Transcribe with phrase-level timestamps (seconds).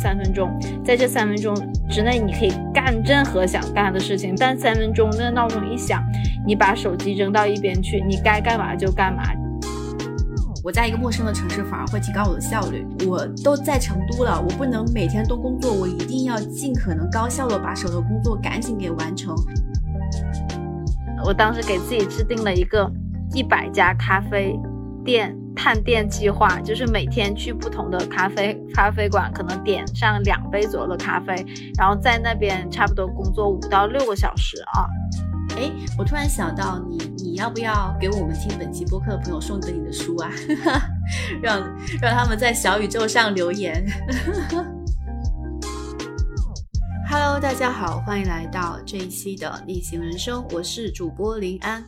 [0.00, 0.50] 三分钟，
[0.84, 1.54] 在这三分钟
[1.88, 4.34] 之内，你可以干任何想干的事情。
[4.38, 6.02] 但三分钟那闹钟一响，
[6.46, 9.22] 你把手机扔到一边去，你该干嘛就干嘛。
[10.64, 12.86] 我在一个陌生的城市，反而会提高我的效率。
[13.06, 19.34] 我都在成都了，我不能每天都工作，我一定要尽可能高效的把手头工作赶紧给完成。
[21.24, 22.90] 我当时给自己制定了一个
[23.34, 24.58] 一百家咖啡
[25.04, 31.34] 店探店计划，就是每天去不同的咖啡咖啡馆，可能点上两杯左右的咖啡，
[31.76, 34.86] 然后在那边差不多工作五到六个小时啊。
[35.56, 35.68] 哎，
[35.98, 40.30] 我突然想到，你你要不要给我们听本期播客的朋友送一本你的书啊？
[41.42, 41.58] 让
[42.00, 43.84] 让他们在小宇宙上留言。
[47.10, 51.84] Hello，大家好，欢迎来到这一期的逆行人生，我是主播林安。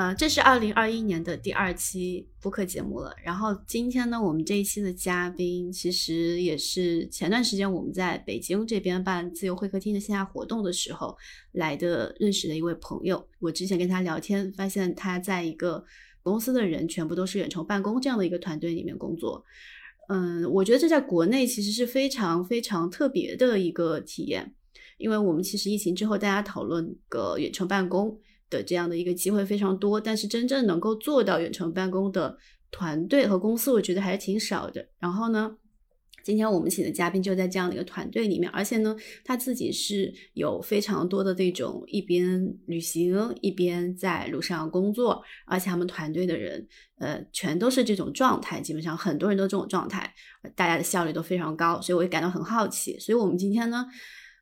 [0.00, 3.14] 呃，这是二零二一年的第二期播客节目了。
[3.22, 11.14] 然后今天呢，我们这一期的嘉宾其实也是前段时间我们在北京这边办自由会客厅的线下活动的时候
[11.52, 13.22] 来的认识的一位朋友。
[13.40, 15.84] 我之前跟他聊天，发现他在一个
[16.22, 19.44] 公司的人全部都是远程办公这样的一个团队里面工作。
[20.08, 24.54] 嗯，我觉得这在国内其实是非常非常特别的一个体验，
[24.96, 28.18] 因为我们其实疫情之后大家讨论个远程办公。
[28.50, 32.36] 的这样的一个机会非常多，但是真正能够做到远程办公的
[32.70, 34.86] 团队和公司，我觉得还是挺少的。
[34.98, 35.56] 然后呢，
[36.22, 46.66] 今天我们请的嘉宾就在这样的一个团队里面，而且呢，他自己是有非常多的这种一边旅行一边在路上工作，而且他们团队的人，
[46.98, 50.12] 呃，全都是这种状态，基本上很多人都这种状态，
[50.54, 52.98] 大家的效率都非常高，所以我也感到很好奇。
[52.98, 53.86] 所以我们今天呢。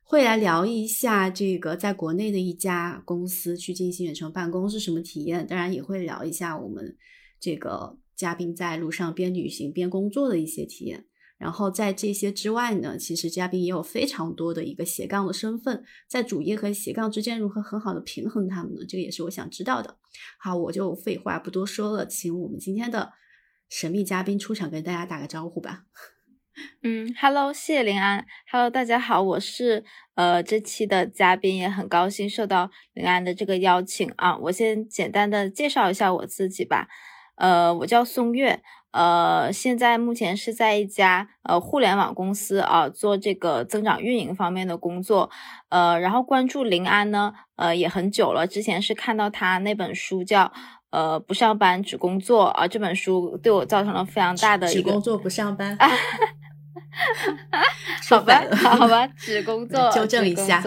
[0.09, 6.97] 会来聊一下这个在国内的一家公司去进行远程办公是什么体验，当然也会聊一下我们
[7.39, 11.05] 这个嘉宾在路上边旅行边工作的一些体验。
[11.37, 18.81] 然后在这些之外呢，其实嘉宾也有非常多的一个斜杠的身份，在主业和斜杠之间如何很好的平衡他们呢？
[18.89, 19.99] 这个也是我想知道的。
[20.39, 23.11] 好，我就废话不多说了，请我们今天的
[23.69, 25.85] 神秘嘉宾出场，跟大家打个招呼吧。
[26.83, 28.25] 嗯，Hello，谢谢林安。
[28.51, 29.83] Hello，大家好，我是
[30.15, 34.37] 呃这期的嘉宾，也很高兴受到林安的这个邀请啊。
[34.37, 36.87] 我先简单的介绍一下我自己吧。
[37.35, 38.61] 呃，我叫宋月，
[38.91, 45.29] 呃，现在目前是在一家呃互联网公司啊做这个增长运营方面的工作。
[45.69, 50.51] 呃，然后关注林安呢，呃也很久了，之前是看到他那本书叫。
[50.91, 52.67] 呃，不上班只工作啊！
[52.67, 54.81] 这本书对我造成了非常大的一个。
[54.81, 55.77] 只工作不上班。
[58.09, 60.61] 好吧，好吧，只工作，纠正一下，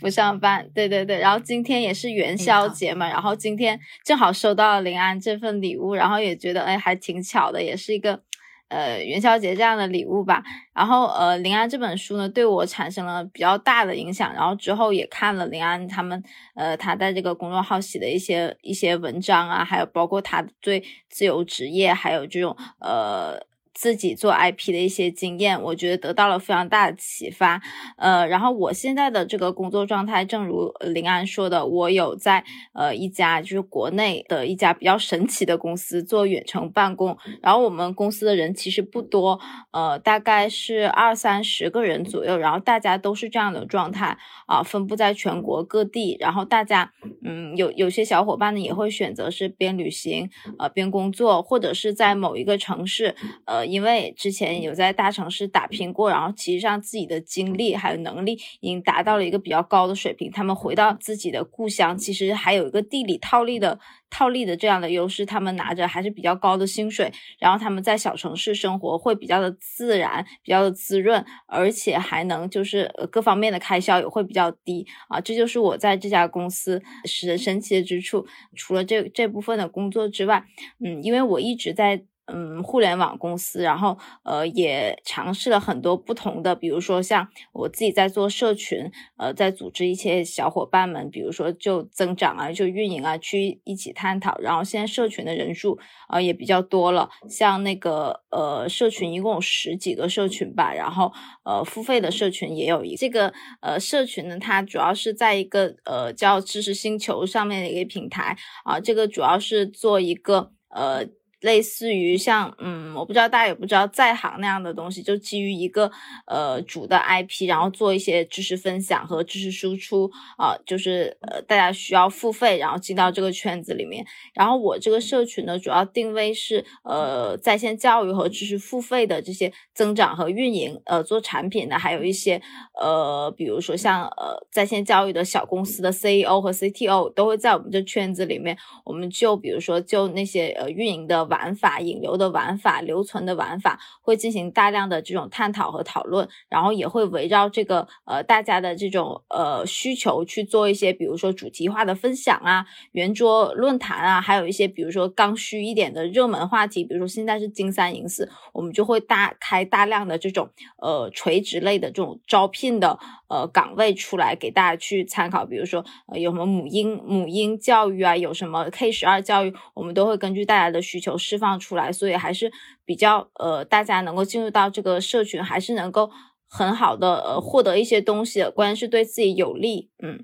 [0.00, 0.68] 不上班。
[0.74, 8.20] 对对对，然后今天也是元宵节嘛，然后今天正好收到了林安这份礼物，然后也觉得哎，还挺巧的，也是一个。
[8.68, 16.22] 呃，元宵节这样的礼物吧，然后呃，林安这本书呢，对我产生了比较大的影响，然后之后也看了林安他们
[16.54, 23.38] 呃他在这个公众号写的一些一些文章啊，还有包括他对自由职业，还有这种呃。
[23.74, 27.60] 自己做 IP 的一些经验，我觉得得到了非常大的启发。
[27.96, 32.44] 呃，然后我现在的这个工作状态，正如林安说的，我有在
[32.74, 37.16] 呃一家就是国内的一家比较神奇的公司做远程办公。
[37.40, 39.40] 然后我们公司的人其实不多，
[39.70, 42.36] 呃，大概是二三十个人左右。
[42.36, 46.16] 然后大家都是这样的状态啊，分布在全国各地。
[46.20, 46.92] 然后大家，
[47.24, 50.28] 嗯，有有些小伙伴呢也会选择是边旅行
[50.58, 53.16] 呃边工作，或者是在某一个城市
[53.46, 53.61] 呃。
[53.64, 60.30] 因为之前有在大城市打拼过，然后其实上自己的经历还有能力已经达到了一个比较高的水平。
[60.30, 63.78] 他们回到自己的故乡，其实还有一个地理套利的
[64.10, 65.26] 套利的这样的优势。
[65.26, 75.20] 他们拿着还是比较高的薪水，然后他们在小城市生活会比较的自然，比较的滋润，而且还能就是各方面的开销也会比较低啊。
[75.20, 78.26] 这就是我在这家公司是神奇的之处。
[78.54, 80.44] 除了这这部分的工作之外，
[80.84, 82.04] 嗯，因为我一直在。
[82.26, 94.38] 嗯，互联网公司，然后呃也尝试了很多不同的，比如说像我自己在做社群，呃，在组织一些小伙伴们，比如说就增长啊，就运营啊，去一起探讨。
[94.38, 101.12] 然后现在社群的人数啊也比较多了，像那个呃社群一共有十几个社群吧，然后
[101.44, 111.04] 呃付费的社群也有一这个呃社群呢，它主要是在一个呃叫知识星球上面的一个平台啊，这个主要是做一个呃。
[111.42, 115.90] 类似于像嗯，我不知道大家有不知道在行那样的东西，就基于一个
[116.26, 120.08] 呃主的 IP，然后做一些知识分享和知识输出
[120.38, 124.06] 啊，就是呃大家需要付费，然后进到这个圈子里面。
[124.34, 132.40] 然后我这个社群呢，主要定位是呃在线教育和知识付费的这些增长和运营，呃做产品的，还有一些
[132.80, 141.28] 呃比如说像呃在线教育的小公司的 CEO 和 CTO 都会在我们这圈子里面，我们就比如说就那些呃运营的。
[141.32, 160.50] 玩法、引流的玩法、留存的玩法，会进行大量的这种探讨和讨论，然后也会围绕这个呃大家的这种呃需求去做一些，比如说主题化的分享啊、圆桌论坛啊，还有一些比如说刚需一点的热门话题，比如说现在是金三银四，我们就会大开大量的这种
[160.82, 165.82] 呃垂直类的这种招聘的呃岗位出来给大家去参考，比如说
[166.12, 171.16] 呃有什么母婴母婴教育啊，有什么 K 十二教育，我们都会根据大家的需求。
[171.22, 172.50] 释放出来，所以还是
[172.84, 176.10] 比较呃，大家能够进入到这个社群，还是能够
[176.48, 180.18] 很好的呃获得一些东西，关键是对自己有利，嗯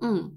[0.00, 0.32] 嗯。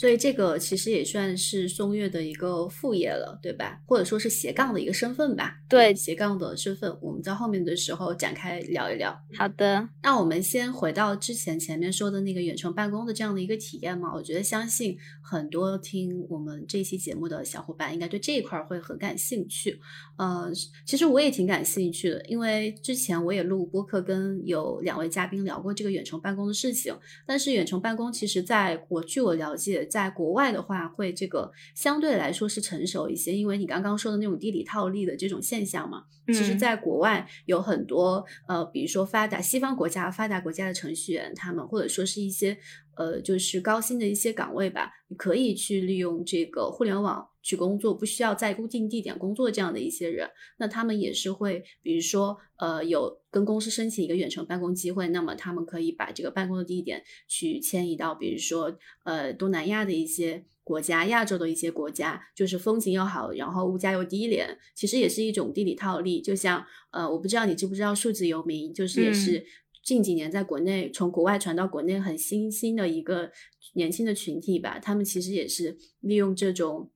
[0.00, 3.78] 所以这个其实也算是松月的一个副业了，对吧？
[3.84, 5.58] 或者说是斜杠的一个身份吧。
[5.68, 9.14] 对，斜杠的身份，我们在后面的时候展开聊一聊。
[9.36, 14.14] 好的，那我们先回到之前前面说的那个远程办公的这样的一个体验嘛。
[14.14, 19.78] 我觉得相信很多听我们这期节目的小伙伴应该对这一块会很感兴趣。
[20.16, 20.50] 呃，
[20.86, 26.96] 其实我也挺感兴趣的，因为之前我也录播客，跟有两位嘉宾聊过这个远程办公的事情。
[27.26, 29.89] 但是远程办公其实在我据我了解。
[29.90, 42.56] 在国外的话，会这个相对来说是成熟一些，因为你刚刚说的那种地理套利的这种现象嘛，其实在国外有很多呃，比如说发达西方国家、发达国家的程序员，他们或者说是一些。
[42.96, 50.28] 呃，就是高薪的一些岗位吧，你可以去利用这个互联网去工作，不需要在固定地点工作这样的一些人，
[50.58, 66.20] 那他们也是会，比如说，呃，有跟公司申请一个远程办公机会，那么他们可以把这个办公的地点去迁移到，比如说，呃，东南亚的一些国家，亚洲的一些国家，就是风景又好，然后物价又低廉，其实也是一种地理套利。
[66.20, 69.46] 就像，呃，我不知道你知不知道数字游民，就是也是。
[69.90, 73.32] 近几年在国内从国外传到国内很新兴的一个
[73.72, 76.88] 年轻的群体吧，他们其实也是利用这种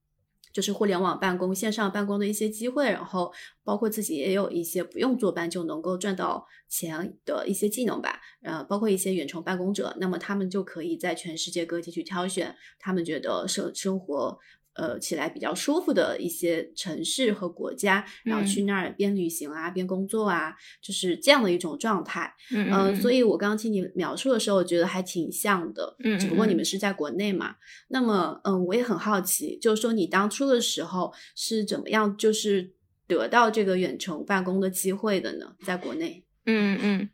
[0.52, 3.32] 就是互联网办公、线上办公的一些机会，然后
[3.64, 14.38] 包括自己也有一些不用坐班就能够赚到钱的一些技能吧，呃，包括一些远程办公者，那么他们就可以在全世界各地去挑选他们觉得生生活。
[14.74, 22.34] 呃，起来比较舒服的一些城市和国家，然后去那儿边旅行啊，边工作啊，就是这样的一种状态。
[22.50, 25.96] 嗯，所以我刚刚听你描述的时候，我觉得还挺像的。
[26.04, 27.54] 嗯，只不过你们是在国内嘛。
[27.88, 32.72] 那么，嗯，我也很好奇，就是说你当初的时候是怎么样，就是
[33.06, 35.54] 得到这个远程办公的机会的呢？
[35.64, 36.24] 在国内？
[36.46, 37.08] 嗯嗯。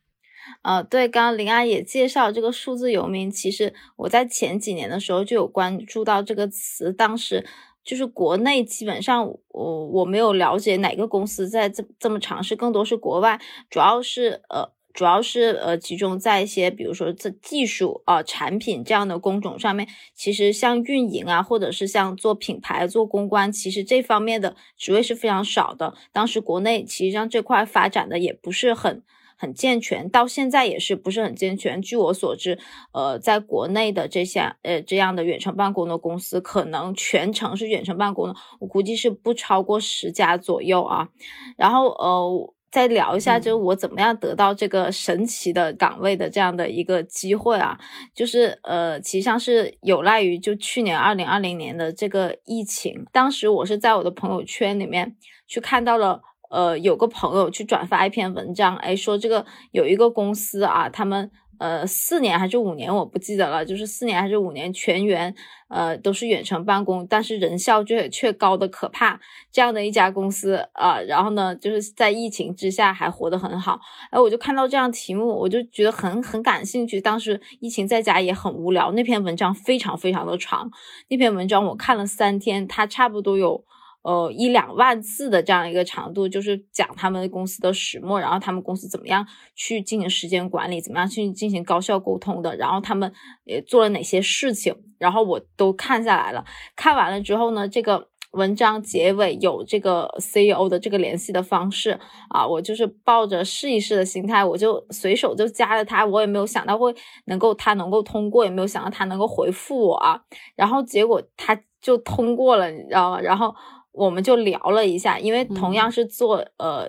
[0.62, 7.46] 呃，对，刚刚林安也介绍这个数字游民，其实我在前几年的时候就有关注到这个词，当时
[7.82, 25.94] 就是国内基本上我我没有了解哪个公司在这这么尝试，更多是国外，主要是呃主要是呃集中在一些比如说这技术啊产品这样的工种上面，其实像运营啊，或者是像做品牌做公关，其实这方面的职位是非常少的。
[26.12, 29.02] 当时国内其实上这块发展的也不是很。
[29.40, 31.80] 很健全，到现在也是不是很健全。
[31.80, 32.58] 据我所知，
[32.92, 41.08] 呃，在国内的这些呃这样的远程办公的公司，可能全程是远程办公的，我估计是不超过十家左右啊。
[41.56, 47.78] 然后呃，再聊一下，就是我怎么样得到这个神奇的岗位的这样的一个机会啊？
[48.14, 56.20] 就是呃，其实上是有赖于就去年二零二零年的这个疫情，当时我是在我的朋友圈里面去看到了。
[56.50, 65.32] 呃，有个朋友去转发一篇文章，哎，说这个有一个公司啊，他们呃四年还是五年，我不记得了，就是四年还是五年全员
[65.68, 69.20] 呃都是远程办公，但是人效却却高的可怕，
[69.52, 73.78] 这样的一家公司啊，然后呢，就是在疫情之下还活得很好，
[74.10, 77.00] 哎，我就看到这样题目，我就觉得很很感兴趣。
[77.00, 80.68] 当时疫情在家也很无聊，那篇文章非常非常的长，
[81.08, 83.64] 那篇文章我看了三天，它差不多有。
[84.02, 93.12] 呃，一两万字的这样一个长度，就是讲他们公司的始末，然后他们公司怎么样去进行时间管理，怎么样去进行高效沟通的，然后他们
[93.44, 96.42] 也做了哪些事情，然后我都看下来了。
[96.74, 106.94] 看完了之后呢，这个文章结尾有这个 CEO 的这个联系的方式啊，我就是抱着试一试的心态，我就随手就加了他，我也没有想到会
[107.26, 110.22] 能够他能够通过，也没有想到他能够回复我啊，
[110.56, 113.20] 然后结果他就通过了，你知道吗？
[113.20, 113.54] 然后。
[113.92, 116.88] 我们就聊了一下，因为同样是做呃。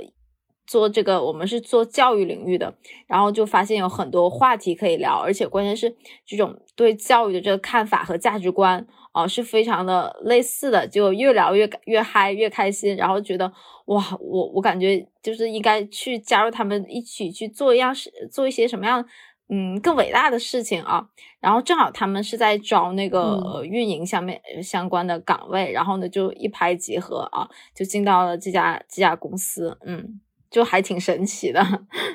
[0.68, 2.74] 做这个，我们是做教育领域的，
[3.06, 5.94] 然后就发现有很多话题可以聊，而且关键是
[6.26, 13.52] 这种对教育的这个看法和价值观啊，是非常的类似的，就越聊越越嗨，越开心，然后觉得
[13.88, 19.06] 哇，我我感觉就是应该去加入他们一起去做一样事，做一些什么样
[19.52, 21.06] 嗯更伟大的事情啊。
[21.40, 30.20] 然后正好他们是在招那个运营下面相关的岗位，然后呢就一拍即合啊，就进到了这家这家公司，嗯。
[30.52, 31.66] 就还挺神奇的，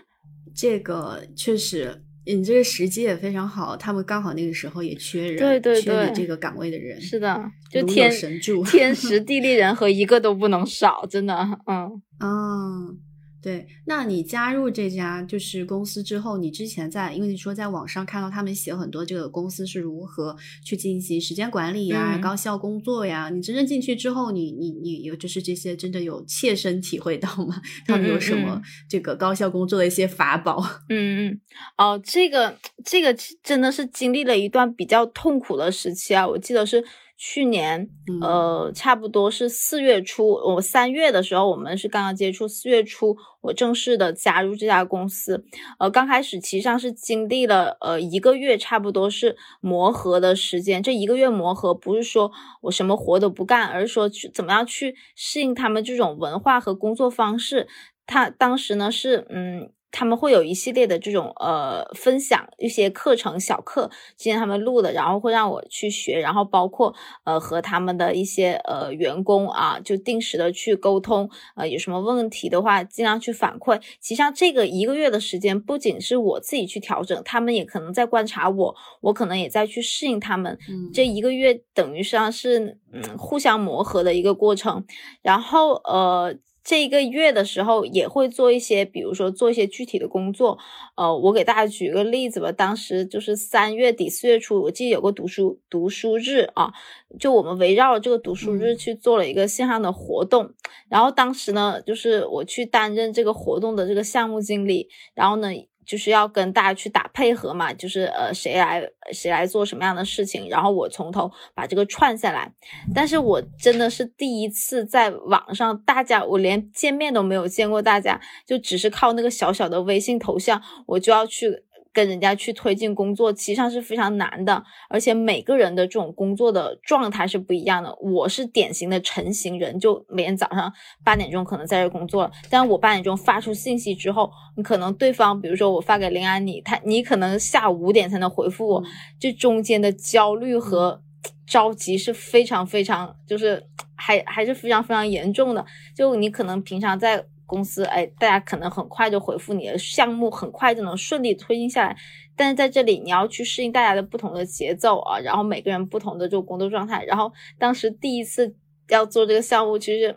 [0.55, 11.35] 这个确实，你这个时机也非常好，他们刚好那个时候也缺人，对对对，这个岗位的人是的，就天神助，天 时地利人和，一个都不能少，真的，
[11.67, 12.99] 嗯嗯。
[13.47, 27.63] 对，那你加入这家就是公司之后，你之前在，因为你说在网上看到他们写很多这个公司是如何去进行时间管理呀、高效工作呀，你真正进去之后，你你你有就是这些真的有切身体会到吗？
[27.87, 30.61] 他们有什么这个高效工作的一些法宝？
[30.91, 31.41] 嗯嗯，
[31.79, 36.85] 哦，这个这个真的是经历了一段比较痛苦的时期啊，我记得是。
[37.19, 37.89] 去年，
[38.21, 42.47] 呃，差不多是四月初，我三月的时候，我们是刚刚接触。
[42.47, 45.45] 四月初，我正式的加入这家公司。
[45.79, 50.83] 呃，刚开始其实上是经历了呃一个月，差不多是磨合的时间。
[50.83, 52.31] 这一个月磨合，不是说
[52.61, 57.67] 我什么活都不干，而是说去怎么样去适应他们这种文化和工作方式。
[58.07, 59.71] 他当时呢是，嗯。
[59.99, 73.81] 他们会有一系列的这种呃分享一些课程小课，今天他们录的，然后会让我去学，然后包括呃和他们的一些呃员工啊，就定时的去沟通，呃有什么问题的话尽量去反馈。
[73.99, 80.59] 其实上这个一个月的时间，不仅是我自己去调整，他们也可能在观察我，我可能也在去适应他们。
[80.93, 84.85] 这一个月等于上是嗯互相磨合的一个过程，
[85.23, 86.37] 然后呃。
[86.67, 90.59] 这一个月的时候也会做一些，比如说做一些具体的工作。
[90.97, 92.51] 呃，我给大家举个例子吧。
[92.51, 96.73] 当时就是三月底四月初，我记得有个读书读书日啊，
[97.21, 100.55] 就我们围绕这个读书日去做了一个线上的活动。
[100.89, 104.89] 然后当时呢，就是我去担任这个活动的这个项目经理。
[105.15, 105.49] 然后呢。
[105.87, 112.53] 就是要跟大家去打配合嘛，就是呃谁来谁来做什么样的事情，然后我从头把这个串下来。
[112.95, 121.63] 但是我真的是第一次在网上，大家我连见面都没有见过，大家就只是靠那个小小的微信头像，我就要去。
[121.97, 127.97] 跟人家去推进工作，其实上是非常难的，而且每个人的这种工作的状态是不一样的。
[128.03, 130.71] 我是典型的成型人，就每天早上
[131.03, 138.85] 八点钟可能在这工作了，但我八点钟发出信息之后，你可能对方，比如说我发给林安你，他你可能下午五点才能回复我，
[139.19, 141.01] 这中间的焦虑和
[141.47, 145.65] 着急是非常非常，就是还还是非常非常严重的。
[145.97, 147.25] 就你可能平常在。
[147.47, 151.97] 公司哎，大家可能很快就回复你的项目，很快就能顺利推进下来。
[152.37, 157.05] 但是在这里，你要去适应大家的不同的节奏啊，然后每个人不同的这种工作状态。
[157.05, 158.55] 然后当时第一次
[158.89, 160.15] 要做这个项目，其实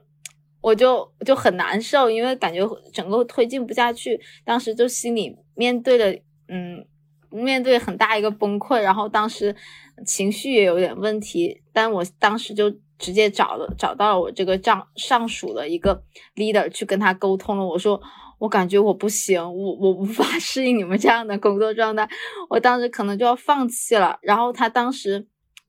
[0.60, 2.60] 我就就很难受，因为感觉
[2.92, 4.20] 整个推进不下去。
[4.44, 6.86] 当时就心里面对了，嗯，
[7.30, 9.56] 面对很大一个崩溃，然后当时
[10.06, 11.62] 情绪也有点问题。
[11.72, 12.76] 但我当时就。
[13.00, 16.04] 直接找了找到了我这个上上属的一个
[16.36, 17.66] leader 去跟他沟通了。
[17.66, 18.00] 我说
[18.38, 22.08] 我感觉我不行，我我无法 适应你们这样的工作状态，
[22.50, 24.20] 我当时可能就要放弃了。
[24.22, 25.28] 然后他当时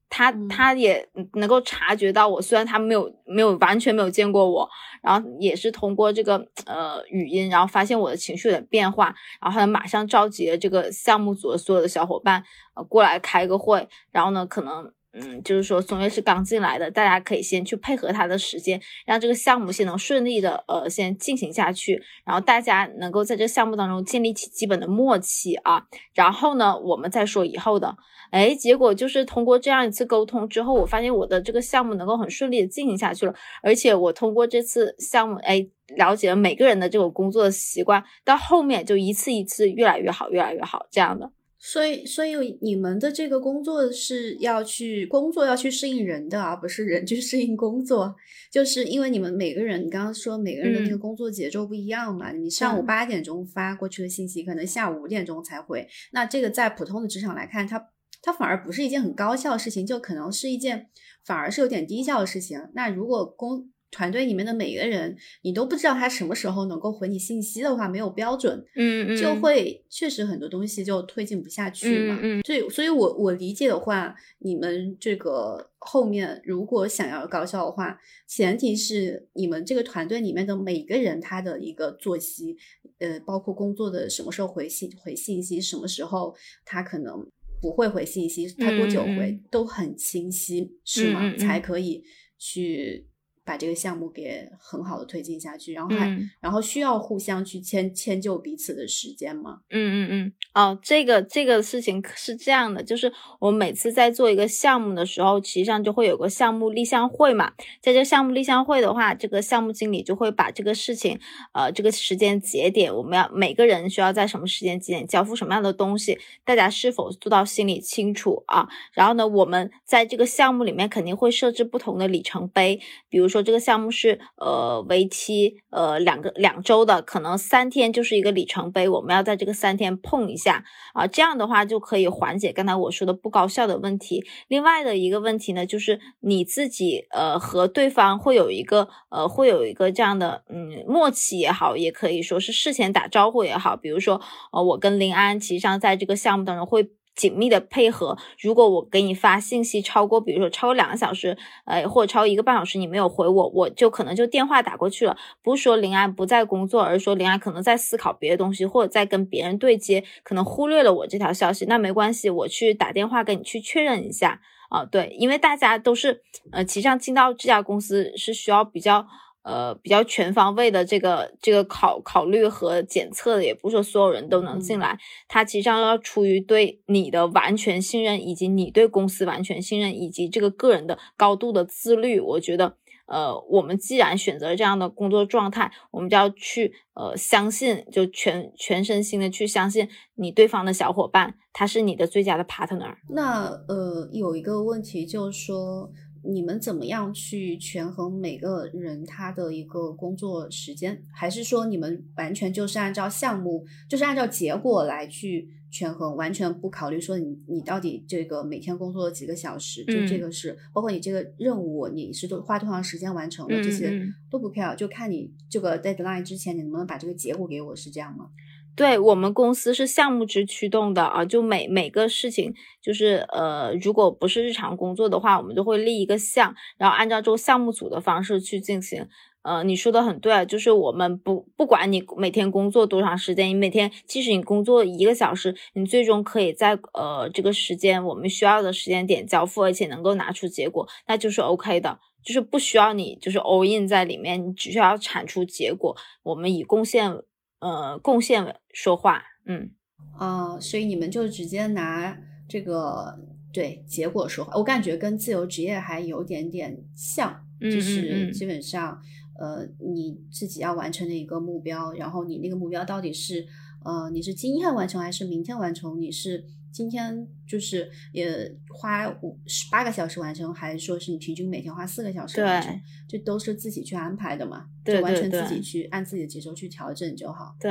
[0.09, 4.69] 他他也能够察觉到我，虽然他没有没有完全没有见过我，
[5.03, 12.43] 然后也是通过这个呃语音，然后发现我的情绪有点变化，然后他马上召集了这个项目组的所有的小伙伴
[12.75, 14.93] 呃过来开个会，然后呢可能。
[15.13, 27.97] 嗯，就是说松月是刚进来的，大家可以先去配合他的时间，让这个项目先能顺利的呃先进行下去，然后大家能够在这个项目当中建立起基本的默契啊，然后呢，我们再说以后的。
[28.31, 41.33] 哎，结果就是通过这样一次沟通之后，我发现我的这个项目能够很顺利的进行下去了，而且我通过这次项目，哎，了解了每个人的这种工作的习惯，到后面就一次一次越来越好，越来越好这样的。
[41.63, 48.17] 所以，所以你们的这个工作是要去工作，要去适应人的，而不是人去适应工作。
[48.51, 52.33] 就是因为你们每个人，你刚刚说每个人的那个工作节奏不一样嘛。
[52.33, 55.87] 你上午八点钟发过去的信息，可能下午五点钟才回。
[56.13, 57.91] 那这个在普通的职场来看，它
[58.23, 60.89] 它反而不是一件很高效的事情，就可能是一件
[61.27, 62.59] 反而是有点低效的事情。
[62.73, 72.19] 那如果公团队里面的每个人，你都不知道他什么时候能够回你信息的话，没有标准，嗯嗯，就会确实很多东西就推进不下去嘛。
[72.23, 82.57] 嗯嗯，所以，所以我我理解的话，你们这个后面如果想要高效的话，前提是你们这个团队里面的每个人他的一个作息，
[82.99, 87.27] 呃，包括工作的什么时候回信回信息，什么时候他可能
[87.61, 91.35] 不会回信息，他多久回都很清晰，是吗？
[91.37, 92.05] 才可以
[92.39, 93.10] 去。
[93.51, 99.59] 把这个项目给很好的推进下去，然后还然后需要互相去迁迁就彼此的时间吗？
[99.71, 111.19] 嗯嗯嗯，哦，这个这个事情是这样的，就是我们每次在做一个项目的时候，实际上就会有个项目立项会嘛，在这项目立项会的话，这个项目经理就会把这个事情，
[111.53, 118.69] 呃，这个时间节点，我们要每个人需要在什么时间节点交付什么样的东西，大家是否做到心里清楚啊？
[118.93, 122.79] 然后呢，我们在这个项目里面肯定会设置不同的里程碑，
[123.09, 123.40] 比如说。
[123.43, 134.25] 这个项目是呃为期呃两个两周的，可能三天就是一个里程碑，我们要在这个三天碰一下啊，这样的话就可以缓解刚才我说的不高效的问题。
[134.49, 144.21] 另外的一个问题呢，就是你自己呃和对方会有一个呃会有一个这样的嗯默契也好，也可以说是事前打招呼也好，比如说
[144.53, 146.89] 呃我跟林安其实上在这个项目当中会。
[147.21, 148.17] 紧密的配合。
[148.41, 151.37] 如果我给你发信息超过，比如说超过两个小时，
[151.67, 155.15] 呃，或者超过一个半小时，你没有回我，我就可能就电话打过去了。
[155.43, 161.67] 不是说林安不在工作，而是说林安可能在思考别的东西，或者在跟别人对接，可能忽略了我这条消息。
[161.67, 164.87] 那没关系，我去打电话跟你去确认一下啊。
[164.87, 166.23] 对，因为大家都是，
[166.53, 169.07] 呃，其实上进到这家公司是需要比较。
[169.43, 174.99] 呃，比较全方位的这个这个考考虑和检测的，也不是说所有人都能进来。
[175.29, 182.21] 他其实上要出于对你的完全信任，以及你对公司完全信任，以及这个个人的高度的自律。
[182.21, 192.95] 我觉得，呃，我们既然选择这样的工作状态，我们就要去呃相信，就全全身心的去相信你对方的小伙伴，他是你的最佳的 partner。
[193.09, 195.91] 那呃，有一个问题就是说。
[196.23, 201.03] 你们怎么样去权衡每个人他的一个工作时间？
[201.13, 209.85] 还是说你们完全就是按照项目，就是按照结果来去权衡，完全不考虑说你你到底这个每天工作几个小时？
[209.85, 213.63] 就这个是包括你这个任务你是都花多长时间完成的？
[213.63, 213.93] 这些
[214.31, 218.29] 都不 care，就看你这个 deadline 之前你能不能把这个结果给我，是这样吗？
[218.77, 229.07] 对我们公司是项目制驱动的啊，就每每个事情就是呃，如果不是日常工作的话，我们就会立一个项，然后按照这个项目组的方式去进行。
[229.43, 247.23] 呃，你说的很对，就是我们不不管你每天工作多长时间，你每天即使你工作一个小时，你最终可以在呃这个时间我们需要的时间点交付，而且能够拿出结果，那就是 OK 的，就是不需要你就是 all in 在里面，你只需要产出结果，我们以贡献。
[247.61, 249.71] 呃，贡献说话，嗯，
[250.19, 252.19] 啊，所以你们就直接拿
[252.49, 253.19] 这个
[253.53, 259.01] 对结果说话，我感觉跟自由职业还有点点像，就是基本上，
[259.39, 263.47] 呃，你自己要完成的一个目标，然后你那个目标到底是，
[263.85, 266.01] 呃，你是今天完成还是明天完成？
[266.01, 266.45] 你是。
[266.73, 272.81] 今天就是也花五十八个小时完成，还是说是你平均每天花四个小时完成？
[273.09, 274.67] 这都是自己去安排的嘛？
[274.85, 277.57] 就完全自己去按自己的节奏去调整就好。
[277.61, 277.71] 对，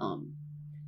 [0.00, 0.32] 嗯。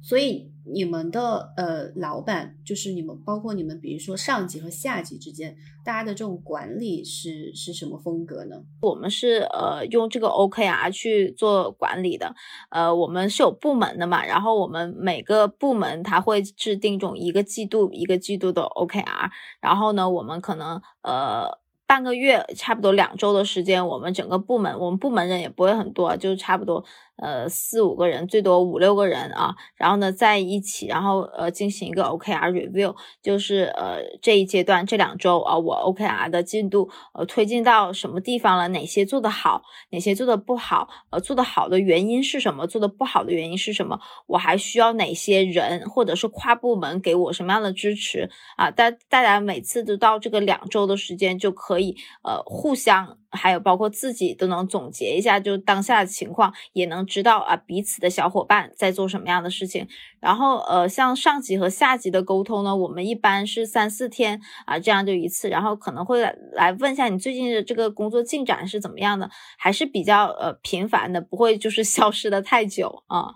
[0.01, 8.57] 所以你们的呃老板就是你们，包括你们，比如说上级和下级之间，大家的这种管理是是什么风格呢？
[8.83, 12.35] 我们是呃用这个 OKR 去做管理的，
[12.71, 21.59] 呃我们是有部门的嘛，然后我们每个部门它会制定这种一个季度一个季度的 OKR，然后呢我们可能呃。
[21.89, 26.85] 半个月，差不多两周的时间，我们整个部门，我们部门人也不会很多，就差不多
[27.19, 29.55] 呃四五个人，最多五六个人啊。
[29.77, 38.69] 然后呢，在一起，然后呃进行一个 OKR review，就是呃这一阶段这两周啊，我 OKR 的进度呃推进到什么地方了？
[38.69, 39.63] 哪些做得好？
[39.91, 40.89] 哪些做的不好？
[41.11, 42.67] 呃，做得好的原因是什么？
[42.67, 44.01] 做的不好的原因是什么？
[44.27, 48.71] 我还需要哪些人或者是跨部门给我什么样的支持啊？
[48.71, 51.53] 大大家每次都到这个两周的时间就。
[51.59, 59.87] 可以呃互相，还有包括自己都能总结一下，就当下的情况，也能知道啊彼此的小伙伴在做什么样的事情。
[60.21, 66.21] 然后呃像上级和下级的沟通呢，我们一般是三四天啊这样就一次，然后可能会
[66.53, 73.27] 来问一下你最近的这个工作进展是怎么样的，还是比较呃频繁的，不会就是消失的太久啊。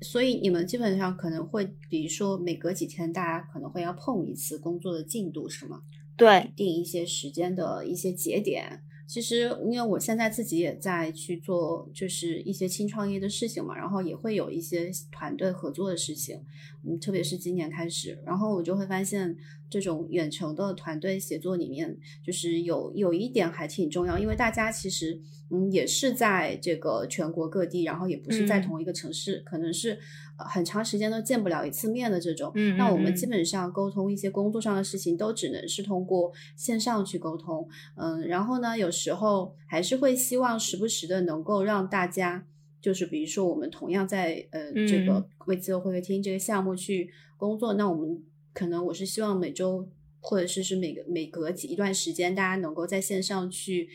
[0.00, 5.80] 所以你们基本上可能会，比如说每隔几天大家可能会要碰一次工作的进度，是吗？
[6.16, 16.38] 对，定一些时间的一些节点，其实因为我现在自己也在去做，就是一些新创业的事情嘛，然后也会有一些团队合作的事情，
[16.84, 19.34] 嗯，特别是今年开始，然后我就会发现
[19.70, 25.18] 这种远程的团队协作里面，就是有有一点还挺重要，因为大家其实
[25.50, 29.98] 嗯也是在这个全国各地，然后也不是在同一个城市，可能是
[30.36, 38.88] 很长时间都见不了一次面的这种，嗯，那我们基本上沟通一些工作上的事情，都只能是通过线上去沟通，嗯，然后呢有。
[38.98, 42.44] 时候还是会希望时不时的能够让大家，
[42.80, 49.88] 就是比如说我们同样在呃这个为自由会客厅这个项目去工作，那我们可能我是希望每周
[50.20, 53.88] 或者是是每个每隔几一段时间，大家能够在线上去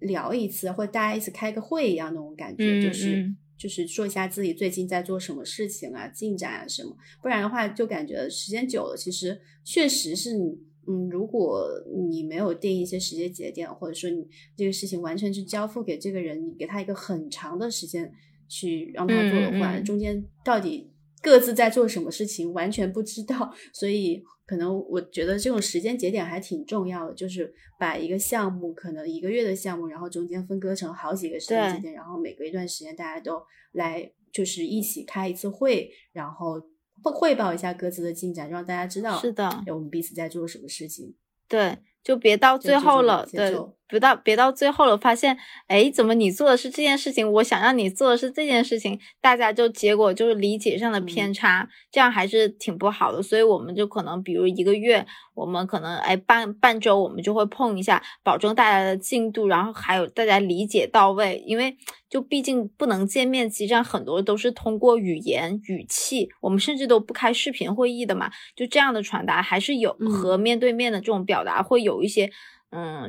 [0.00, 10.58] 聊一次，或者大家一起开个会一样那种感觉，就是就是说一下自己最近在做什么事情啊，进展啊什么，不然的话就感觉时间久了，其实确实是你。
[10.88, 11.66] 嗯，如果
[12.10, 18.12] 你没有定一些时间节点，或者说你这个事情完全是交付给这个人，你给他一个很长的时间
[18.48, 36.62] 去让他做的话，中间到底各自在做什么事情完全不知道， 所以可能我觉得这种时间节点还挺重要的，就是把一个项目可能一个月的项目，然后中间分割成好几个时间节点，然后每隔一段时间大家都来就是一起开一次会，然后。
[37.02, 41.14] 汇汇报一下各自的进展，让大家知道是的，我们彼此在做什么事情。
[41.48, 43.54] 对，就别到最后了，对。
[43.88, 45.36] 不到别到最后了，发现
[45.68, 53.22] 哎，怎么你做的是这件事情，我想让你做的是这件事情，大家就结果就是理解上的偏差，这样还是挺不好的。
[53.22, 61.42] 所以我们就可能比如一个月，我们可能哎半半周我们就会碰一下，保证大家的进度，然后还有大家理解到位。
[61.46, 61.76] 因为
[62.10, 72.26] 就毕竟不能见面，其实上很多都是通过语言语气，我们甚至都不开视频会议的嘛，就这样的传达还是有和面对面的这种表达会有一些。
[72.26, 72.32] 嗯，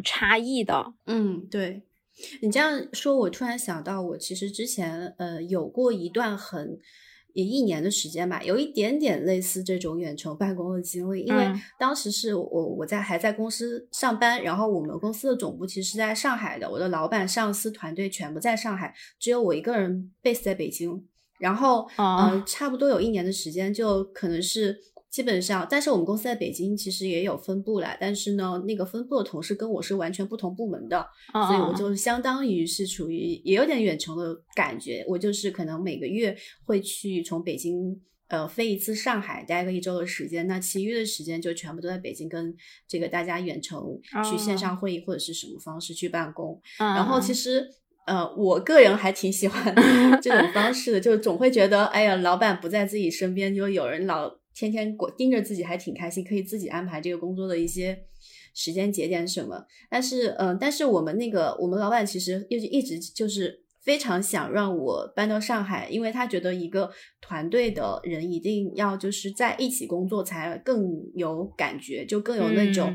[0.03, 1.83] 差异的，嗯，对。
[2.41, 6.79] 你这样说，我突然想到，我其实之前呃有过一段很
[7.33, 21.05] 也一年的时间吧，有一点点类似这种远程办公的经历，因为当时是我我在还在公司上班，然后我们公司的总部其实是在上海的，我的老板、上司团队全部在上海，只有我一个人 base 在北京，
[21.39, 24.79] 然后嗯，差不多有一年的时间，就可能是。
[25.09, 27.97] 基本上，但是我们公司在北京其实也有分部啦。
[27.99, 35.03] 但是呢，那个分部的同事跟我是完全不同部门的，所以我就相当于是处于也有点远程的感觉。
[35.07, 40.45] 我就是可能每个月会去从北京呃飞一次上海，待个一周的时间。
[40.45, 42.53] 那其余的时间就全部都在北京跟
[42.87, 43.81] 这个大家远程
[44.29, 46.61] 去线上会议或者是什么方式去办公。
[46.77, 47.65] 然后其实
[48.05, 49.73] 呃，我个人还挺喜欢
[50.21, 54.31] 这种方式的，就总会觉得哎呀，老板不在自己身边，就有人老。
[54.57, 58.05] 天天过盯着自己还挺开心，可以自己安排这个工作的一些
[58.55, 59.63] 时间节点什么。
[59.87, 66.89] 但是，嗯，但是我们那个我们老板其实一直一直就是非常想让我搬到上海，因为他觉得一个
[67.21, 72.91] 团队的人一定要就是在一起工作才更有感觉，就更有那种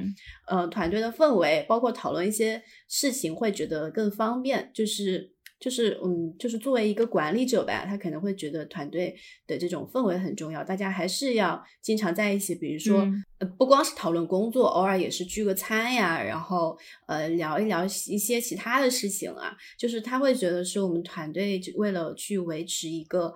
[0.48, 5.31] 呃团队的氛围，包括讨论一些事情会觉得更方便，就是。
[5.62, 9.14] 就是嗯，就是作为一个管理者吧，他可能会觉得团队
[9.46, 12.53] 的这种氛围很重要，大家还是要经常在一起。
[12.57, 19.57] 比如说，呃，不光是讨论工作，偶尔也是聚个餐呀，然后呃聊一聊一些其他的事情啊。
[19.79, 23.33] 就是他会觉得是我们团队为了去维持一个。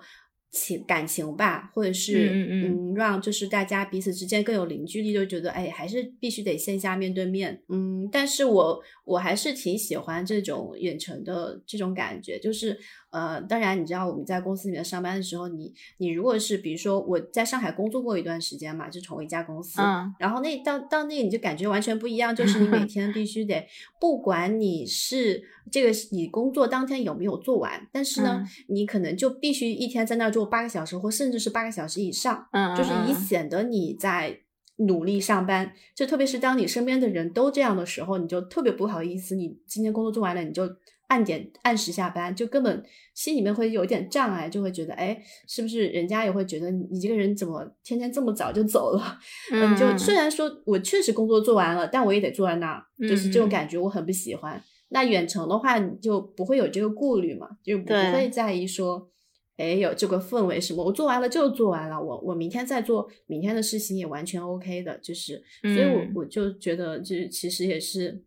[0.51, 7.61] 情感情吧，或者是嗯嗯，让就是大家彼此之间更有凝聚力，就觉得哎，还是必须得线下面对面。
[7.69, 12.77] 嗯，但是我我还是挺喜欢这种远程的这种感觉，就是。
[13.09, 19.81] 呃，当然，你知道我们在公司里面上班的时候，你你如果是比如说我在上海工作过一段时间嘛，就同一家公司，
[20.19, 23.65] 然后那到到那你就感觉完全不一样，就 是你每天必须得，
[23.99, 25.41] 不管你是
[25.71, 34.37] 这个你工作当天有没有做完，但是呢，你可能就必须一天在那做八个小时，或甚至是八个小时以上，就是以显得你在
[34.79, 35.71] 努力上班。
[35.95, 40.67] 就特别是当你身边的人都这样的时候，你就特别不好意思，你今天工作做完了，你就。
[41.07, 45.17] 按点按时下班，就根本心里面会有点障碍，就会觉得，哎，
[45.47, 49.17] 是不是人家也会觉得你这个人怎么天天这么早就走了？
[49.51, 54.61] 嗯，就虽然说我确实工作做完了，但我也得坐在那儿，就是这种感觉我很不喜欢。
[54.89, 59.09] 那远程的话，你就不会有这个顾虑嘛，就不会在意说，
[59.55, 68.21] 哎，有这个氛围什么，我做完了就做完了，我我明天再做明天的事情也完全 OK 的，就是，所以我我就觉得，就是其实也是。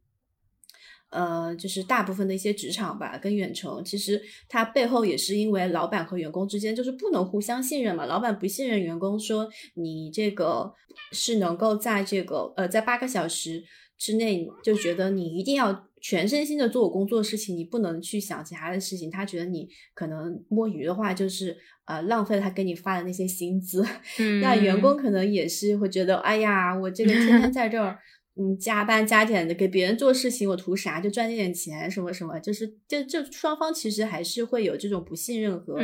[1.11, 8.07] 呃，就是大部分的一些职场吧，跟远程，其实它背后也是因为老板和员工之间就是不能互相信任嘛。
[8.07, 10.73] 老板不信任员工，说你这个
[11.13, 13.63] 是能够在这个呃在八个小时
[13.99, 19.11] 之内就觉得你一定要全身心的做我工作的事情，你不能去想其他的事情。
[19.11, 23.85] 他觉得你可能摸鱼的话，就是呃浪费了他给你发的那些薪资。
[24.19, 27.99] 嗯，那员工可能也是会觉得，哎呀，我这个天天在这儿，
[28.41, 31.01] 嗯，加班加点的给别人做事情，我图啥？
[31.01, 35.79] 就赚那点钱，什么什么，就是这这双方其实还是会有这种不信任和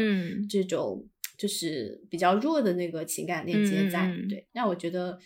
[0.48, 4.10] 这种就是比较弱的那个情感链接在。
[4.28, 5.18] 对，那我觉得。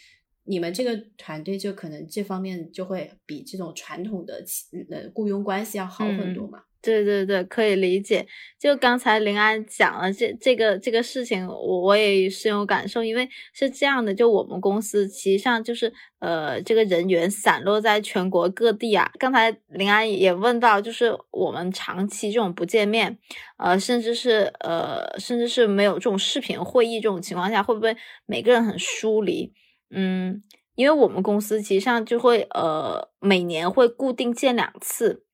[0.45, 4.43] 你们这个团队就可能这方面就会比这种传统的
[4.91, 6.63] 呃雇佣关系要好很多嘛？
[6.83, 8.27] 对对对，可以理解。
[8.59, 19.11] 就刚才林安讲了这这个这个事情，我我也深有感受，因为是这样的，就我们公司其实上就是呃这个人员散落在全国各地啊。
[19.19, 23.19] 刚才林安也问到，就是我们长期这种不见面，
[23.59, 29.53] 呃，甚至是呃甚至是没有这种视频会议这种情况下，会不会每个人很疏离？
[29.91, 30.43] 嗯，
[30.77, 35.25] 因为我们公司其实上就会呃每年会固定见两次。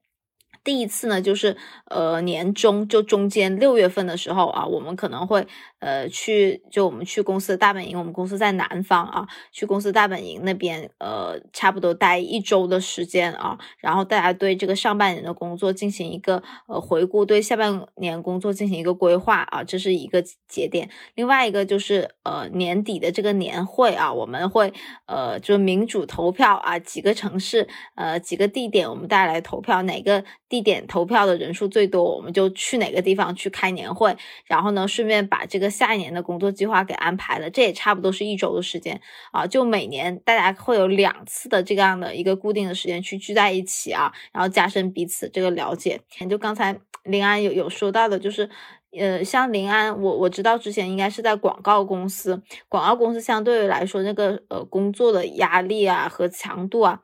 [0.67, 5.47] 第一次呢，就是呃年中就中间六月份的时候啊，我们可能会
[5.79, 20.89] 呃去就我们去公司大本营，我们公司在南方啊，去公司大本营那边呃差不多待一周的时间啊，然后大家对这个上半年的工作进行一个呃回顾，对下半年工作进行一个规划啊，这是一个节点。
[21.15, 24.73] 另外一个就是呃年底的这个年会啊，我们会
[25.07, 30.25] 呃就是民主投票啊，几个城市呃几个地点，我们大家来投票哪个。
[30.49, 37.49] 地点投票的人数最多，我们就去哪个地方去开年会，然后呢，顺便把这个下一年的工作计划给安排了。
[37.51, 39.01] 这也差不多是一周的时间
[39.33, 46.01] 啊，就每年大家会有两次的这样的一个固定的时间去聚在一起啊，然后加深彼此这个了解。
[46.29, 48.49] 就刚才林安有有说到的，就是
[48.99, 57.01] 呃，像林安，我我知道之前应该是在广告公司，广告公司相对于来说，那个呃工作的压力啊和强度啊。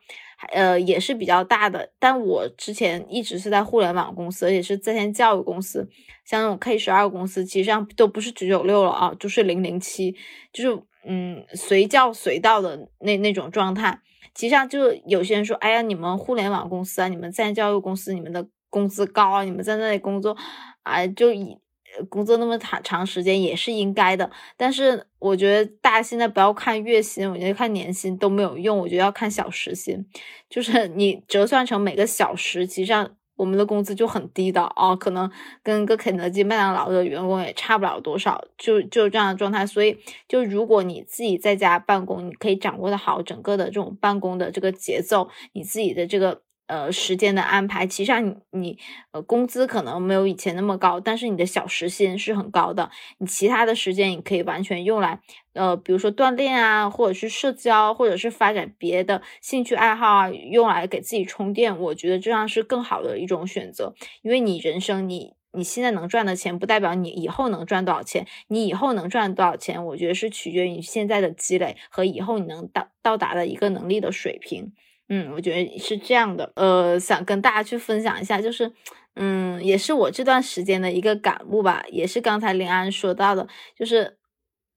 [0.49, 5.89] 呃，也是比较大的，但我之前一直是在互联网公司，而且是在线教育公司，
[6.25, 10.17] 像那种 K 十二公司，其实上都不是九九六了啊，就是零零七，
[10.53, 14.01] 就是嗯随叫随到的那那种状态。
[14.35, 20.37] 其实上就有些人说，哎呀，你们互联网公司啊，你们在线教育公司，你们的工资高啊，你们在那里工作，
[20.83, 21.62] 啊，就以。
[22.09, 30.05] 工作那么长长时间也是应该的，但是我觉得大家现在不要看月薪，我觉得看年薪都没有用，我觉得要看小时薪，
[30.49, 35.31] 就是你折算成每个小时，其实上我们的工资就很低的哦，可能
[35.63, 39.67] 跟个肯德基、麦当劳的员工也差不了多少，就就这样的状态。
[39.67, 46.43] 所以，就如果你自己在家办公，你可以掌握的好整个的这种办公的这个节奏，你自己的这个。
[46.73, 48.79] 呃，时间的安排，其实上你你
[49.11, 52.91] 呃工资可能没有以前那么高，但是你的小时薪是很高的。
[53.19, 55.21] 你其他的时间你可以完全用来
[55.53, 61.79] 呃，比如说锻炼啊，或者是社交，或者是发展别的兴趣爱好啊，用来给自己充电。
[61.79, 68.27] 我觉得这样是更好的一种选择，因为你人生你你现在能赚的钱，不代表你以后能赚多少钱。
[68.49, 74.73] 你以后能赚多少钱，我觉得是取决于你现在的积累和以后你能到到达的一个能力的水平。
[75.09, 78.73] 嗯，我觉得是这样的，呃，想跟大家去分享一下，就是，
[79.17, 84.17] 嗯，也是我这段时间的一个感悟吧，也是刚才林安说到的，就是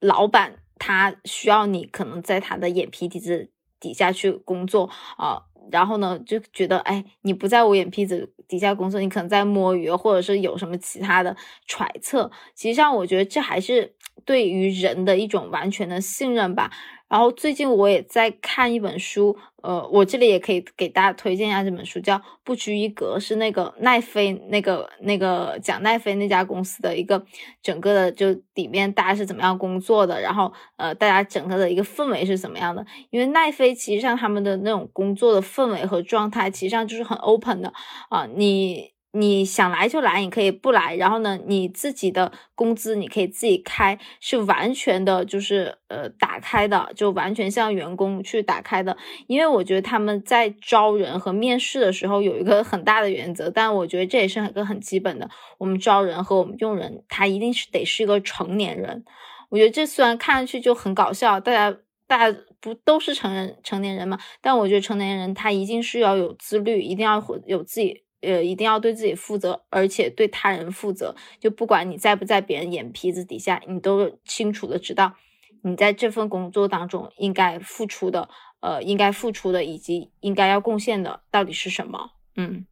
[0.01, 11.33] 老板他需要你可能在他的眼皮底子底下去工作啊，然后呢就觉得，哎，你不在我眼皮子底下工作，你可能在摸鱼，或者是有什么其他的
[11.65, 16.71] 揣测，其实上我觉得这还是对于人的一种完全的信任吧。
[17.07, 27.23] 然后最近我也在看一本书，呃，我这里也可以给大家推荐一下这本书，叫《不拘一格》，是那个奈飞那个那个讲奈飞那家公司的一个
[27.61, 32.83] 整个的就里面大家是怎么样工作的，然后呃大家整个的一个氛围是怎么样的？
[33.11, 37.71] 因为奈飞其实上他们的那种工作的氛围和状态，其实上就是很 open 的
[38.09, 38.94] 啊，你。
[39.17, 40.93] 你想来就来，你可以不来。
[40.97, 48.97] 然后呢，你自己的工资你可以自己开，是完全的，就是呃打开的，就完全向员工去打开的。
[49.27, 55.29] 因为我觉得他们在招人和面试的时候有一个很大的原则，但我觉得这也是一个很基本的。
[55.57, 59.05] 我们招人和我们用人，他一定是得是一个成年人。
[59.49, 64.19] 我觉得这虽然看上去就很搞笑，大家大家不都是成人成年人嘛？
[64.41, 68.04] 但我觉得成年人他一定是要有自律，一定要有自己。
[68.25, 71.15] 呃，一定要对自己负责，而且对他人负责。
[71.39, 75.13] 就不管你在不在别人眼皮子底下，你都清楚的知道
[75.61, 78.27] 你在这份工作当中应该付出的，
[78.59, 82.11] 呃，应该付出的以及应该要贡献的到底是什么。
[82.35, 82.65] 嗯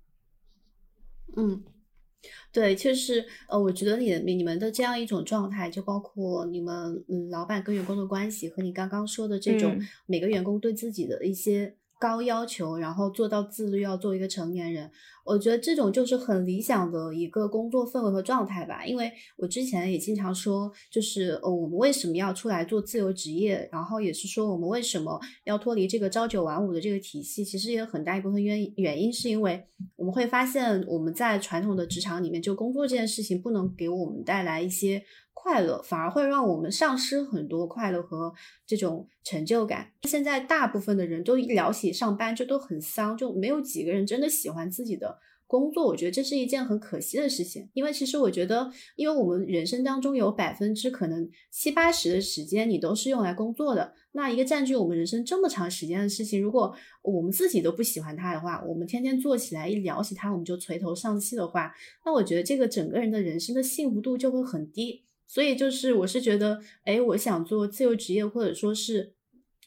[1.37, 1.63] 嗯，
[2.51, 11.77] 对，确实呃，我觉得你你们的这样一种状态，就包括你们嗯，老板跟员工的关系，和你刚刚说的这种每个员工对自己的一些。
[12.03, 14.91] 高要求，然后做到自律，要做一个成年人。
[15.23, 18.85] 我觉得这种就是很理想的一个工作氛围和状态吧。
[18.85, 27.45] 因为我之前也经常说，就是呃，我们为什么要出来做自由职业，然后也是说我们为什么要脱离这个朝九晚五的这个体系。
[27.45, 35.01] 其实也有很大一部分原因原因，是因为我们会发现我们在传统的职场里面，就工作这件事情不能给我们带来一些。
[35.33, 38.33] 快乐反而会让我们丧失很多快乐和
[38.65, 39.91] 这种成就感。
[40.03, 45.85] 现在大部分的人都一聊起上班就都很丧，就没有几个人真的喜欢自己的工作。
[45.85, 53.93] 我觉得这是一件很可惜的事情，因为其实我觉得，因为我们人生当中有百分之可能七八十的时间你都是用来工作的。
[54.13, 61.73] 那一个占据我们人生这么长时间的事情，如果我们自己都不喜欢它的话，我们天天做起来一聊起它我们就垂头丧气的话，
[62.05, 65.03] 那我觉得这个整个人的人生的幸福度就会很低。
[65.25, 69.13] 所以就是，我是觉得，哎，我想做自由职业，或者说是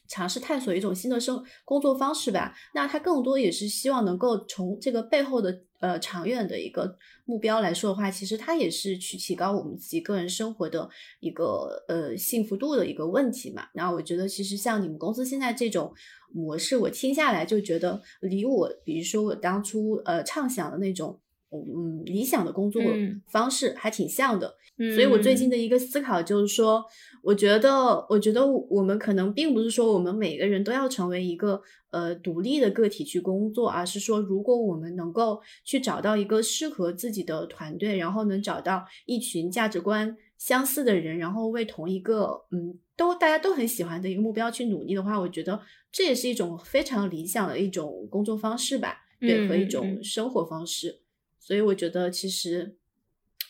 [0.07, 2.55] 尝试探索一种新的生工作方式吧。
[2.73, 10.89] 那它更多也是希望能够从这个背后的呃长远的一个目标来说的话，其实它也是去提高我们自己个人生活的
[11.19, 13.67] 一个呃幸福度的一个问题嘛。
[13.73, 15.93] 然后我觉得，其实像你们公司现在这种
[16.31, 21.19] 模式，我听下来就觉得离我，比如说我当初呃畅想的那种。
[21.49, 22.81] 嗯，理想的工作
[23.27, 24.55] 方式还挺像的，
[24.93, 26.83] 所以我最近的一个思考就是说，
[27.23, 45.61] 我觉得，我觉得我们可能并不是说我们每个人都要成为一个呃独立的个体去工作，而是说，如果我们能够去找到一个适合自己的团队，然后能找到一群价值观相似的人，然后为同一个嗯都大家都很喜欢的一个目标去努力的话，我觉得
[45.93, 50.99] 这也是一种非常理想的一种工作方式吧，对，和一种生活方式。
[51.47, 52.75] 所以我觉得，其实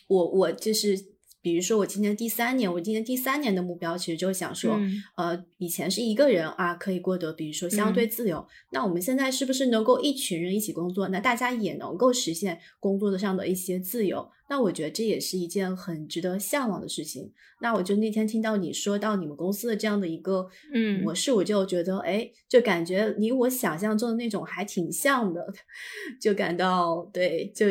[0.06, 0.96] 我我就是，
[1.42, 4.78] 比如说我今年第三年，我今年第三年的目标，其实就想说，
[5.16, 8.46] 呃，以前是一个人啊，可以过得，比如说相对自由。
[8.70, 11.08] 那我们现在是不是能够一群人一起工作？
[11.08, 14.30] 那大家也能够实现工作的上的一些自由？
[14.48, 17.32] 那我觉得这也是一件很值得向往的事情。
[17.60, 25.44] 那我就那天听到你说到你们公司的这样的一个嗯模式，我就觉得哎，就感觉离我想象中的那种还挺像的，
[26.20, 27.66] 就感到对，就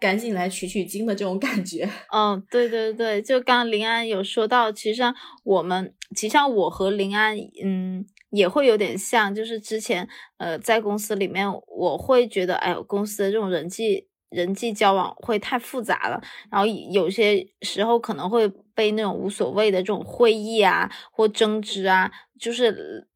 [0.00, 1.88] 赶紧来取取经的这种感觉。
[2.10, 5.02] 嗯，对对对，就刚刚林安有说到，其实
[5.44, 10.08] 我们其实像我和林安，嗯，也会有点像，就是之前
[10.38, 14.08] 呃在公司里面，我会觉得哎，公司的这种人际。
[14.30, 23.06] 人际交往会太复杂了，然后有些时候可能会被那种无所谓的这种会议啊或争执啊，就是。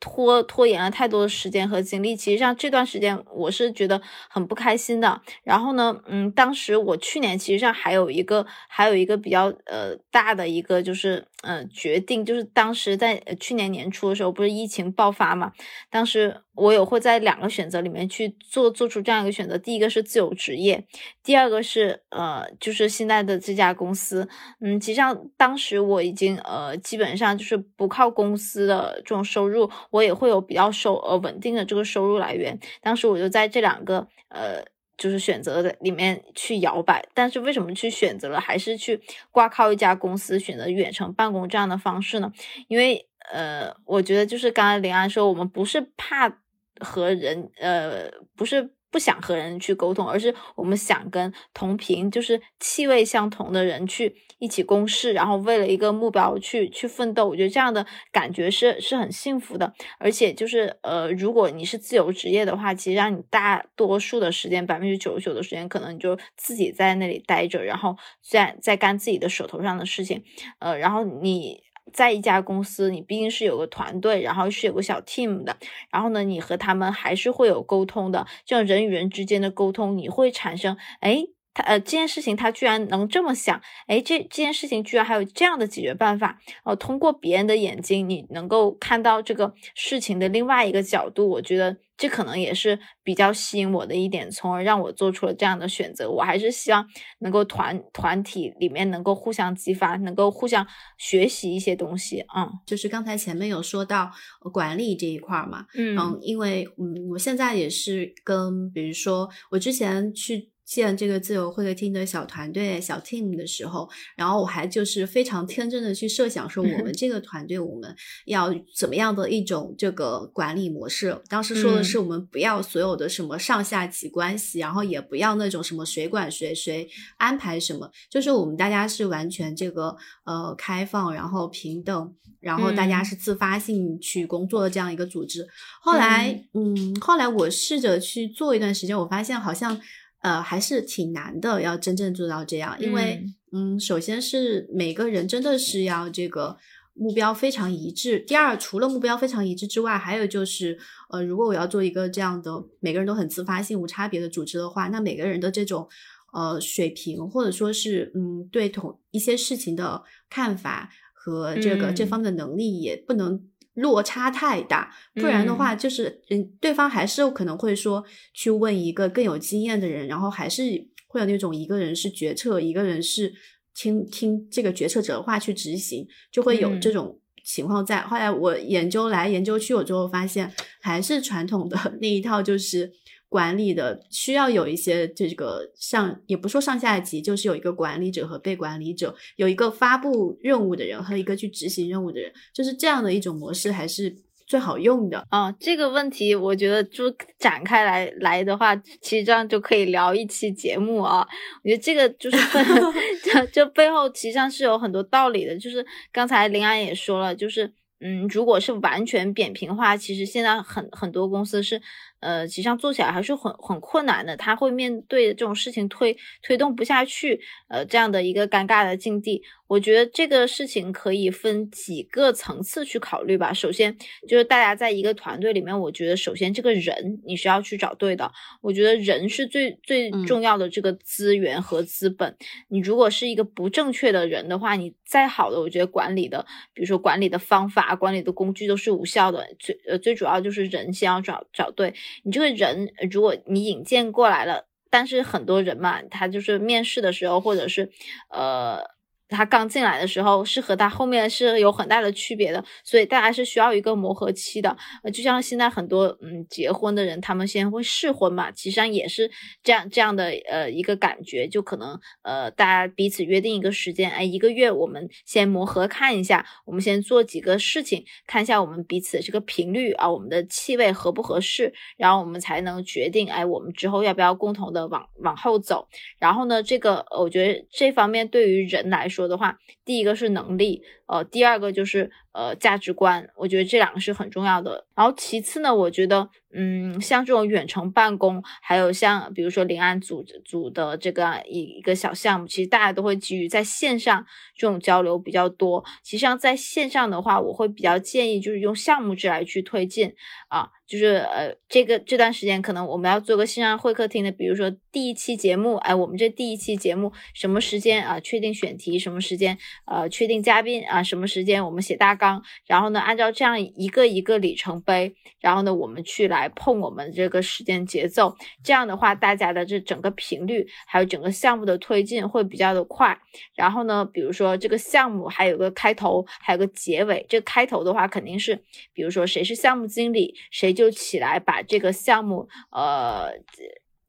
[0.00, 5.18] 拖拖延了太多的时间和精力，其实像这段时间我是觉得很不开心的。
[5.42, 15.52] 然后呢，嗯，当时我去年其实上还有一个还有一个比较呃大的一个就是呃决定，就是当时在去年年初的时候不是疫情爆发嘛，
[15.90, 20.84] 当时我有会在两个选择里面去做做出这样一个选择，第一个是自由职业，
[21.22, 24.28] 第二个是呃就是现在的这家公司。
[24.60, 29.70] 嗯，其实上当时我已经呃基本上就是不靠公司的这种收入。
[29.90, 34.64] 我也会有比较收呃稳定的这个收入来源，当时我就在这两个呃
[35.04, 38.98] 就是选择在里面去摇摆，但是为什么去选择了还是去
[39.30, 42.32] 挂靠一家公司，选择远程办公这样的方式呢？
[42.68, 46.38] 因为呃，我觉得就是刚刚林安说，我们不是怕
[46.80, 48.70] 和人呃不是。
[48.94, 57.28] 不想和人去沟通，而是我们想跟同频，就是气味相同的人去一起共事，然后为了一个目标去去奋斗。
[57.28, 59.74] 我觉得这样的感觉是是很幸福的。
[59.98, 70.22] 而且就是呃，如果你是自由职业的话，其实让你大多数的时间，百分之九十九的时间，可能你就自己在那里待着，然后在在干自己的手头上的事情。
[70.60, 71.64] 呃，然后你。
[71.92, 75.56] 在一家公司，你毕竟是有个团队，然后是有个小 team 的，
[75.90, 81.24] 然后呢，你和他们还是会有沟通的，这种人与人之间的沟通，你会产生，哎。
[81.56, 96.10] 他呃，这件事情他居然能这么想，哎，这这件事情居然还有这样的解决办法，呃，通过别人的眼睛，你能够看到这个事情的另外一个角度，我觉得这可能也是比较吸引我的一点，从而让我做出了这样的选择。
[96.10, 96.84] 我还是希望
[97.20, 100.66] 能够团团体里面能够互相激发，能够互相
[100.98, 102.24] 学习一些东西。
[102.36, 104.10] 嗯，就是刚才前面有说到
[104.52, 110.53] 管理这一块嘛，嗯，因为嗯，我现在也是跟，比如说我之前去。
[110.64, 117.94] 建这个自由会客厅的小团队、小 team 的时候，然后我还就是非常天真的去设想说，我们 这个团队我们
[118.26, 121.20] 要怎么样的一种这个管理模式。
[121.28, 126.88] 当时说的是，我们不要所有的什么上下级关系，然后也不要那种什么谁管谁、谁
[127.18, 129.94] 安排什么，就是我们大家是完全这个
[130.24, 135.46] 呃开放，然后平等，然后大家是自发性去工作的这样一个组织。
[135.82, 139.78] 后来，嗯，后来我试着去做一段时间，我发现好像。
[140.24, 143.22] 呃，还是挺难的，要真正做到这样，因为，
[143.52, 146.56] 嗯，首先是每个人真的是要这个
[146.94, 148.18] 目标非常一致。
[148.20, 150.78] 第二，除了目标非常一致之外，还有就是，
[151.10, 152.50] 呃，如果我要做一个这样的
[152.80, 155.86] 每个人都很自发性、无差别的组织的话，那每个人的这种
[156.32, 163.44] 呃水平，或者说是嗯对同一些事情的看法和这个这方面的能力也不能。
[163.74, 170.62] 落差太大，不然的话，就是嗯，对方还是有可能会说去问一个更有经验的人，然后还是
[171.06, 173.32] 会有那种一个人是决策，一个人是
[173.74, 178.00] 听听这个决策者的话去执行，就会有这种情况在。
[178.02, 182.92] 后来我研究来研究去，我最后发现还是传统的 那一套，就是。
[183.34, 194.14] 管理的需要有一些这个上，也不说上下级，就是有一个管理者和被管理者，有一个发布任务的人和一个去执行任务的人，就是这样的一种模式还是
[194.46, 195.50] 最好用的啊。
[195.58, 201.26] 这个问题我觉得就展开来来的话，其实这样就可以聊一期节目啊。
[201.64, 202.36] 我觉得这个就是
[203.24, 211.82] 这这背后实际上是有很多道理的，就是刚才林安也说了，就是嗯，如果是完全扁平化，其实现在很很多公司是。
[212.24, 219.42] 呃，实际上做起来还是很很困难的，他会面对这种事情推推动不下去，呃，这样的一个尴尬的境地。
[219.66, 223.52] 我觉得这个事情可以分几个层次去考虑吧。
[223.52, 223.96] 首先
[224.28, 228.30] 就是大家在一个团队里面，我觉得首先这个人你是要去找对的。
[228.60, 232.36] 我觉得人是最最重要的这个资源和资本。
[232.68, 236.44] 你如果是一个不正确的人的话，你再好的，我觉得管理的，
[236.74, 239.48] 比如说管理的方法、管理的工具都是无效的。
[239.58, 241.92] 最呃最主要就是人先要找找对。
[242.22, 247.90] 你这个人，如果你引荐过来了，但是很多人嘛，他就是面试的时候，或者是，
[248.30, 248.93] 呃。
[249.34, 254.74] 他刚进来的时候是和他后面是有很大的区别的，所以大家是需要一个磨合期的。
[255.02, 259.28] 呃，就像现在很多嗯结婚的人，他们先会试婚嘛，其实上也是
[259.64, 275.88] 这样这样的呃一个感觉，就可能呃大家彼此约定一个时间，哎，一个月我们先磨合看一下，我们先做几个事情，看一下我们彼此这个频率啊，我们的气味合不合适，然后我们才能决定，哎，我们之后要不要共同的往往后走。
[276.20, 279.23] 然后呢，这个我觉得这方面对于人来说。
[279.28, 284.86] 的话，第一个是能力，呃，第二个就是呃价值观，我觉得这两个是很重要的。
[284.94, 294.24] 然后其次呢，我觉得，嗯，像这种远程办公，还有像比如说临安组组的这个一一个小项目，其实大家都会基于在线上
[294.56, 295.84] 这种交流比较多。
[296.02, 300.14] 其实上在线上的话，我会比较建议就是用项目制来去推进
[300.48, 300.68] 啊。
[300.86, 308.20] 就是呃，这个这段时间可能我们要做个线上会客厅的，比如说第一期节目，哎，我们这第一期节目什么时间啊？
[308.20, 309.56] 确定选题，什么时间？
[309.86, 311.02] 呃，确定嘉宾啊？
[311.02, 311.64] 什么时间？
[311.64, 312.23] 我们写大纲，
[312.66, 318.36] 然后呢，按照这样一个一个里程碑，然后呢，我们去来碰我们这个时间节奏。
[318.62, 323.18] 这样的话，大家的这整个频率，还有整个项目的推进会比较的快。
[323.56, 327.24] 然后呢，比如说这个项目还有个开头，还有个结尾。
[327.26, 328.54] 这开头的话，肯定是
[328.92, 330.74] 比如说谁是项目经理，谁。
[330.74, 333.30] 就起来把这个项目，呃，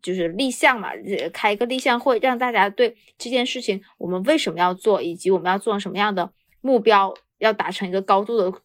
[0.02, 0.90] 就是立项嘛，
[1.32, 8.60] 开一个立项会，让大家对这件事情我们为什么要做，以及我们要做什么样的目标，要达成一个高度的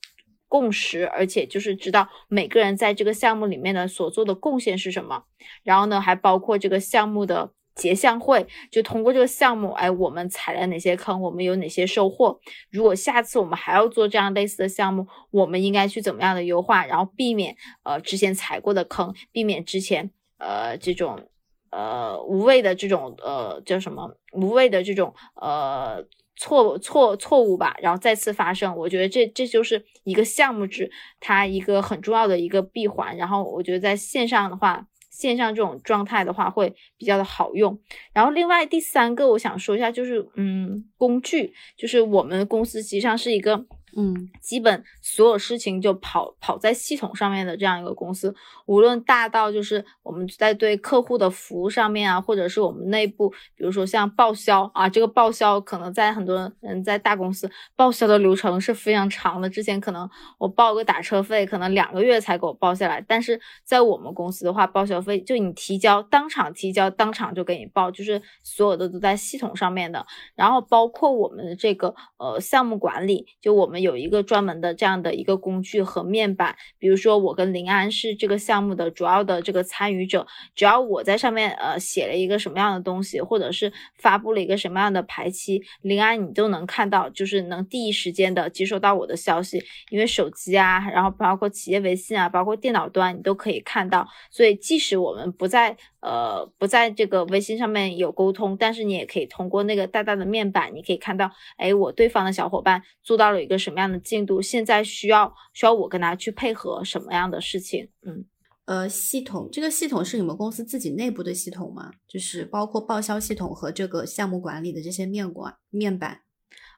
[0.48, 5.24] 共识，而且就是知道每个人在这个项目里面的所做的贡献是什么。
[5.62, 7.52] 然后呢，还包括这个项目的。
[7.76, 12.38] 结项会就通过这个项目，哎，我们踩了哪些坑，我们有哪些收获？
[12.68, 21.30] 如果下次我们还要做这样类似的项目，我们应该去怎么样的优化，然后避免呃之前踩过的坑，避免之前呃这种
[21.70, 26.04] 呃无谓的这种呃叫什么无谓的这种呃
[26.40, 28.74] 错错错误吧，然后再次发生。
[28.76, 33.16] 我觉得这这就是一个项目制，它一个很重要的一个闭环。
[33.16, 34.86] 然后我觉得在线上的话。
[35.10, 37.76] 线上这种状态的话会比较的好用，
[38.14, 43.66] 然后另外第三个我想说一下就是，嗯，工具，就是我们公司实际上是一个
[43.96, 48.32] 嗯，基本所有事情就跑跑在系统上面的这样一个公司，
[48.66, 59.50] 无论大到就是我们在对客户的服务上面啊，或者是我们内部，比如说像报销啊，这个报销可能在很多人在大公司报销的流程是非常长的。
[59.50, 70.06] 之前可能我报个打车费，可能两个月才给我报下来，但是在我们公司的话，报销费就你提交当场提交，当场就给你报，就是所有的都在系统上面的。
[70.36, 73.79] 然后包括我们的这个呃项目管理，就我们。
[73.80, 95.76] 有一个专门的这样的一个工具和面板，比如说我跟林安是这个项目的主要的这个参与者，只要我在上面呃写了一个什么样的东西，或者是发布了一个什么样的排期，林安你都能看到，就是能第一时间的接收到我的消息，因为手机啊，然后包括企业微信啊，包括电脑端你都可以看到，所以即使我们不在。
[96.00, 107.88] 呃，不在这个微信上面有沟通，但是你也可以通过那个大大的面板，你可以看到，哎，我对方的小伙伴做到了一个什么样的进度，现在需要需要我跟他去配合什么样的事情？
[108.06, 108.24] 嗯，
[108.64, 111.90] 呃，系统这个系统是你们公司自己内部的系统吗？
[112.08, 116.22] 就是包括报销系统和这个项目管理的这些面管面板。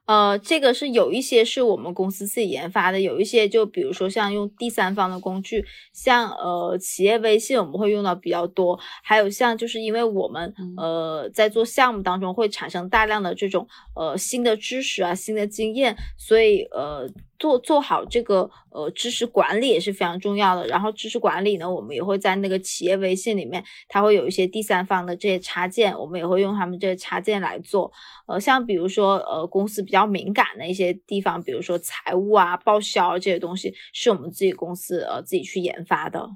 [0.06, 17.08] 呃，这个是有一些是我们公司自己研发的，有一些就比如说像用第三方的工具，像呃企业微信我们会用到比较多，还有像就是因为我们呃在做项目当中会产生大量的这种呃新的知识啊、新的经验，所以呃。
[17.42, 20.64] 做做好这个呃知识管理也是非常重要的。
[20.68, 27.90] 然后知识管理呢，我们也会在那个企业微信里面，它会有一些第三方的这些插件，我们也会用他们这些插件来做。
[28.28, 36.30] 呃，像比如说呃公司比较敏感的一些地方，比如说财务啊、报销这些东西，是我们自己公司呃自己去研发的。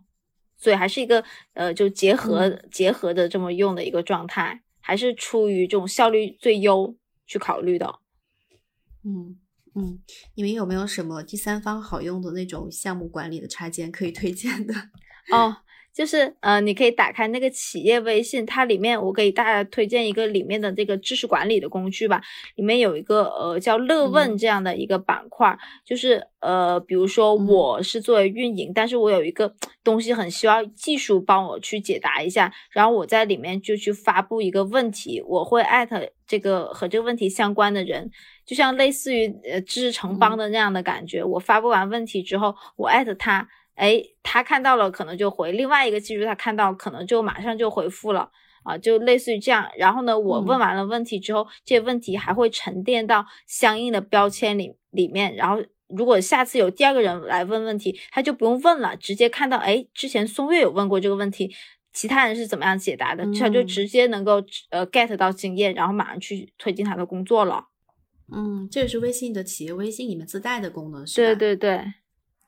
[0.58, 1.22] 所以还是一个
[1.54, 6.96] 呃就结合结合的这么用的一个状态，还是出于这种效率最优
[7.28, 8.00] 去考虑的。
[9.04, 9.38] 嗯。
[9.78, 9.98] 嗯，
[10.34, 14.72] 你们有没有什么第三方好用的那种项目管理的插件可以推荐的？
[15.30, 15.54] 哦，
[15.92, 22.22] 就是呃，你可以打开那个企业微信，它里面我给大家推荐一个里面的这个知识管理的工具吧。
[22.54, 29.54] 里面有一个呃叫乐问这样的一个板块，就是呃，比如说我是作为运营，但是我有一个
[29.84, 38.10] 东西很需要技术帮我去解答一下，然后我在里面就去发布一个问题，我会艾特这个和这个问题相关的人。
[38.46, 48.30] 就像类似于呃知识城邦的那样的感觉，我发布完问题之后，我艾特他，哎，他看到了可能就回；另外一个技术他看到可能就马上就回复了
[48.62, 49.68] 啊，就类似于这样。
[49.76, 55.34] 然后呢，我问完了问题之后，这些问题还会沉淀到相应的标签里里面。
[55.34, 61.52] 然后如果下次有第二个人来问问题，他就不用问了，直接看到哎，之前松月有问过这个问题，
[61.92, 67.64] 其他人是怎么样解答的，他就直接能够呃 get 到经验，然后马上去推进他的工作了。
[68.32, 71.38] 嗯，这个是微信的企业微信里面自带的功能，是吧？
[71.38, 71.84] 对对对，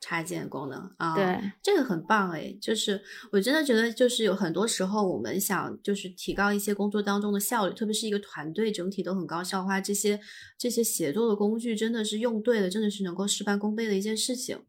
[0.01, 2.53] 插件功能啊，对，这个很棒哎。
[2.61, 3.01] 就是
[3.31, 10.19] 我真的觉得，就是有很多时候我们想就是提高一些工作当中的效率，特别是一个团队整体都很高效化，这些
[10.57, 14.59] 这些协作的工具真的是用对了，真的是能够事半功倍的一件事情。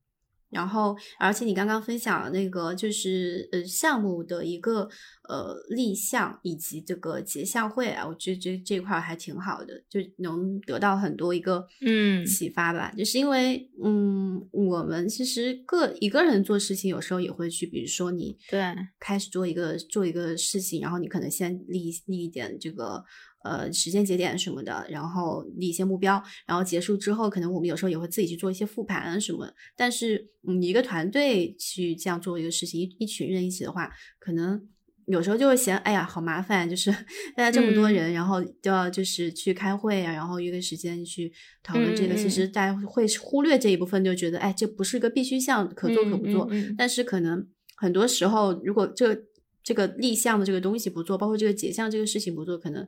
[0.50, 4.88] 然后，而且你刚刚分享的那个就是呃项目的一个
[5.28, 12.92] 呃立项以及这个结项会啊，我觉得这这块还挺好的，就能得到很多一个嗯启发吧。
[12.96, 18.60] 就是因为嗯，我们其实个一个人做事情，有时候也会去，比如说你对
[18.98, 23.04] 开始做一个做一个事情，然后你可能先立立一点这个。
[23.42, 29.50] 呃，时间节点什么的，然后立一些目标，然后结束之后，可能我们有时候也会自己去做一些复盘什么。
[29.76, 34.62] 但是，你，一个团队去这样做一个事情，一一群人一起的话，可能
[35.06, 36.90] 有时候就会嫌，哎呀，好麻烦，就是
[37.34, 41.32] 大家这么多人，然后都要就是去开会啊，然后约个时间去
[41.62, 42.14] 讨论这个。
[42.14, 46.48] 其实大家会忽略这一部分，就觉得，哎，这不是个必须项，可做可不做。
[46.76, 49.14] 但是可能很多时候，如果这
[49.62, 52.86] 这个立项的这个东西不做，包括这个结项这个事情不做，可能。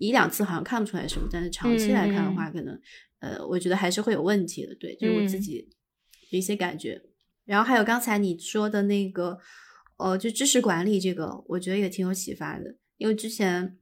[0.00, 2.80] 一两次好像看不出来什么，但是长期来看的话，可能
[3.18, 4.72] 呃，我觉得还是会有问题的。
[4.76, 5.68] 对，就是我自己
[6.30, 7.02] 一些感觉。
[7.44, 9.36] 然后还有刚才你说的那个，
[9.96, 12.76] 呃，就知识管理这个，我觉得也挺有启发的。
[12.96, 13.76] 因为之前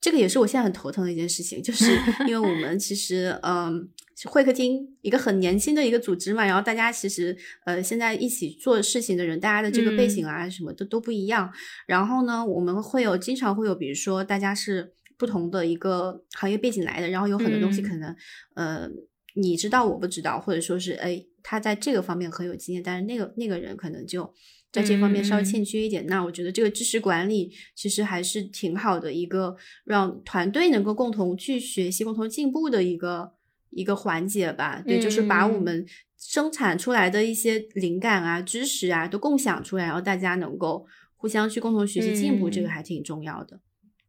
[0.00, 1.90] 这个也是我现在很头疼的一件事情，就 是
[2.26, 3.88] 因为我们其实嗯，
[4.24, 11.52] 会客厅一个很年轻的一个组织嘛，然后大家其实呃现在一起做事情的人，大家的这个背景啊什么的都不一样。
[11.86, 14.92] 然后呢，我们会有经常会有，比如说大家是。
[15.18, 18.14] 不同的一个行业背景来的，然后有很多东西可能，
[18.54, 18.86] 呃，
[19.34, 24.30] 你知道我不知道，或者说是，哎，他在这个方面很有经验，但是那个那个人可能就
[24.72, 26.06] 在这方面稍微欠缺一点。
[26.06, 33.32] 那我觉得这个知识管理其实还是挺好的一个让团队能够共同去学习、共同进步的一个
[33.70, 34.82] 一个环节吧。
[34.86, 35.86] 对，就是把我们
[36.18, 40.86] 生产出来的一些灵感啊、知识啊都共享出来，然后大家能够
[41.16, 43.60] 互相去共同学习进步，这个还挺重要的。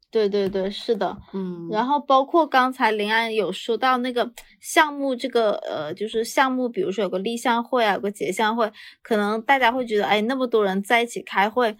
[0.09, 4.31] 对对对，是的，嗯，然后包括刚才林安有说到那个
[4.61, 11.75] 项目，这个呃，就是项目，比如说有个立项会啊，有个结项会，可能大家会觉得，哎，那么多人在一起开会。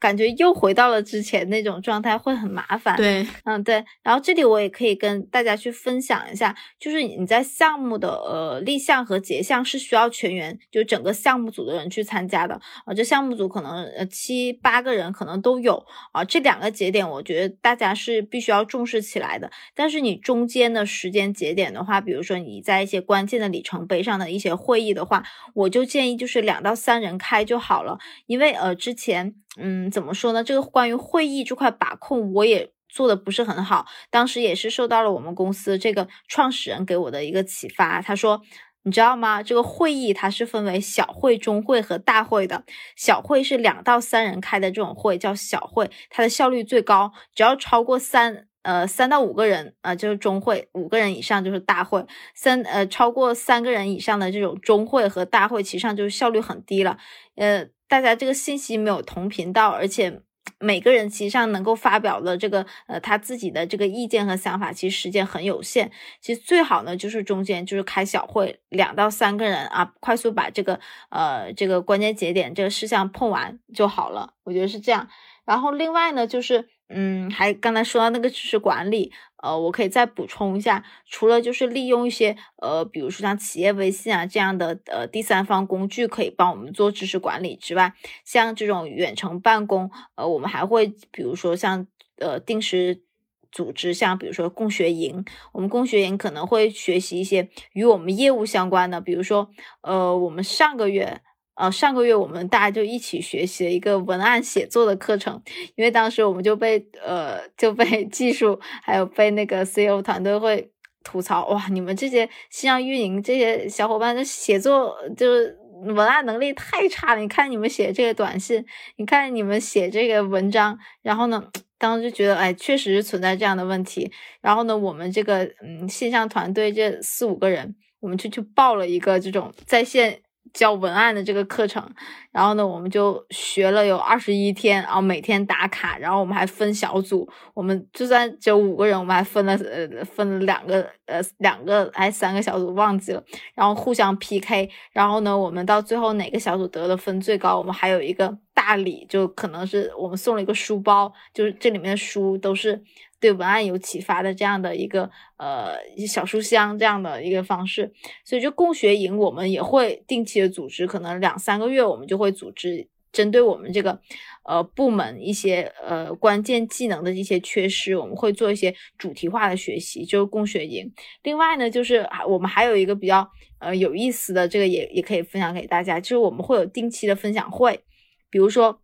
[0.00, 2.96] 感觉又回到了之前那种状态，会很麻烦。
[2.96, 3.84] 对，嗯，对。
[4.02, 12.94] 然后这里我也可以跟大家去分享一下，就是你在项目的呃立项和结项是需要全员，就整个项目组的人去参加的啊。
[12.94, 16.24] 这项目组可能呃七八个人可能都有啊。
[16.24, 19.50] 这两个节点，我觉得大家是必须要重视起来的。
[19.74, 25.22] 但是你中间的时间节点的话，比如说你在一些关键的里程碑上的一些会议的话，
[25.52, 29.34] 我就建议就是两到三人开就好了，因为呃之前。
[29.58, 30.44] 嗯，怎么说呢？
[30.44, 33.84] 这个关于会议这块把控，我也做的不是很好。
[34.08, 38.00] 当时也是受到了我们公司这个创始人给我的一个启发。
[38.00, 38.40] 他说
[38.84, 39.42] ：“你知道吗？
[39.42, 42.62] 这个会议它是分为小会、中会和大会的。
[42.94, 47.12] 小会是两到三人开的这种会叫小会，它的效率最高。
[47.34, 52.06] 只要超过三呃三到五个人啊，就是中会；五个人以上就是大会。
[52.36, 56.98] 三呃超过三个人以上的这种中会和大会，其实上就是效率很低了。
[57.34, 60.22] 呃。”大家这个信息没有同频道，而且
[60.60, 65.90] 每个人其实上能够发表的这个呃他自己的这个意见和想法，其实时间很有限。
[66.20, 70.78] 其实最好呢就是中间就是开小会，两到三个人啊，快速把这个
[71.10, 74.34] 呃这个关键节点这个事项碰完就好了。
[74.44, 75.08] 我觉得是这样。
[75.44, 76.68] 然后另外呢就是。
[76.92, 91.86] 嗯，还刚才说到那个知识管理，呃，我可以再补充一下，除了就是利用一些呃，比如说像企业微信啊这样的呃第三方工具可以帮我们做知识管理之外，像这种远程办公，呃，我们还会比如说像
[92.18, 93.04] 呃定时
[93.52, 99.48] 组织，像比如说共学营，我们共学营可能会学习一些与我们业务相关的，比如说
[99.82, 101.20] 呃，我们上个月。
[101.60, 105.42] 呃，上个月我们大家就一起学习了一个文案写作的课程，
[105.74, 110.70] 因为当时我们就被呃就被 技术还有被那个 CEO 团队会
[111.04, 115.54] 吐槽，哇，你们这些线上运营这些小伙伴的写作就是
[115.84, 117.20] 文案能力太差了。
[117.20, 118.64] 你看你们写这个短信，
[118.96, 121.44] 你看你们写这个文章，然后呢，
[121.76, 124.10] 当时就觉得哎，确实是存在这样的问题。
[124.40, 130.22] 然后呢，我们这个嗯线上团队这四五个人，我们就去报了一个这种在线。
[130.52, 131.88] 教文案的这个课程，
[132.30, 143.22] 然后呢，我们就学了有二十一天，然后每天打卡，然后我们还分小组，我们就算只有五个人，我们还分了呃分了两个呃两个还三个小组忘记了，
[143.54, 152.82] 然后互相 PK，然后呢，我们到最后哪个小组得的分最高，我们还有一个大礼，就可能是我们送了一个书包，就是这里面的书都是。
[153.20, 155.76] 对文案有启发的这样的一个呃
[156.08, 157.92] 小书箱这样的一个方式，
[158.24, 164.00] 所以就共学营我们也会定期的组织，可能两三个月我们就会组织针对我们这个
[164.44, 170.90] 呃部门一些呃关键技能的一些缺失，我们会做一些主题化的学习，就是共学营。
[171.22, 177.84] 另外呢，就是我们还有一个比较呃有意思的这个也也可以分享给大家，就是我们会有定期的分享会，
[178.30, 178.80] 比如说。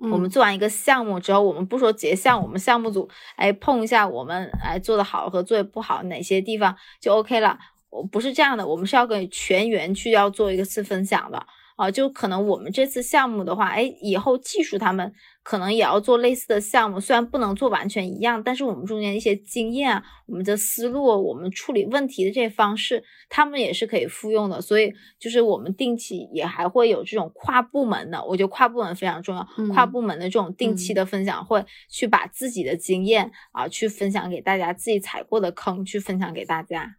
[0.00, 7.58] 我们做完一个项目之后，我们不说结项，我们项目组哎碰一下，我们哎做的好和做的不好哪些地方就 OK 了。
[7.90, 11.46] 我不是这样的，我们是要给全员去要做一个次分享的。
[11.78, 15.12] 啊，就可能我们这次项目的话，哎，以后技术他们
[15.44, 24.60] 可能也要做类似的项目，虽然不能做完全一样，但是我们中间一些经验啊，我们的思路，我们处理问题的这些方式，他们也是可以复用的。
[24.60, 36.97] 所以就是我们定期也还会有这种跨部门的，我觉得跨部门非常重要，跨部门的这种定期的分享会，去把自己的经验啊，去分享给大家，自己踩过的坑去分享给大家。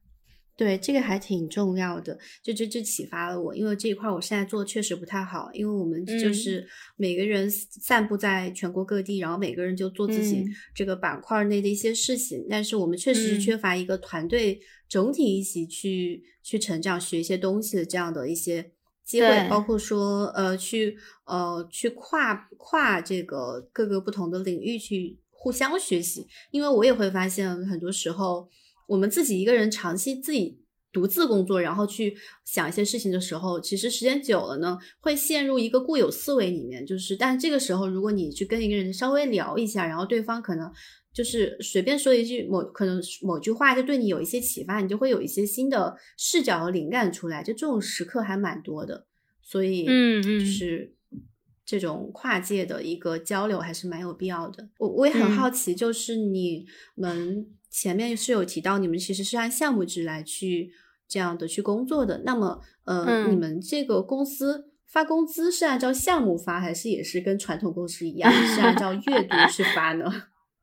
[0.59, 10.43] 对，这个还挺重要的，就这这启发了我，因为这一块我现在做的确实不太好，因为我们就是每个人散布在全国各地，然后每个人就做自己
[10.75, 18.71] 这个板块内的一些事情，但是我们确实是缺乏一个团队整体一起去去成长、学一些东西的这样的一些
[19.05, 28.49] 机会，包括说呃去呃去跨跨这个各个不同的领域去互相学习，因为我也会发现很多时候。
[28.89, 30.59] 我们自己一个人长期自己
[30.91, 36.83] 独自工作，然后去想一些事情的时候，其实时间久了呢，会陷入一个固有思维里面。
[36.83, 40.67] 就是，但这个时候，如果你去跟一个人稍微聊一下，然后对方可能
[41.13, 47.43] 就是随便说一句某可能某句话，就对你有一些启发，你就会有一些新的视角和灵感出来。
[47.43, 49.05] 就这种时刻还蛮多的，
[49.43, 50.95] 所以，嗯嗯，就是
[51.63, 54.67] 这种跨界的一个交流还是蛮有必要的。
[54.79, 56.65] 我我也很好奇，就是你
[56.95, 57.45] 们。
[57.69, 60.71] 前面是有提到，你们其实是按项目制来去
[61.07, 62.23] 这样的去工作的。
[62.25, 70.11] 那么，呃，你们这个公司发工资是按照项目发，还是也是跟传统公司一样， 是按照月度去发呢？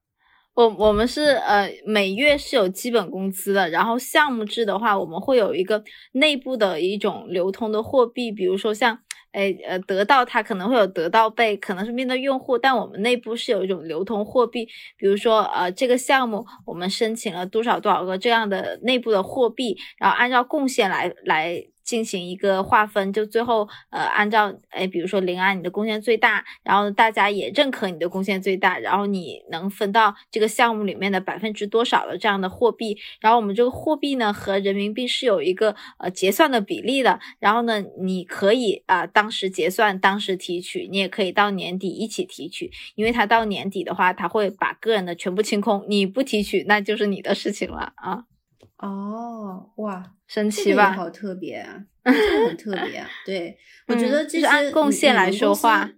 [0.55, 8.99] 我我们是呃每月是有基本工资的，然后项目制的话，我们会有一个内部的一种流通的货币，比如说像。
[9.37, 14.67] 哎，呃，得到它可能会有得到被，可能是面对用户，但我们内部是有一种流通货币，
[14.97, 21.67] 比如说，呃，这个项目我们申请了多少多少个这样的内部的货币，然后按照贡献来来。
[21.87, 48.25] 进行一个划分，就最后呃按照哎，比如说林安你的贡献最大，然后大家也认可你的贡献最大，然后你能分到这个项目里面的百分之多少的这样的货币，然后我们这个货币呢和人民币是有一个呃结算的比例的，然后呢你可以啊当时结算当时提取，你也可以到年底一起提取，因为它到年底的话他会把个人的全部清空，你不提取那就是你的事情了啊。
[48.79, 50.93] 哦，哇，神奇吧？
[50.93, 53.05] 好特别啊， 这个很特别。
[53.25, 53.57] 对，
[53.89, 55.91] 我觉得这是按贡献来说话。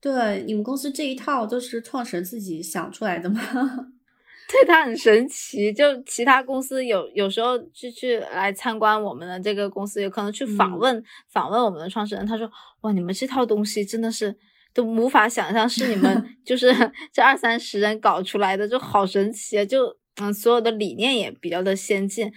[0.00, 3.40] 对，你们公司这一套都是创始人自己想出来的吗？
[4.50, 5.72] 对，他很神奇。
[5.72, 12.26] 就其他公司有有时候就去来参观我们的这个公司，有可能去访问访问我们的创始人。
[12.26, 12.50] 他说
[12.82, 14.36] ：“哇，你们这套东西真的是
[14.74, 16.74] 都无法想象，是你们 就是
[17.12, 22.30] 这二三十人搞出来的，就好神奇啊！”就嗯，所有的理念也比较的先进，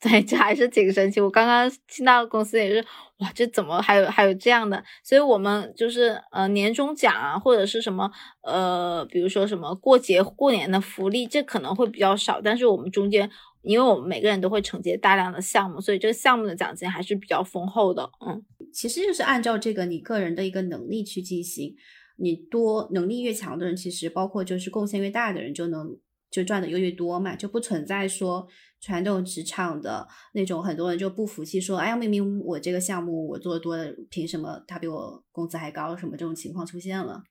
[0.00, 1.20] 对，这还是挺神奇。
[1.20, 2.84] 我刚刚听到公司也是，
[3.18, 4.82] 哇，这怎么还有还有这样的？
[5.02, 8.08] 所以我们就是呃年终奖啊，或者是什么
[8.42, 12.40] 呃，比如说什么过节过年的福利，这可能会比较少。
[12.40, 13.28] 但是我们中间，
[13.62, 18.08] 因为我们每个人都会承接大量的项目，所以这个项目的奖金还是比较丰厚的。
[18.24, 21.74] 嗯，其实就是按照这个你个人的一个能力去进行，
[22.16, 25.96] 你多能力越强的人，其实包括就是贡献越大的人就能。
[26.32, 28.48] 就赚的越越多嘛，就不存在说
[28.80, 33.76] 传统职场的那种很多人就不服气，说哎呀，明明我这个项目我做的多，
[34.08, 35.94] 凭什么他比我工资还高？
[35.96, 37.22] 什么这种情况出现了？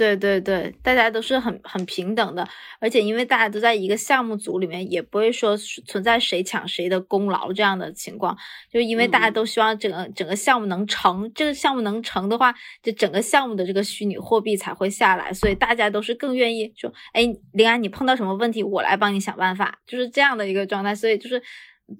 [0.00, 2.48] 对对对，大家都是很很平等的，
[2.78, 8.34] 而且因为大家都在一个项目组里面，也不会说存在谁抢谁的功劳这样的情况。
[8.72, 17.20] 就因为大家都希望整个整个项目能成，这个项目能成的话，就整个项目的这个虚拟货币才会下来，所以大家都是更愿意说，哎，
[17.52, 20.94] 林安，你碰到什么问题，我来帮你想办法，就是这样的一个状态。
[20.94, 21.42] 所以就是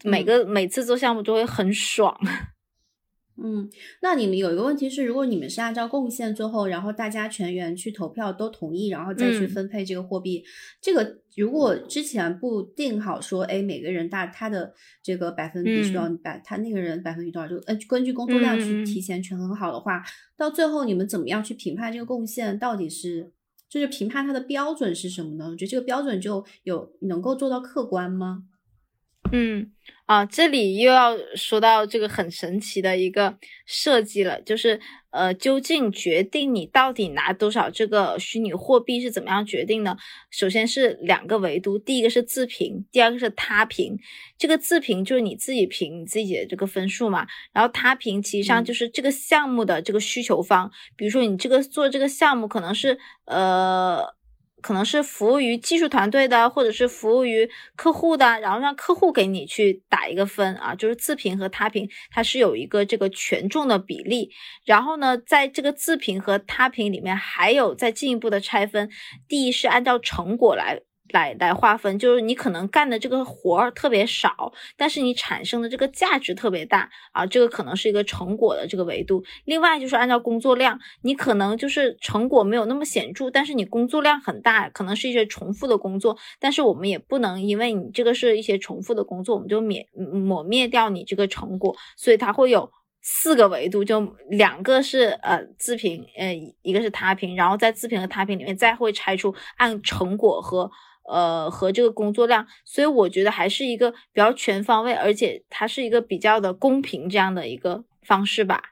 [0.05, 2.19] 每个每次做项目都会很爽。
[3.43, 3.71] 嗯，
[4.03, 10.45] 那你们有一个问题是，如果你们是按照贡献最后，然后大家全员去投票都同意，然后再去分配这个货币，
[10.81, 20.03] 这个如果之前不定好说，哎，每个人大他的这个百分比是多少，百他那个人百分比多少，就呃根据工作量去提前权衡好的话，
[20.37, 23.33] 到最后你们怎么样去评判这个贡献到底是，
[23.69, 25.47] 就是评判它的标准是什么呢？
[25.47, 28.45] 我觉得这个标准就有能够做到客观吗？
[29.33, 29.71] 嗯
[30.07, 39.97] 啊，这里又要说到这个很神奇的一个设计了，就是呃，究竟决定你到底拿多少这个虚拟货币是怎么样决定呢？
[40.31, 43.97] 首先是两个维度，第一个是自评，第二个是他评。
[44.37, 54.19] 这个自评就是你自己评你自己的这个分数嘛，然后他评其实上就是这个项目的这个需求方，比如说你这个做这个项目可能是呃。
[54.63, 64.31] 可能是服务于技术团队的，或者是服务于客户的，然后让客户给你去打一个分啊，就是自评和他评，它是有一个这个权重的比例。
[64.65, 68.91] 然后呢，在这个自评和他评里面，还有再进一步的拆分，
[69.29, 70.81] 第一是按照成果来。
[71.13, 79.23] 来来划分，就是你可能干的这个活儿特别少，但是你产生的这个价值特别大啊，这个可能是一个成果的这个维度。
[79.45, 92.71] 另外就是按照工作量，你可能就是成果没有那么显著，但是你工作量很大，可能是一些重复的工作，但是我们也不能因为你这个是一些重复的工作，我们就免抹灭掉你这个成果，所以它会有
[93.03, 100.71] 四个维度，就两个是呃自评，呃一个是他评，然后在自评和他评里面再会拆出按成果和。
[101.11, 108.63] 呃，和这个工作量，所以我觉得还是一个比较全方位，而且它是一个比较的公平这样的一个方式吧。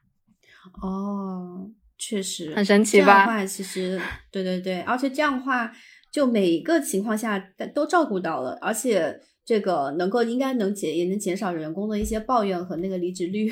[0.81, 1.69] 哦，
[1.99, 3.07] 确实很神奇吧？
[3.07, 5.73] 这样的话，其实对对对，而且这样的话，
[6.13, 7.39] 就每一个情况下
[7.75, 13.51] 都照顾到了，而且这个能够应该能减也能减少员工的一些抱怨和那个离职率。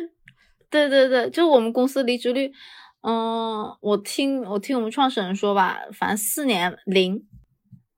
[0.70, 2.52] 对对对，就我们公司离职率，
[3.02, 7.22] 嗯，我听我听我们创始人说吧，反正四年零。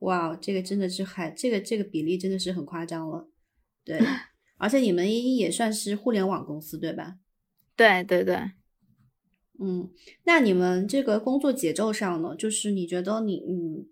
[0.01, 3.28] 哇，这个真的是还这个这个比例真的是很夸张了，
[3.84, 3.99] 对，
[4.59, 7.16] 而且你们也算是互联网公司对吧？
[7.74, 8.36] 对对对，
[9.59, 9.90] 嗯，
[10.24, 13.86] 那你们这个工作节奏上呢，就是你觉得你嗯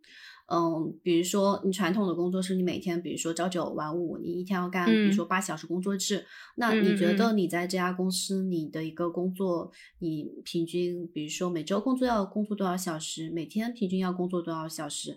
[0.47, 6.27] 嗯，比如说你传统的工作是你每天，比如说朝九晚五，你一天要干，比如说八小时工作制。
[6.57, 15.17] 那你觉得你在这家公司，你的一个工作，你平均，比如说每周工作要工作多少小时，每天平均要工作多少小时？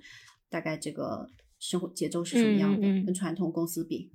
[0.49, 1.29] 大概这个
[1.59, 2.81] 生活节奏是什么样的？
[3.05, 4.09] 跟传统公司比？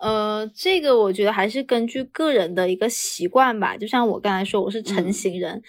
[0.00, 3.76] 呃，这个我觉得还是根据个人的一个习惯吧。
[3.76, 5.60] 就像我刚才说，我是晨型人，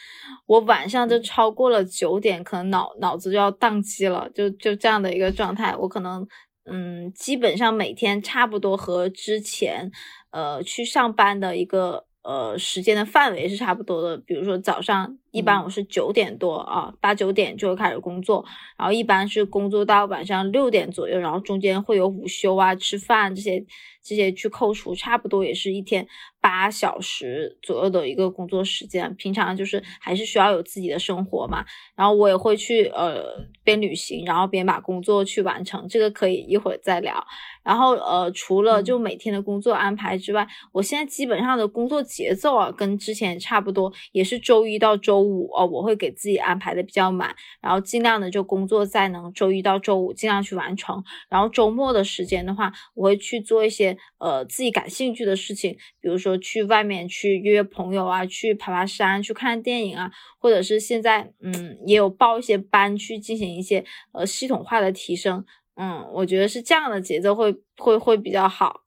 [0.45, 5.75] 我晚上就超过了九点，可能脑脑子就要宕机了，就就这样的一个状态。
[5.75, 6.27] 我可能
[6.65, 9.91] 嗯，基本上每天差不多和之前
[10.31, 14.17] 呃去上班的一个呃时间的范围是差不多的。
[14.17, 18.45] 比如说早上，一般我是九点多啊，八九点就会开始工作，
[18.77, 23.65] 然后一般是工作到晚上六点左右，然后中间会有午休啊、吃饭这些。
[24.01, 26.07] 这些去扣除，差不多也是一天
[26.41, 29.13] 八小时左右的一个工作时间。
[29.15, 31.63] 平常就是还是需要有自己的生活嘛。
[31.95, 35.85] 然后我也会去呃边旅行，然后边把工作去完成。
[35.87, 37.23] 这个可以一会儿再聊。
[37.61, 51.03] 然后呃，除了就每天的工作安排之外，我现在基本上的工作节奏啊，跟之前差不多，也是周一到周五哦，我会给自己安排的比较满，然后尽量的就工作在能周一到周五尽量去完成。
[51.29, 65.45] 然后周末的时间的话，我会去做一些呃自己感兴趣的事情，比如说去外面去约约朋友啊，去爬爬山，去看电影啊，或者是现在嗯也有报一些班去进行一些呃系统化的提升。
[65.75, 68.81] 嗯，我觉得是这样的节奏会会会比较好，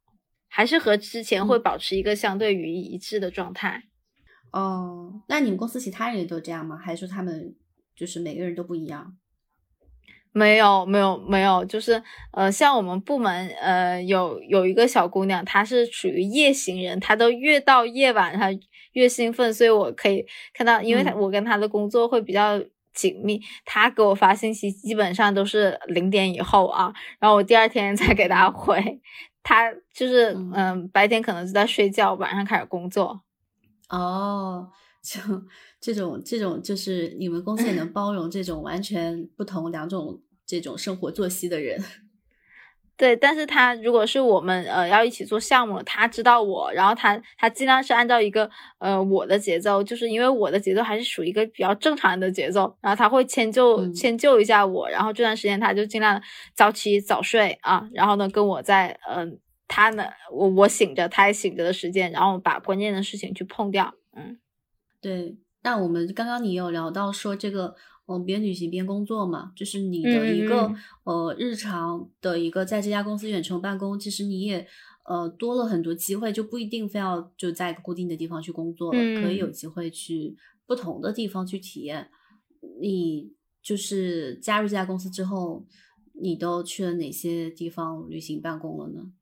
[0.48, 3.84] 还是和之前会保持一个相对于一致的状态。
[4.52, 6.76] 哦，那你们公司其他人都这样吗？
[6.76, 7.54] 还是说他们
[7.96, 9.16] 就是每个人都不一样？
[10.32, 18.48] 没有，没有，没有，就是呃，像我们部门呃有有一个小姑娘，她是属于夜行人，她都越到夜晚她
[18.92, 20.24] 越兴奋，所以我可以
[20.54, 22.60] 看到，因为她我跟她的工作会比较。
[22.94, 29.00] 紧密，他给我发信息基本上都是零点以后啊，然后我第二天 才给他回。
[29.42, 33.22] 他就是嗯，白天可能就在睡觉，晚上开始工作。
[33.92, 34.68] 哦，
[35.04, 35.20] 就
[35.80, 41.78] 这种这种，就是你们公司也能 包容这种完全不同两种这种生活作息的人。
[42.96, 56.22] 对，但是他如果是我们呃要一起做项目，他知道我，然后他他尽量是按照一个呃我的节奏，就是因为我的节奏还是属于一个比较正常的节奏，然后他会迁就迁就一下我，然后这段时间他就尽量
[56.54, 59.38] 早起早睡啊，然后呢跟我在嗯
[59.74, 64.38] 他呢我我醒着他也醒着的时间，然后把关键的事情去碰掉，嗯，
[65.00, 67.74] 对，那我们刚刚你有聊到说这个。
[68.06, 70.68] 嗯，边旅行边工作嘛，就是你的一个
[71.04, 74.66] 呃日常的一个在这家公司远程办公，其实你也
[75.04, 82.10] 呃多了很多机会，就不一定非要就在一个固定的地方去工作了，可以有机会去不同的地方去体验。
[82.80, 85.64] 你就是加入这家公司之后，
[86.20, 89.12] 你都去了哪些地方旅行办公了呢？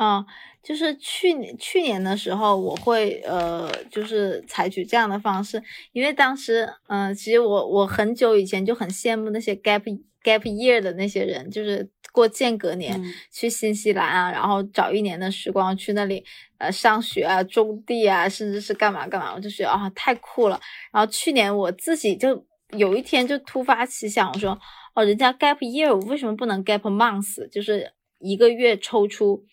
[0.00, 0.24] 嗯，
[0.62, 5.60] 就是去年去年的时候，我会呃，就是采取这样的方式，
[5.92, 9.82] 因为当时，嗯，其实我我很久以前就很羡慕那些 gap
[10.22, 16.24] gap year 的那些人，就是过间隔年去新西兰啊，然后找一年的时光去那里
[16.58, 20.60] 呃上学啊、种地啊，甚至是干嘛干嘛，我就觉得啊太酷了。
[20.92, 22.46] 然后去年我自己就
[22.76, 24.56] 有一天就突发奇想，我说
[24.94, 27.48] 哦，人家 gap year，我为什么不能 gap month？
[27.48, 29.44] 就是一个月抽出。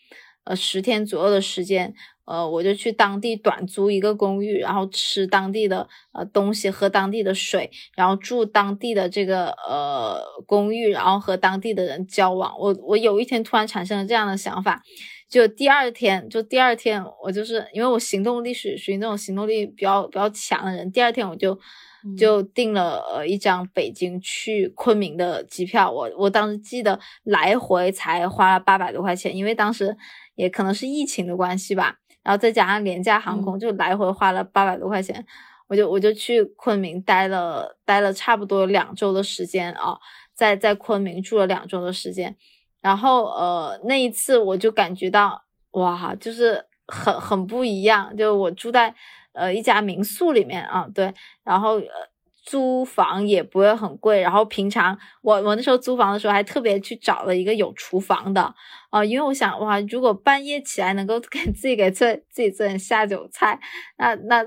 [0.45, 1.93] 呃，十天左右的时间，
[2.25, 12.53] 呃，我就去当地短租一个公寓，然后吃当地的呃东西，喝当地的水，然后住当地的这个呃公寓，然后和当地的人交往。
[12.59, 14.83] 我我有一天突然产生了这样的想法，
[15.27, 21.59] 就第二天，就第二天，我就是因为我行动力是属于那种行动力比较比较强的人，第二天我就
[22.15, 25.91] 就订了呃一张北京去昆明的机票。
[25.91, 29.97] 我我当时记得来回才花了八百多块钱，因为当时。
[30.35, 35.25] 也可能是疫情的关系吧，然后再加上廉价航空，就来回花了八百多块钱，
[35.67, 39.97] 我就我就去昆明待了待了差不多两周的时间啊，
[40.33, 42.35] 在在昆明住了两周的时间，
[42.81, 48.93] 然后呃那一次我就感觉到哇，就是很很不一样，就我住在
[49.33, 51.13] 呃一家民宿里面啊，对，
[51.43, 52.14] 然后呃。
[52.45, 58.53] 租房也不会很贵，然后平常我我那时候租房的时候还特别去找了一个有厨房的，
[58.91, 63.59] 啊，因为我想哇，如果半夜起来能够 给自己给做自己做点下酒菜，
[63.97, 64.45] 那那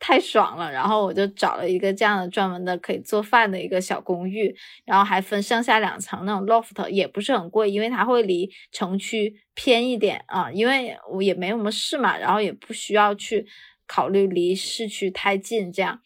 [0.00, 0.72] 太爽了。
[0.72, 4.52] 然后我就找了一个这样的专门的可以做饭的一个小公寓，
[4.84, 13.46] 然后还分上下两层那种 loft，也不是很贵，因为它会离城区偏一点啊，因为我也没什么事嘛，然后也不需要去
[13.86, 16.00] 考虑离市区太近这样。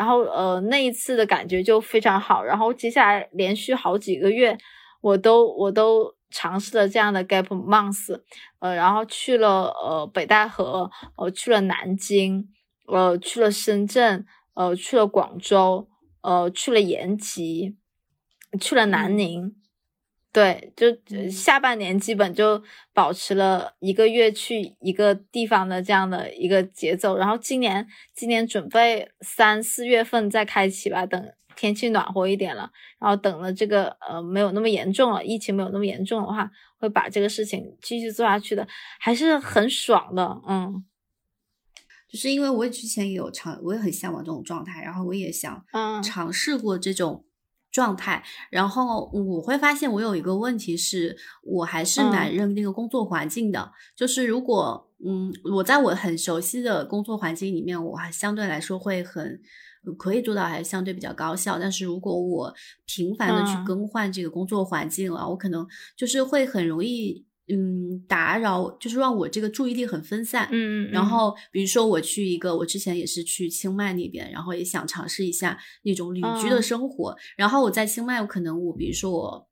[0.00, 4.56] 然后呃那一次的感觉就非常好，然后接下来连续好几个月
[5.02, 8.18] 我都我都尝试了这样的 gap months，
[8.60, 12.48] 呃，然后去了呃北戴河，呃去了南京，
[12.86, 14.24] 呃去了深圳，
[14.54, 15.86] 呃去了广州，
[16.22, 17.76] 呃去了延吉，
[18.58, 19.54] 去了南宁。
[20.32, 20.86] 对，就
[21.28, 22.62] 下半年基本就
[22.94, 31.20] 保持了一个月去一个地方的这样的一个节奏，然后今年今年准备三四月份再开启吧，等
[31.56, 32.70] 天气暖和一点了，
[33.00, 38.68] 然后等了这个呃没有那么严重了，疫情没有那么严重的话，会把这个事情继续做下去的，
[39.00, 40.84] 还是很爽的，嗯，
[42.08, 47.24] 就是因为我之前也有尝，我也很向往这种状态，然后我也想嗯尝试过这种。
[47.70, 53.72] 状态，然后我会发现我有一个问题是，我还是蛮认那个工作环境的。
[53.94, 59.40] 就是如果嗯，我在我很熟悉的工作环境里面，我还相对来说会很
[59.96, 61.58] 可以做到，还相对比较高效。
[61.58, 62.52] 但是如果我
[62.86, 65.66] 频繁的去更换这个工作环境了，我可能
[65.96, 67.24] 就是会很容易。
[67.52, 70.48] 嗯，打扰就是让我这个注意力很分散。
[70.52, 77.16] 嗯嗯然后比如说我去一个，我之前也是去清迈那边，然后也想尝试一下那种旅居的生活。
[77.36, 79.48] 然后我在清迈，我可能我比如说我，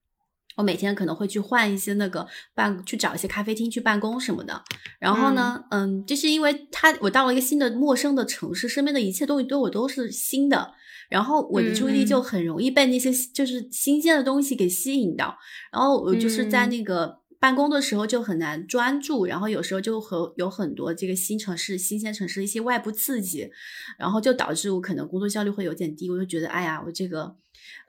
[0.57, 4.63] 我每天可能会去换一些那个办，去找一些咖啡厅去办公什么的。
[5.01, 10.73] 然后呢，嗯，就是因为他我到了一个新的陌生的城市，身边的一切东西对我都是新的，
[11.11, 15.37] 然后我的注意力就很容易被那些就是新鲜的东西给吸引到。
[15.73, 17.19] 然后我就是在那个。
[17.41, 23.49] 办公的时候就很难专注，然后有时候就和有很多这个新城市、新鲜城市一些外部刺激，
[23.97, 26.11] 然后就导致我可能工作效率会有点低。
[26.11, 27.37] 我就觉得，哎呀，我这个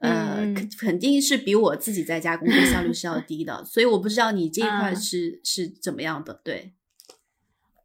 [0.01, 3.65] 呃，肯肯定是比我自己在家工作效率是要 低的。
[3.65, 6.39] 所以我不知道你这一块是是怎么样的？
[6.43, 6.73] 对，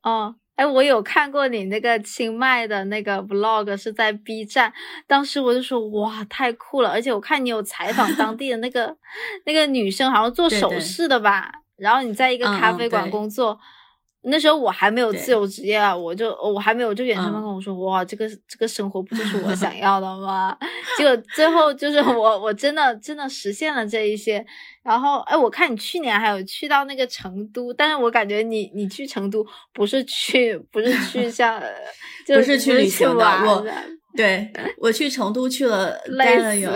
[0.02, 4.72] 哦，哎，我有看过你那个清迈的那个 vlog，是在 B 站，
[5.06, 6.90] 当时我就说，哇，太酷了！
[6.90, 8.96] 而且我看你有采访当地的那个
[9.46, 11.50] 那个女生，好像做首饰的吧？
[11.76, 13.58] 然后你在一个咖啡馆工作，
[14.26, 20.56] 那时候我还没有自由职业啊，我就我还没有就远程办公，我说哇，这个这个生活不就是我想 要的吗？
[20.96, 24.44] 结果最后就是我我真的真的实现了这一些。
[24.82, 31.62] 然后哎，我看你去年还有去到那个成都，但是我感觉你你去成都不是去不是去像，
[32.26, 33.66] 不是去旅行的，我
[34.16, 36.70] 对我去成都去了待了有。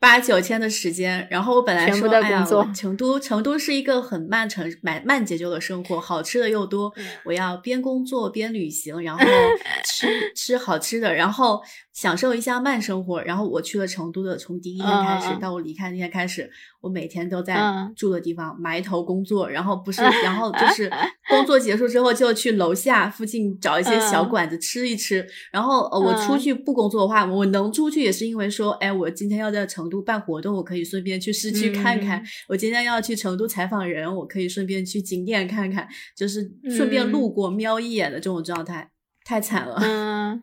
[0.00, 6.92] 八九天的时间，然后我本来说，哎呀，成都成都是一个很慢成慢慢节奏的生活，好吃的又多，
[7.24, 9.24] 我要边工作边旅行，然后
[9.84, 11.60] 吃吃好吃的，然后
[11.92, 13.20] 享受一下慢生活。
[13.22, 16.50] 然后我去了成都的，从第一天开始到我离开那天开始。
[16.80, 17.60] 我每天都在
[17.96, 20.90] 住的地方埋头工作，然后不是，然后就是
[21.28, 25.26] 工作结束之后就去楼下附近找一些小馆子吃一吃。
[25.52, 32.22] 然后呃，我出去不工作的话，我能出去也是因为说，哎，我今天要在成都办活动，我可以顺便去市区看看。
[32.48, 38.90] 我今天要去成都采访人，我可以顺便去景点看看，就是顺便路过瞄一眼的这种状态，
[39.24, 39.78] 太惨了。
[39.82, 40.42] 嗯。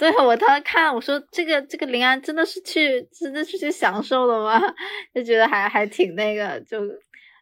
[0.00, 4.58] 对我当时看，我说这个这个临安真的是去真的是去享受的吗？
[5.14, 6.58] 就觉得还还挺那个。
[6.60, 6.78] 就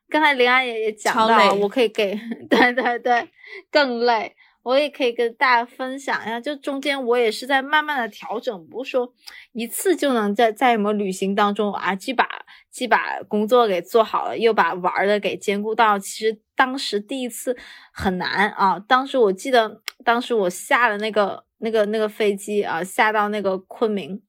[0.09, 2.19] 刚才临安也也讲到，我可以给
[2.51, 3.29] 对对对
[3.71, 4.35] 更累，
[4.65, 6.41] 我也可以跟大家分享一下。
[6.41, 9.15] 就中间我也是在慢慢的调整，不是说
[9.53, 12.27] 一次就能在在什么旅行当中啊，既把
[12.73, 15.97] 既把工作给做好了，又把玩的给兼顾到。
[15.97, 17.57] 其实当时第一次
[17.93, 21.47] 很难啊，当时我记得当时我下了那个。
[21.59, 24.21] 那个那个飞机啊，下到那个昆明，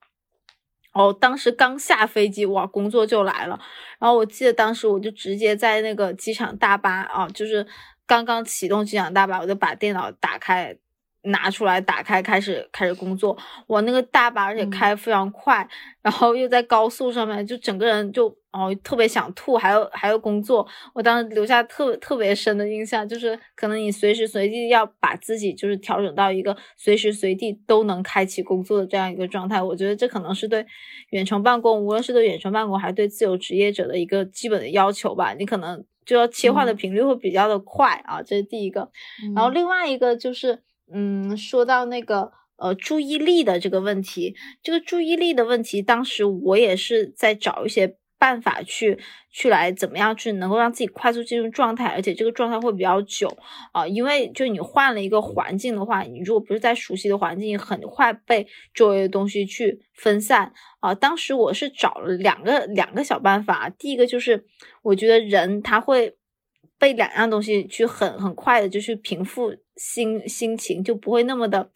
[0.93, 3.59] 哦，当时刚下飞机，哇，工作就来了。
[3.99, 7.65] 然后我记得当时我就直接在那个机场大巴啊，就是
[8.05, 10.77] 刚刚启动机场大巴，我就把电脑打开。
[11.23, 13.37] 拿出来，打开，开始开始工作。
[13.67, 15.67] 我那个大巴，而且开非常快，
[16.01, 20.67] 然后又在高速上面，就整个人就哦特别想吐，还有还有工作。
[20.93, 29.61] 我当时留下特特别深的印象，就是可能你随时随地要把自己就是调整到一个随时随地都能开启工作的这样一个状态。
[29.61, 30.65] 我觉得这可能是对
[31.11, 35.33] 远程办公，无论是对远程办公还是对自由职业者的一个基本的要求吧。
[35.33, 38.89] 你可能就要切换的频率会比较的快啊，这是第一个。
[39.35, 40.63] 然后另外一个就是。
[40.91, 48.99] 嗯，说到那个呃注意力的这个问题，这个注意力的问题，当时我也是在找一些办法去
[49.31, 53.35] 去来怎么样去能够让自己快速进入状态，而且这个状态会比较久
[53.71, 60.93] 啊，因为就你换了一个环境的话，你如果不是在熟悉的环境，很快被周围的东西去分散啊。
[60.93, 64.45] 当时我是找了两个两个小办法，第一个就是
[64.83, 66.15] 我觉得人他会。
[66.81, 71.69] 被两样东西去很很快的就去平复心心情，就不会那么的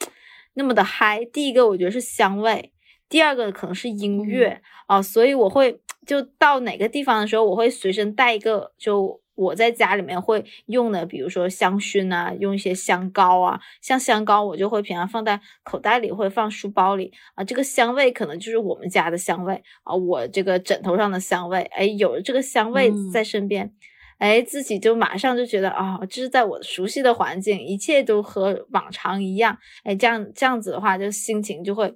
[0.54, 1.26] 那么的嗨。
[1.26, 2.72] 第一个我觉得是香味，
[3.10, 9.22] 第二个可能是音乐啊，所以我会就到哪个地方的时候，我会随身带一个就。
[9.36, 17.44] 我在家里面会用的，比如说香薰啊，用一些香膏啊，像香膏我就会平常放在口袋里，会放书包里啊。
[17.44, 23.74] 这个香味可能就是我们家的香味啊，我这个枕头上的香味，哎，有了这个香味在身边，
[24.20, 31.92] 哎，自己就马上就觉得啊，这是在我熟悉的环境，一切都和往常一样，哎，这样这样子的话，就心情就会。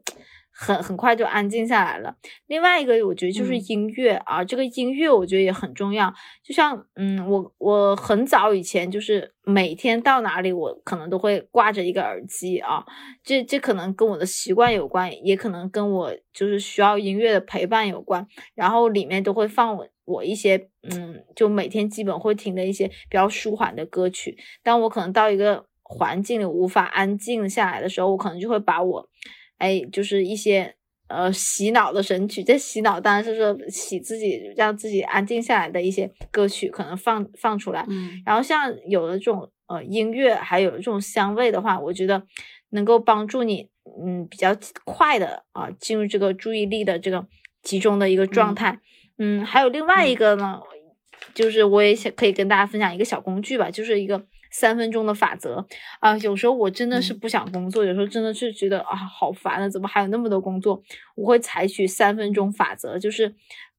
[0.59, 2.15] 很很快就安静下来了。
[2.47, 6.11] 另外一个，我觉得就是音乐啊，这个音乐我觉得也很重要。
[6.43, 12.83] 就像，嗯，我我很早以前就是每天到哪里，我可能都会挂着一个耳机啊。
[13.23, 18.27] 这这可能跟我的习惯有关，也可能跟我就是需要音乐的陪伴有关。
[18.55, 20.57] 然后里面都会放我我一些，
[20.89, 24.35] 嗯，就每天基本会听的一些比较舒缓的歌曲。
[24.63, 29.07] 当我可能到一个环境里无法安静下来的时候，我可能就会把我。
[29.57, 30.75] 哎，就是一些
[31.07, 37.85] 呃洗脑的神曲，这洗脑当然是说洗自己，让自己安静下来的一些歌曲，可能放放出来。
[37.89, 42.21] 嗯，然后像有的这种呃音乐，还有这种香味的话，我觉得
[42.69, 43.67] 能够帮助你
[44.01, 44.55] 嗯比较
[44.85, 47.25] 快的啊进入这个注意力的这个
[47.63, 48.79] 集中的一个状态。
[49.17, 50.59] 嗯，还有另外一个呢，
[51.33, 54.25] 就是我也想可以跟大家分享一个小工具吧，就是一个。
[54.51, 55.65] 三分钟的法则
[55.99, 60.81] 啊，有时候我真的是不想工作，有时候真的是觉得啊好烦啊，怎么还有那么多工作？
[61.15, 63.35] 我会采取三分钟法则，就是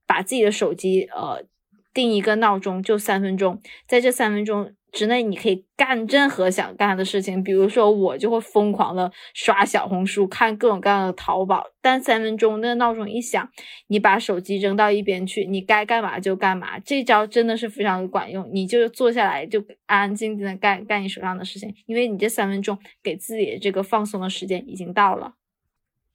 [0.07, 1.45] 把自己的手机呃
[1.93, 4.73] 定一个闹钟，就三分钟，在这三分钟。
[4.93, 11.65] 之内你可以干任何想干的事情，比如说我就会疯狂的刷小红书，看各种各样的淘宝。
[11.81, 13.49] 但三分钟那闹钟一响，
[13.87, 16.79] 你把手机扔到一边去，你该干嘛就干嘛。
[16.81, 25.38] 这招真的是非常的管用，你就坐下来就安安静静的干干你手上的事情，因为你这三分钟给自己的这个放松的时间已经到了。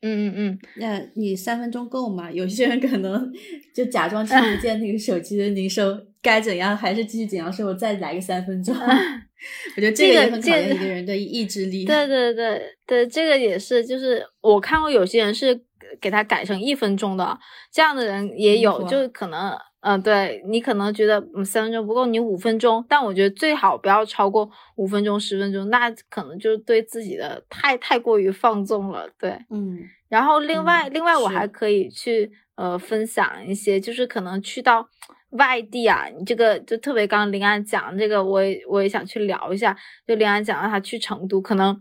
[0.03, 2.29] 嗯嗯嗯，那你三分钟够吗？
[2.31, 3.31] 有些人可能
[3.73, 8.75] 就假装听不见那个手机的铃声，该怎样还是继续怎样说，我再来个三分钟。
[9.75, 11.85] 我觉得这个也很考验一个人的意志力。
[11.85, 15.59] 对对对对，这个也是，就是我看过有些人是
[15.99, 17.37] 给他改成一分钟的，
[17.71, 19.57] 这样的人也有，就可能。
[19.83, 29.09] 嗯，对你可能觉得嗯三分钟不够，你五分钟，但我觉得最好不要超过五分钟、十分钟，那可能就是对自己的太太过于放纵了。
[29.19, 29.79] 对，嗯。
[30.07, 34.87] 然后另外另外我还可以去呃分享一些，就是可能去到
[35.31, 39.75] 外地啊，你这个就特别刚刚林安讲这个，我也我也想去聊一下。
[40.07, 41.77] 就林安讲到他去成都，可能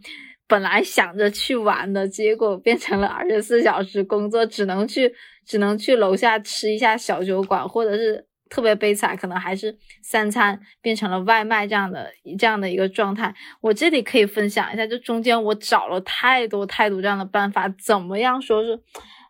[0.49, 5.15] 本来想着去玩的，结果变成了二十四小时工作，只能去。
[5.45, 13.35] 只能去楼下吃一下小酒馆，或者是特别悲惨，可能还是三餐变成了外卖这样的这样的一个状态。
[13.61, 18.79] 我这里可以分享一下，就中间我找了太多太多这样的办法，怎么样说是，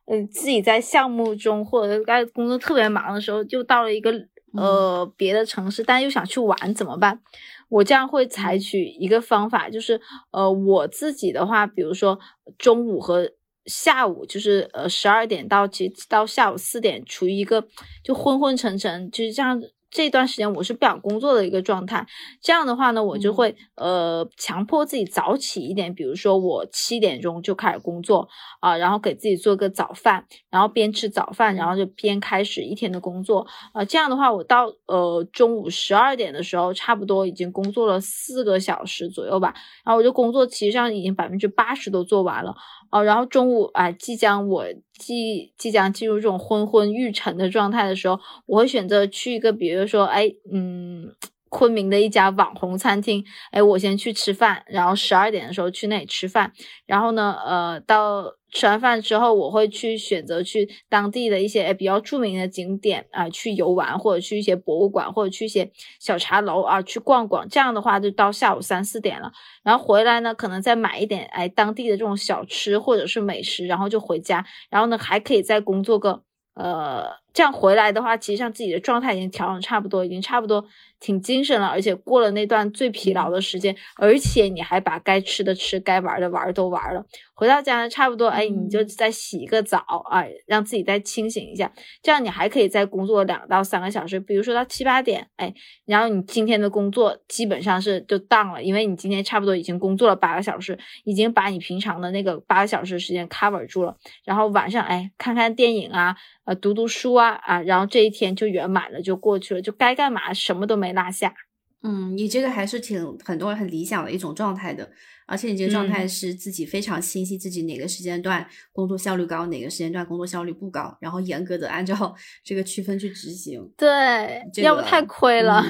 [0.07, 4.13] 嗯，自己在项目中或者在工作特别忙的时候，就到了一个
[4.55, 7.21] 呃别的城市，但又想去玩怎么办？
[7.69, 10.01] 我这样会采取一个方法，就是
[10.33, 12.19] 呃我自己的话，比如说
[12.59, 13.31] 中午和。
[13.67, 17.67] 下午就是呃十二点到其到下午四点，处于一个
[18.03, 19.63] 就昏昏沉沉，就是这样。
[19.95, 22.07] 这段时间我是不想工作的一个状态，
[22.41, 28.27] 这样的话呢，我就会呃强迫自己早起一点，比如说我七点钟就开始工作
[28.61, 33.85] 啊，然后给自己做个早饭，然后边吃早饭，然后就边开始一天的工作啊。
[33.85, 39.53] 这样的话，我到呃中午十二点的时候，差不多已经工作了四个小时左右吧，
[39.85, 42.57] 然后我就工作其实上已经百分之八十都做完了
[42.93, 43.03] 哦。
[43.03, 44.67] 然后中午啊，即将我。
[44.99, 51.13] 即即将进入这种昏昏欲沉的状态的时候，我会选择去一个，比如说，哎，嗯，
[51.49, 56.53] 昆明的一家网红餐厅，哎，我先去吃饭，然后十二点的时候去那里吃饭，
[56.87, 58.35] 然后呢，呃，到。
[58.53, 67.49] 吃完饭之后，我会去选择去当地的一些比较著名的景点啊，去游玩，或者去一些博物馆，或者去一些小茶楼啊，去逛逛。
[67.49, 69.33] 这样的话，就到下午三四点了。
[69.65, 74.45] 然后回来呢，可能再买一点哎当地的这种小吃或者是美食，然后就回家。
[74.71, 76.23] 然后呢，还可以再工作个
[76.55, 80.65] 呃，这样回来的话，其实上自己的状态已经调整差不多，已经差不多。
[81.01, 87.05] 挺精神了，而且过了那段最疲劳的时间，而且你还把该吃的吃，该玩的玩都玩了。
[87.35, 89.79] 回到家差不多，哎，你就再洗一个澡
[90.09, 95.53] 啊，让自己再清醒一下，这样你还可以再工作两到三个小时，比如说到七八点，哎，
[95.87, 103.97] 然后你今天的工作基本上是就当了，因为你今天差不多已经工作了八个小时，已经把你平常的那个八个小时时间 cover 住了。
[104.25, 110.93] 然后晚上，哎，看看电影啊，呃，读读书啊，啊，然后这一天就圆满了，就过去了，就该干嘛什么都没。
[110.93, 111.35] 落下，
[111.83, 114.91] 嗯，你这个还是挺很多人很理想的一种状态的，
[115.27, 123.73] 而且你这个状态是自己非常清晰自己哪个时间段工作效率高，哪个时间段工作效率不高，然后严格的按照 这个区分去执行。
[123.77, 125.65] 对，这个要不太亏了。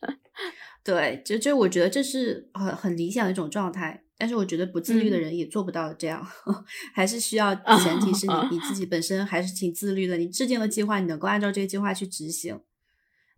[0.84, 6.26] 对，就就我觉得这是很很理想的一种状态，但是我觉得不自律的嗯人也做不到这样，
[6.92, 12.60] 还是需要前提是你你自己本身还是挺自律的，你制定了计划，你能够按照这个计划去执行，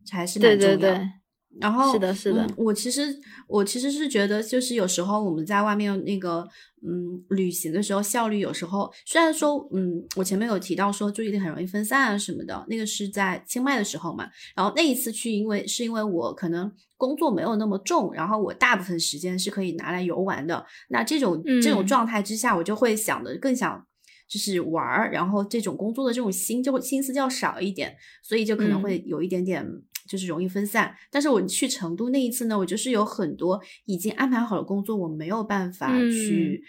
[0.07, 0.81] 这还是蛮对重要的。
[0.81, 1.11] 对对，
[1.59, 3.03] 然后是的是的嗯我其实
[3.49, 6.47] 我其实是觉得，就是有时候我们在外面那个
[6.87, 14.29] 嗯旅行的时候，效率有时候虽然说嗯，我前面有提到说注意力很容易分散啊什么的，那个是在清迈的时候嘛。
[14.55, 20.65] 然后那一次去，因为是因为我可能工作没有那么重，然后我大部分时间是可以拿来游玩的。
[20.91, 23.85] 那这种这种嗯状态之下，我就会想的更想。
[24.29, 29.67] 就是玩儿，然后这种工作的这种心就会心思就要少一点，所以就可能嗯会有一点点
[30.11, 30.93] 就是容易分散。
[31.11, 36.63] 但是我去成都那一次呢，我就是有很多已经安排好的工作，我没有办法嗯去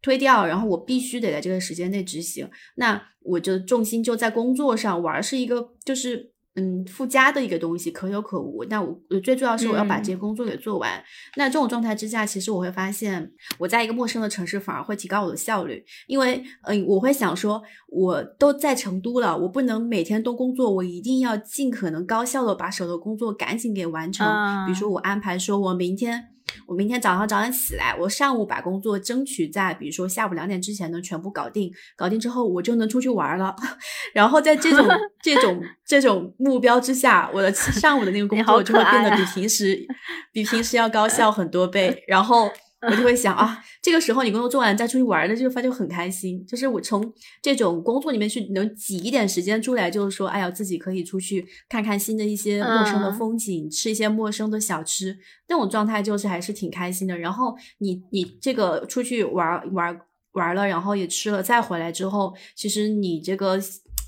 [0.00, 2.48] 推掉，然后我必须得在这个时间内执行。
[2.76, 8.64] 那我就重心就在工作上，玩儿是一个就是嗯附加的一个东西，可有可无。
[8.64, 11.02] 那我我最重要是我要把这些嗯工作给做完。
[11.36, 24.26] 那这种状态之下，其实我会发现，我在一个陌生的城市反而会提高我的效率，因为嗯，我会想说，我都在成都了，我不能每天都工作，我一定要尽可能高效的把手头工作赶紧给完成。
[24.66, 26.33] 比如说，我安排说我明天。
[26.66, 33.54] 我明天早上早点起来，我上午把工作争取在比如说下午两点之前呢全部搞定，搞定之后我就能出去玩了。
[34.14, 34.88] 然后在这种
[35.22, 39.86] 这种这种目标之下，我的上午的那个工作就会变得比平时
[40.32, 42.02] 比平时要高效很多倍。
[42.06, 42.50] 然后
[42.86, 46.44] 我就会想 啊，这个时候你工作做完再出去玩的，这个发现就很开心。
[46.46, 47.12] 就是我从
[47.42, 55.16] 这种工作里面去能挤一点时间出来，就是说，哎呀，自己可以出去看看新的一些陌生的嗯风景，吃一些陌生的小吃，
[55.48, 57.16] 那种状态就是还是挺开心的。
[57.16, 60.00] 然后你你这个出去玩玩
[60.32, 63.58] 玩了，然后也吃了，再回来之后，其实你这个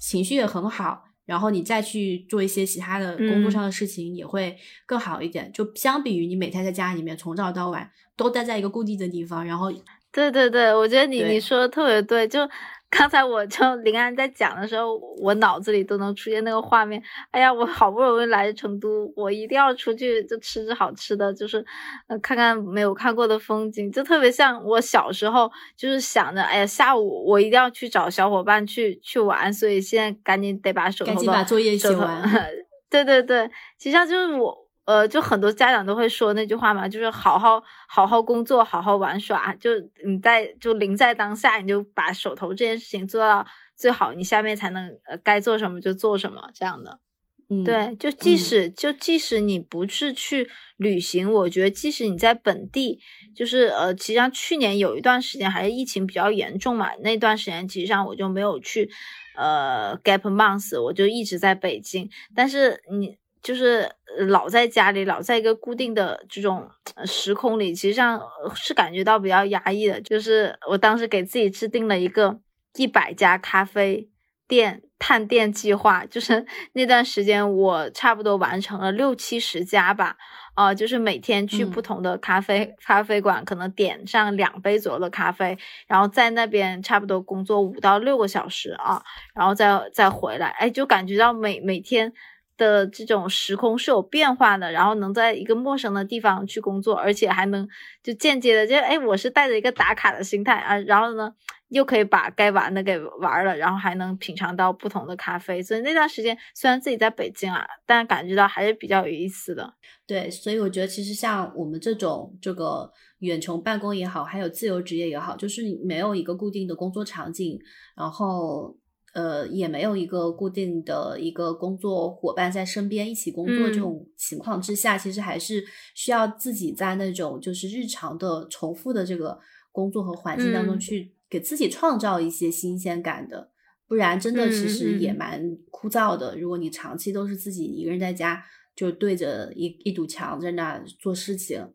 [0.01, 1.05] 情绪也很好。
[1.27, 5.51] 然后你再去做一些其他的工作嗯上的事情，也会更好一点。
[5.53, 9.71] 就相比于你每天在家里面从早到晚都待在一个固定的地方，然后
[10.13, 12.27] 对对对，我觉得你你说的特别对。
[12.27, 12.49] 就
[12.89, 17.03] 刚才我就林安在讲的时候，我脑子里都能出现那个画面。
[17.33, 21.63] 哎呀，我好不容易来成都，我一定要出去就吃吃好吃的，就是
[22.07, 32.23] 呃看看没有看过的风景，就特别像我小时候就是想着，哎呀，下午我一定要去找小伙伴去去玩，所以现在赶紧得把手头赶紧的把作业写完。
[32.89, 34.57] 对对对，实际上就是我，
[34.87, 39.73] 呃，就很多家长都会说那句话嘛，就是好好好好工作，好好玩耍，就
[40.05, 43.45] 你在就临在当下，你就把手头这件事情做到
[43.77, 47.01] 最好，你下面才能呃该做什么就做什么这样的。
[47.49, 50.49] 嗯，对，就即嗯使、就即使你不是去
[50.79, 52.99] 旅行，我觉得即使你在本地，
[53.37, 58.91] 就是呃，其实上去年有一段时间还是疫情比较严重嘛，那段时间其实上我就没有去
[59.37, 62.11] 呃 gap months，我就一直在北京。
[62.35, 70.01] 但是你就是呃老在家里，老在一个固定的这种呃时空里，其实上呃是感觉到比较压抑的。
[70.01, 72.40] 就是我当时给自己制定了一个
[72.74, 74.09] 一百家咖啡
[74.48, 76.44] 店探店计划，就是
[76.74, 80.16] 那段时间我差不多完成了六七十家吧。
[80.56, 85.55] 啊、就是每天去嗯不同的咖啡、咖啡馆，可能点上两杯左右的咖啡，
[85.86, 89.02] 然后在那边差不多工作五到六个小时啊，
[89.35, 92.10] 然后再再回来，哎，就感觉到每每天
[92.57, 97.69] 的这种时空是有变化的，然后能在一个陌生的地方去工作，而且还能
[98.03, 101.33] 就间接的就哎，我是带着一个打卡的心态啊，然后呢
[101.69, 109.74] 又可以把该玩的给玩了，然后还能品尝到不同的咖啡，所以那段时间虽然自己在北京啊，但感觉到还是比较有意思的。
[110.07, 117.59] 对，所以我觉得其实像我们这种这个远程办公也好，还有自由职业也好，就是你没有一个固定的工作场景，
[117.97, 118.77] 然后
[119.17, 125.65] 呃也没有一个固定的一个工作伙伴在身边一起工作，这嗯种情况之下，其实还是
[125.95, 129.39] 需要自己在那种就是日常的重复的这个
[129.73, 133.51] 工作和环境当中嗯去给自己创造一些新鲜感的。
[133.89, 136.37] 不然真的其实也蛮枯燥的。
[136.37, 138.45] 如果你长期都是自己一个人在家，
[138.75, 141.67] 就对着一一堵墙在那做事情，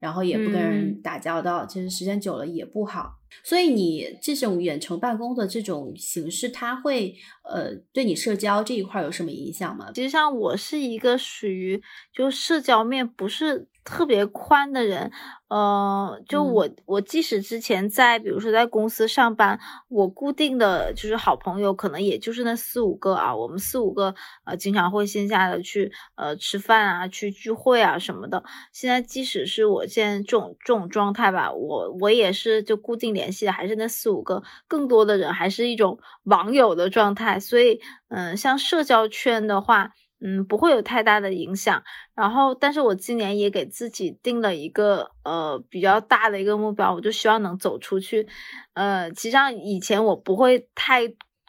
[0.00, 3.18] 然后也不跟人嗯打交道，其实时间久了也不好。
[3.44, 7.14] 所以你这种远程办公的这种形式，它会
[7.44, 9.92] 呃对你社交这一块有什么影响吗？
[9.94, 11.80] 其实像我是一个属于
[12.12, 15.10] 就社交面不是特别宽的人，
[15.48, 19.58] 呃，就我我即使之前在比如说在公司上班，
[19.88, 28.44] 我固定的就是好朋友，可能也就是那四五个啊，我们四五个呃经常会线下的去呃吃饭啊，去聚会啊什么的。
[28.72, 37.40] 现在即使是我现在这种这种状态吧，我我也是就固定联系的还是那四五个，更多的人还是一种网友的状态。
[37.40, 39.92] 所以嗯，像社交圈的话。
[40.20, 41.82] 嗯，不会有太大的影响。
[42.14, 48.28] 然后，但是我今年也给自己定了一个呃比较大的一个目标，我就希望能走出去。
[48.74, 51.02] 呃，其实上以前我不会太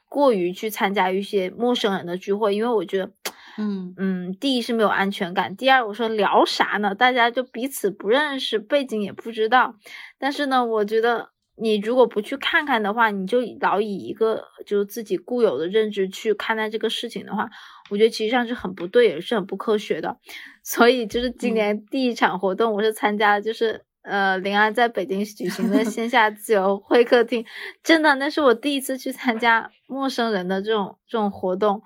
[0.10, 3.12] 过于去参加一些陌生人的聚会，因为我觉得，
[3.58, 6.96] 嗯嗯，第一是没有安全感，第二我说聊啥呢？
[6.96, 9.76] 大家就彼此不认识，背景也不知道。
[10.18, 11.32] 但是呢，我觉得。
[11.62, 17.50] 你如果不去看看的话，你就老以一个就是自己固有的认知去看待这个事情的话，
[17.90, 20.18] 我觉得其实上是很不对，也是很不科学的。
[20.64, 27.46] 所以就是今年第一场活动，我是参加了，就是呃林安在北京举行的线下自由会客厅，
[27.84, 31.84] 真的那是我第一次去参加陌生人的这种这种活动。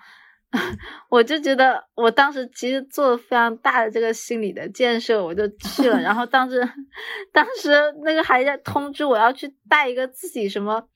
[1.09, 5.99] 我就觉得，我当时其实做了非常大的这个心理的建设，我就去了。
[6.01, 6.61] 然后当时，
[7.31, 7.69] 当时
[8.03, 10.87] 那个还在通知我要去带一个自己什么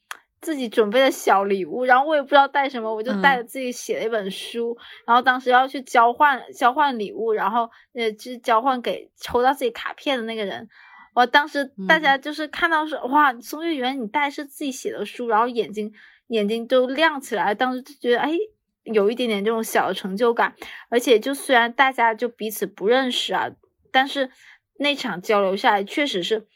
[0.41, 4.77] 自己准备的小礼物，然后我也不知道带什么，我就带着自己写了一本书。
[5.05, 10.67] 然后当时要去交换交换礼物，然后呃，就是交换给抽到自己卡片的那个人。
[11.15, 15.91] 我当时大家就是看到说，哇，宋月圆你带是自己写的书，然后眼睛
[16.27, 18.31] 眼睛都亮起来，当时就觉得哎。
[18.83, 20.55] 有一点点这种小的成就感，
[20.89, 23.49] 而且就虽然大家就彼此不认识啊，
[23.91, 24.31] 但是
[24.77, 26.47] 那场交流下来确实是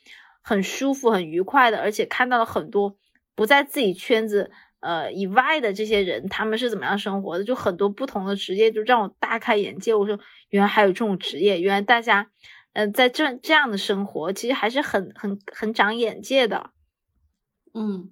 [0.42, 2.98] 很舒服、很愉快的，而且看到了很多
[3.36, 9.94] 不在自己圈子呃以外的这些人，他们是怎么样生活的，就很多不同的职业，就让我大开眼界。
[9.94, 10.20] 我说
[10.50, 12.32] 原来还有这种职业，原来大家
[12.74, 16.72] 嗯在这这样的生活，其实还是很很很长眼界的，
[17.74, 18.12] 嗯。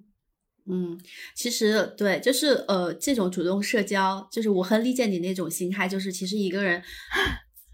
[0.66, 0.98] 嗯，
[1.34, 6.80] 其实对，就是呃，这种主动社交，就是我很理解你那种心态，就是其实一个人，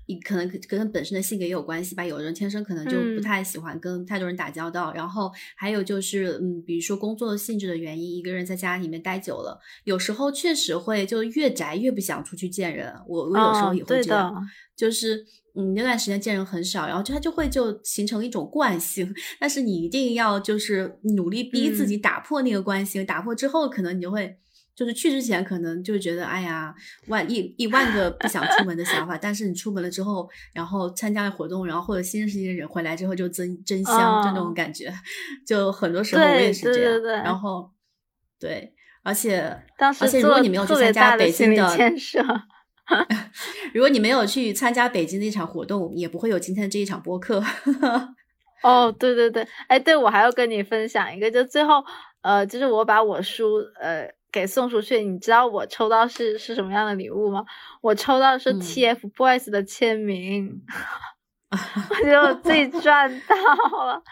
[0.06, 2.04] 你可能跟本身的性格也有关系吧。
[2.04, 12.94] 有的人天生可能就不太喜欢跟太多人打交道，然后还有就是，嗯，比如说工作性质的原因，一个人在家里面待久了，有时候确实会就越宅越不想出去见人。
[13.06, 14.34] 我我有时候也会这样，
[14.74, 15.26] 就是。
[15.60, 24.38] 嗯，那段时间见人很少，然后就他就会就形成一种惯性，但是你一定要就是努力逼自己打破那个惯性，打破之后，可能你就会
[24.76, 26.72] 就是去之前可能就觉得哎呀
[27.08, 34.94] 万一一万个不想出门的想法，但是你出门了之后，然后参加了活动，然后或者新认识一些人回来之后就真真香，就那种感觉，
[35.44, 37.68] 就很多时候我也是这样，然后
[38.38, 38.72] 对，
[39.02, 39.40] 而且
[39.98, 41.76] 而且如果你没有去参加北京的。
[43.74, 47.42] 如果你没有去参加北京的一场活动，也不会有今天的这一场播客。
[48.62, 51.84] 哦，对对对，哎，对我还要跟你分享一个，就最后，
[52.22, 57.44] 呃，就是我把我书呃给送出去，你知道我抽到是是什么样的礼物吗？
[57.80, 60.60] 我抽到是 TFBOYS 的签名，
[61.52, 64.02] 我觉得我自己赚到了。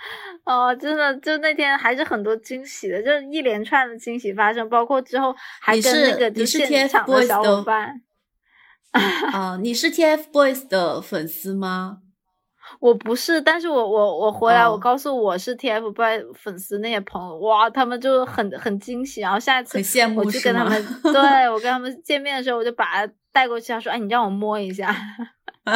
[0.45, 8.01] 哦，真的，就那天还是很多惊喜的，就是一连串的惊喜发生，包括之后还跟那个就现场的小伙伴。
[9.33, 11.99] 啊， 你是 TFBOYS 的粉丝吗？
[12.81, 19.21] 我不是，但是我我我回来，我告诉我是 TFBOYS 粉丝那些朋友，哇，他们就很很惊喜。
[19.21, 19.79] 然后下一次
[20.17, 24.95] 我就跟他们， 对我跟他们见面的时候，我就把他带过去，他说：“哎，你让我摸一下。”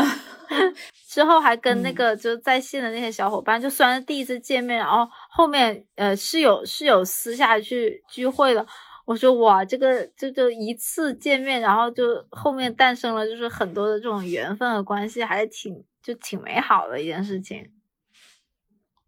[1.09, 8.67] 之后还跟那个就在线的那些小伙伴，就虽然是第一次见面，然后后面呃是有是有私下去聚会的。
[9.11, 17.73] 我说哇，这个这就一次见面，然后就后面诞生了，就是很多的这种缘分和关系，还是挺就挺美好的一件事情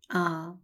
[0.08, 0.56] 啊，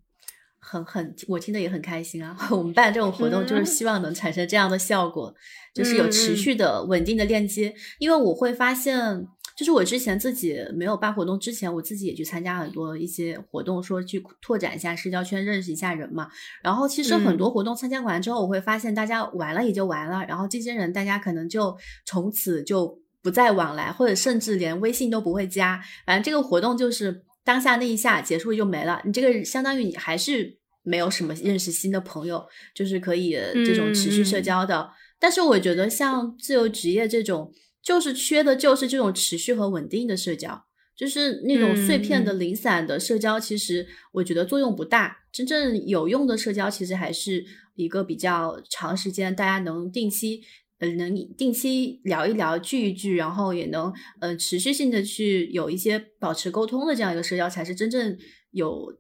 [0.59, 2.37] 很很我听得也很开心啊。
[2.51, 5.33] 我们办这种活动就是希望能产生这样的效果，
[5.73, 9.29] 就是有持续的稳定的链接，因为我会发现。
[9.59, 16.29] 就是我之前自己没有办活动之前，我自己也去参加很多一些活动，说去拓展一下社交圈，认识一下人嘛。
[16.63, 21.77] 然后其实很多活动参加完之后，我会发现大家完了也就完了，然后这些人大家可能就
[22.07, 25.83] 从此就不再往来，或者甚至连微信都不会加。
[26.07, 33.33] 反正这个活动就是当下那一下结束就没了，你这个相当于你还是没有什么认识新的朋友，就是可以
[33.67, 34.89] 这种持续社交的。
[35.19, 37.53] 但是我觉得像自由职业这种。
[37.89, 40.63] 就是缺的，就是这种持续和稳定的社交，
[40.95, 45.21] 就是那种碎片的、零散的社交，其实我觉得作用不大。
[45.33, 47.43] 真正有用的社交，其实还是
[47.77, 50.43] 一个比较长时间，大家能定期
[50.81, 53.91] 呃能定期聊一聊、聚一聚，然后也能
[54.21, 58.19] 呃持续性的去有一些保持沟通的这样一个社交，才是真正
[58.51, 58.95] 有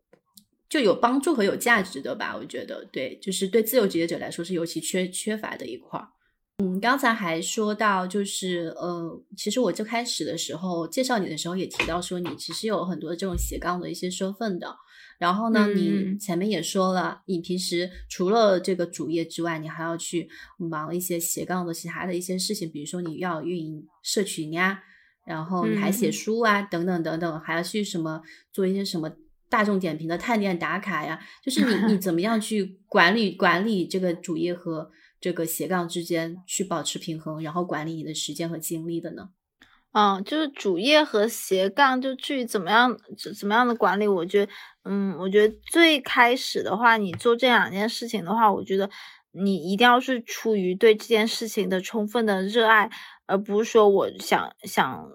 [0.71, 2.35] 就有帮助和有价值的吧？
[2.35, 6.09] 我觉得，对，就是对自由职业者来说是尤其缺缺乏的一块儿。
[6.61, 14.77] 嗯，刚才还说到，就是呃，其实我最开始的时候介绍你的时候也提到说，你其实有很多这种斜杠的一些身份的。
[15.21, 24.83] 然后呢，你前面也说了，你平时除了这个主业之外，你还要去忙一些斜杠的其他的一些事情，比如说你要运营社群呀，
[25.25, 28.21] 然后你还写书啊，等等等等，还要去什么
[28.53, 29.09] 做一些什么
[29.49, 34.91] 大众点评的探店打卡呀，就是你你 怎么样去管理管理这个主业和。
[35.21, 39.31] 这个斜杠之间去保持平衡，然后管理你的时间和精力的呢？
[39.93, 42.97] 嗯，就是主业和斜杠，就至于怎么样
[43.39, 44.53] 怎么样的管理，我觉得，
[44.85, 48.89] 嗯，我觉得最开始的话，你做这两件事情的话，我觉得
[49.33, 52.91] 你一定要是出于对这件事情的充分的热爱，
[53.27, 55.09] 而不是说我想想。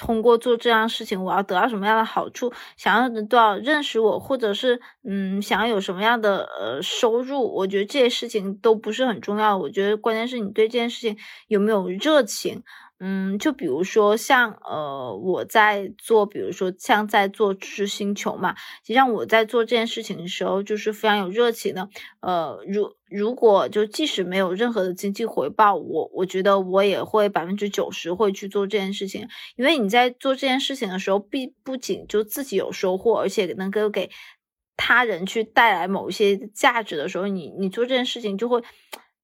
[0.00, 2.50] 通过做这样事情，我要得到什么样的好处？
[2.78, 7.54] 想要得到认识我，或者是嗯，想要有什么样的呃收入？
[7.54, 9.58] 我觉得这些事情都不是很重要。
[9.58, 11.18] 我觉得关键是你对这件事情
[11.48, 12.62] 有没有热情。
[13.02, 21.88] 嗯，就比如说像呃，我在做，比如说像在做知识星球嘛，实际上我在做这件事情的时候，就是非常有热情的。
[22.20, 34.10] 呃，如如果就即使没有任何的经济回报，我我觉得我也会百分之九十会去做这件事情，因为你在做这件事情的时候，必不仅就自己有收获，而且能够给
[34.76, 38.62] 他人去带来某一些价值的时候，你你做这件事情就会。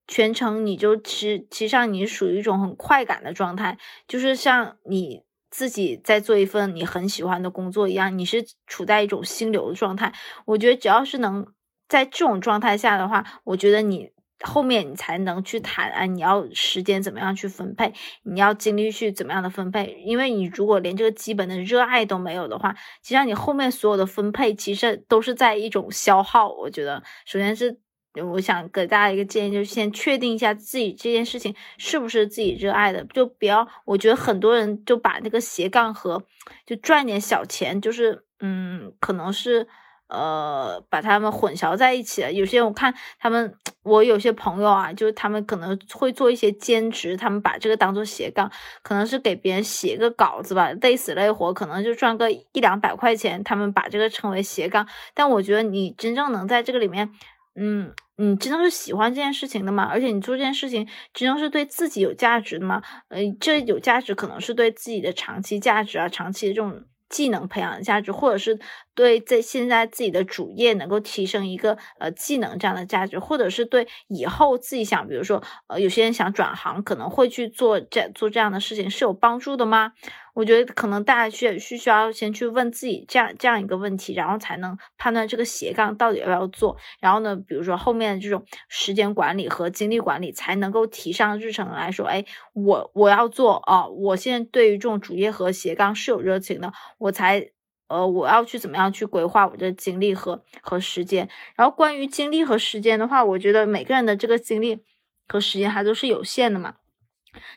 [0.09, 3.77] 全程你就其实其实上你属于一种很快感的状态，
[4.07, 10.13] 就是像你自己在做一份你很喜欢的工作一样，你是处在一种心流的状态。
[10.45, 11.47] 我觉得只要是能
[11.89, 14.11] 在这种状态下的话，我觉得你
[14.45, 17.93] 后面你才能去谈啊，你要时间怎么样去分配，
[18.23, 20.01] 你要精力去怎么样的分配。
[20.05, 22.73] 因为你如果连这个基本的热爱都没有的话，
[23.03, 26.49] 其实上你后面所有的分配其实都是在一种消耗。
[26.49, 27.81] 我觉得首先是。
[28.23, 33.67] 我想给大家一个建议，就是先确定一下自己这件事情是不是自己热爱的，就不要。
[33.85, 36.23] 我觉得很多人就把那个斜杠和
[36.65, 39.67] 就赚点小钱，就是嗯，可能是
[40.09, 42.33] 呃把他们混淆在一起了。
[42.33, 48.51] 有些我看他们，我有些朋友啊，就是他们可能会做一些兼职，他们把这个当做斜杠，
[48.83, 54.87] 可能是给别人写个稿子吧，累死累活，可能就赚个一两百块钱，他们把这个称为斜杠。
[55.15, 57.13] 但我觉得你真正能在这个里面，
[57.55, 57.93] 嗯。
[58.17, 59.85] 你真的是喜欢这件事情的吗？
[59.85, 62.83] 而且你做这件事情真的是对自己有价值的吗？
[63.09, 68.59] 呃，这有价值可能是对自己的长期价值啊，长期的这种技能培养的价值，或者是
[68.97, 79.93] 对在现在自己的主业能够提升一个呃技能这样的价值，或者是对以后自己想，比如说呃有些人想转行，可能会去做这做这样的事情是有帮助的吗？
[80.35, 86.77] 我觉得可能大家需需需要先去问自己这样这样一个问题，然后才能判断这个斜杠到底要不要做。
[87.01, 97.49] 然后呢，比如说后面的这种时间管理和精力管理才能够提上日程来说，哎，我我要做啊，我现在对于这种主业和斜杠是有热情的，我才
[97.89, 101.29] 呃我要去怎么样去规划我的精力和和时间。
[101.55, 104.81] 然后关于精力和时间的话，我觉得每个人的这个精力
[105.29, 106.75] 和时间还都是有限的嘛。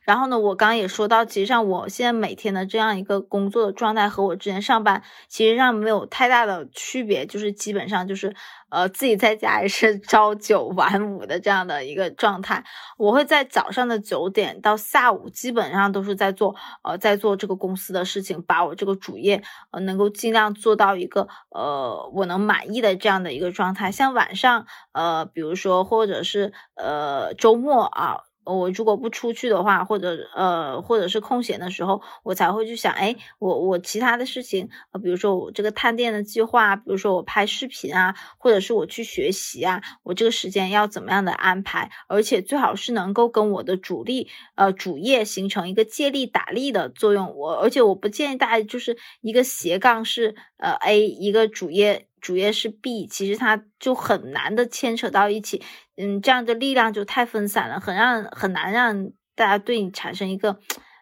[0.04, 8.36] 然后呢，我刚刚也说到，其实上我现在每天的这样一个工作的状态和我之前上班，其实上没有太大的区别，就是基本上就是，
[8.70, 12.64] 呃，自己在家也是 朝九晚五的这样的一个状态。
[12.98, 19.42] 我会在早上的九点到下午，基本上都是在做，呃，在做这个公司的事情，把我这个主业，
[19.72, 23.92] 呃，能够尽量做到一个，呃，我能满意的这样的一个状态。
[23.92, 28.29] 像晚上，呃，比如说或者是，呃，周末啊。
[28.56, 41.90] 我如果不出去的话，或者呃，或者是空闲的时候，我才会去想，哎，我我其他的事情，呃，比如说我这个探店的计划，比如说我拍视频啊，或者是我去学习啊，我这个时间要怎么样的安排？
[42.08, 47.36] 而且最好是能够跟我的主力呃主业形成一个借力打力的作用。
[47.36, 52.09] 我而且我不建议大家就是一个斜杠是呃 A 一个主业。
[52.22, 55.62] 主业是 B，其实它就很难的牵扯到一起，
[55.98, 60.60] 嗯，这样的力量就太分散了，很让很难让大家对你产生一个，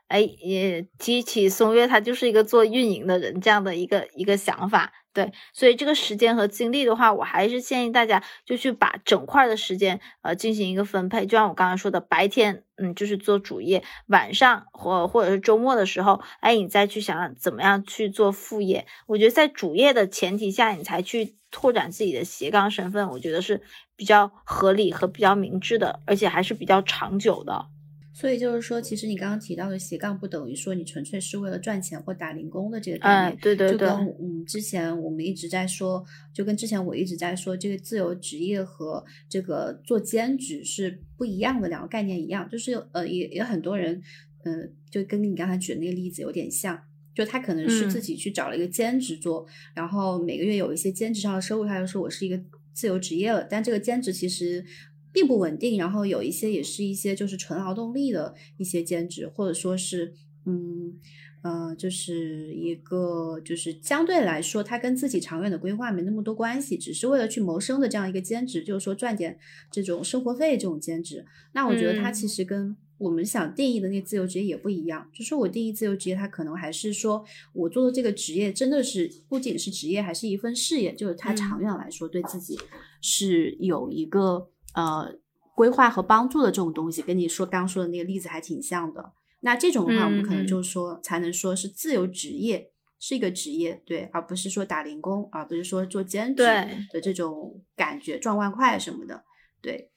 [0.08, 4.94] 哎，也激起松月，他就是一个做运营的人这样的一个一个想法。
[5.18, 11.26] 对，所以这个时间和精力的话，我还是建议大家就去把整块的时间呃进行一个分配。
[11.26, 18.86] 就像我刚刚说的，白天嗯就是做主业，晚上或或者是周末的时候，哎你再去想怎么样去做副业。
[19.08, 23.64] 我觉得在主业的前提下，你才去拓展自己的斜杠身份，我觉得是
[23.96, 27.66] 比较合理和比较明智的，而且还是比较长久的。
[28.20, 33.36] 所以就是说，其实你刚刚提到的斜杠，不等于说你纯粹是为了赚钱或打零工的这个概念。
[33.36, 33.72] 嗯，对对对。
[33.74, 33.90] 就跟
[34.20, 36.04] 嗯，之前我们一直在说，
[36.34, 42.50] 就跟之前我一直在说，这个自由职业和这个做兼职是不一样的两个概念一样。
[42.50, 44.02] 就是呃，也也很多人，
[44.46, 46.76] 嗯，就跟你刚才举的那个例子有点像，
[47.14, 49.46] 就他可能是自己去找了一个兼职做，
[49.76, 52.42] 然后每个月有一些兼职上的收入，他就说我是一个
[52.74, 53.44] 自由职业了。
[53.44, 54.66] 但这个兼职其实。
[55.12, 60.14] 并不稳定，然后有一些也是一些就是纯劳动力的一些兼职，或者说是，
[60.46, 60.94] 嗯，
[61.42, 69.40] 呃，就是一个就是相对来说，它跟自己长远的规划没那么多关系，只是为了去谋生的这样一个兼职，就是说赚点
[69.72, 71.26] 这种生活费这种兼职。
[71.54, 77.24] 那我觉得它其实跟我们想定义的那个自由职业也不一样，就是我定义自由职业，它可能还是说
[77.54, 82.60] 我做的这个职业真的是不仅是职业，还是一份事业，就是它长远来说对自己
[83.02, 84.50] 是有一个。
[84.78, 85.12] 呃，
[85.56, 89.14] 规划和帮助的这种东西，跟你说刚说的那个例子还挺像的。
[89.40, 96.44] 那这种的话，我们可能就说才能说是自由职业，是一个职业，对，而不是说打零工，而不是说做兼职
[96.92, 99.24] 的这种感觉赚外快什么的，
[99.60, 99.90] 对。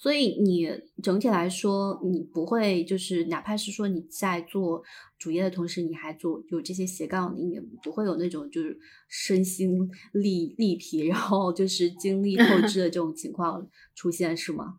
[0.00, 0.70] 所以你
[1.02, 4.80] 整体来说，你不会就是哪怕是说你在做
[5.18, 13.66] 主业的同时，你还做有这些斜杠，你也不会有那种就是身心力力疲，然后就是精力透支的这种情况
[13.96, 14.78] 出现，是吗？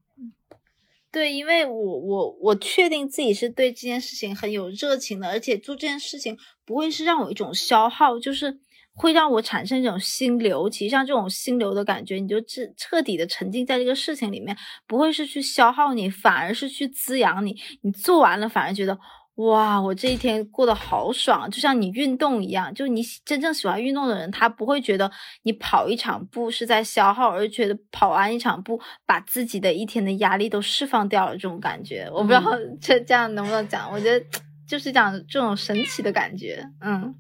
[1.12, 8.60] 对，因为我我我确定自己是对这件事情很有热情的，而且做这件事情不会是让我一种消耗，就是。
[9.00, 14.56] 会让我产生一种心流，其实像这种心流的感觉，你就彻彻底的沉浸在这个事情里面，
[14.86, 17.56] 不会是去消耗你，反而是去滋养你。
[17.82, 19.00] 你做完了，反而觉得
[19.36, 22.74] 哇，我这一天过得好爽，就像你运动一样。
[22.74, 25.10] 就你真正喜欢运动的人，他不会觉得
[25.44, 31.32] 你跑一场步是在消耗，而觉得跑完一场步，把自己的一天的压力都释放掉了。
[31.32, 32.44] 这种感觉，我不知道
[32.82, 33.90] 这这样能不能讲？
[33.90, 34.26] 我觉得
[34.68, 37.16] 就是讲这种神奇的感觉，嗯。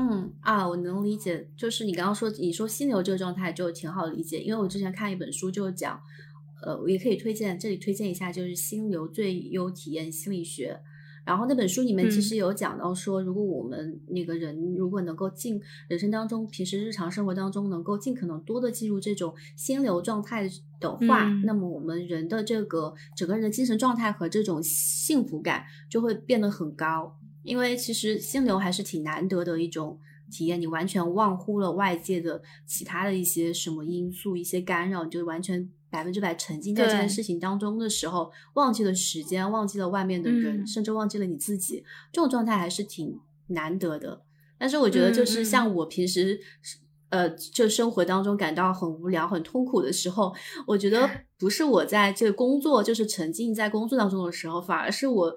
[0.00, 6.00] 嗯啊，我能理解，就是你刚刚说你说心流这个状态就挺好理解，因为我之前看一本书就讲，
[6.62, 10.78] 呃，我也可以推荐这里推荐一下，就是心流最优体验心理学。
[11.24, 20.48] 然后那本书里面其实有讲到说，如果我们那个人如果能够进人生当中，平时日常生活当中能够尽可能多的进入这种心流状态
[20.80, 27.18] 的话，那么我们人的这个整个人的精神状态和这种幸福感就会变得很高。
[27.48, 29.98] 因为其实心流还是挺难得的一种
[30.30, 44.20] 体验，你完全忘乎了外界的其他的一些什么因素、一些干扰，你就完全百分之百沉浸在这件事情当中的时候，忘记了时间，忘记了外面的人，甚至忘记了你自己，这种状态还是挺难得的。
[44.58, 46.38] 但是我觉得，就是像我平时
[47.08, 50.34] 呃，就生活当中感到很无聊、很痛苦的时候，
[50.66, 51.08] 我觉得
[51.38, 55.34] 不是我在这个工作，就是沉浸在工作当中的时候，反而是我。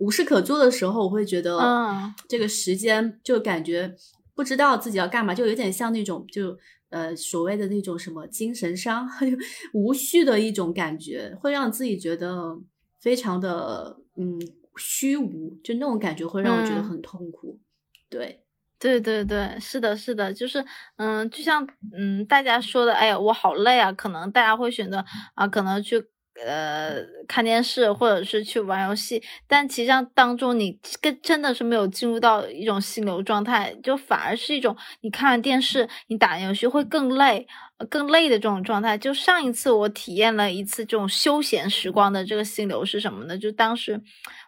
[0.00, 3.94] 无事可做的时候，我会觉得，嗯，这个时间就感觉
[4.34, 6.58] 不知道自己要干嘛，就有点像那种，就
[6.88, 9.06] 呃所谓的那种什么精神伤，
[9.74, 12.58] 无序的一种感觉，会让自己觉得
[12.98, 14.40] 非常的嗯
[14.76, 17.60] 虚无，就那种感觉会让我觉得很痛苦。
[18.08, 18.42] 对，
[18.78, 20.64] 对对对，是的，是的，就是
[20.96, 25.04] 嗯，就像嗯大家说的，哎呀，我好累啊，可能大家会选择
[25.34, 26.06] 啊，可能去。
[26.46, 26.96] 呃，
[27.28, 37.46] 看电视或者是去玩游戏，但其实上当中你跟真的是没有进入到一种心流状态，就反而是一种你看完电视，你打游戏会更累，
[37.90, 38.96] 更累的这种状态。
[38.96, 43.36] 就上一次我体验了一次这种休闲时光的这个心流是什么呢？
[43.36, 44.00] 就当时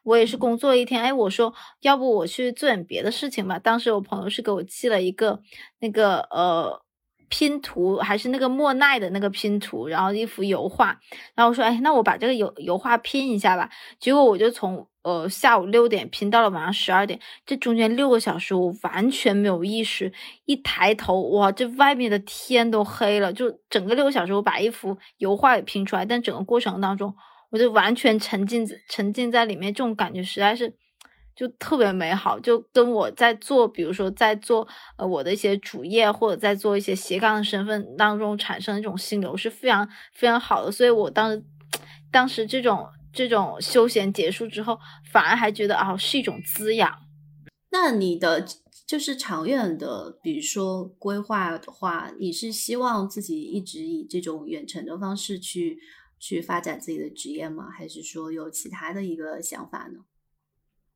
[0.05, 1.53] 我也是工作一天，哎，我说
[1.83, 3.59] 要不我去做点别的事情吧。
[3.59, 5.41] 当时我朋友是给我寄了一个
[5.81, 6.83] 那个呃。
[7.33, 10.89] 拼图还是那个莫奈的那个拼图，然后一幅油画，
[11.35, 13.71] 然后我说，哎，那我把这个油油画拼一下吧。
[13.99, 20.13] 结果我就从呃下午六点拼到了晚上十二点，这中间六个小时我完全没有意识，
[20.45, 23.33] 一抬头，哇，这外面的天都黑了。
[23.33, 27.15] 就整个六个小时，我把一幅油画给拼出来，但整个过程当中，
[27.51, 30.75] 我就完全沉浸沉浸在里面，这种感觉实在是。
[31.35, 40.71] 就特别美好，就跟我在做，比如说在做呃我的一些主业，或者在做一些斜杠的身份当中产生一种心流是非常非常好的。
[40.71, 41.45] 所以我当时
[42.11, 44.79] 当时这种这种休闲结束之后，
[45.11, 46.99] 反而还觉得啊是一种滋养。
[47.71, 48.47] 那你的
[48.87, 55.79] 就是长远的，比如说规划的话，你是希望自己一直以这种远程的方式去
[56.19, 57.71] 去发展自己的职业吗？
[57.71, 60.01] 还是说有其他的一个想法呢？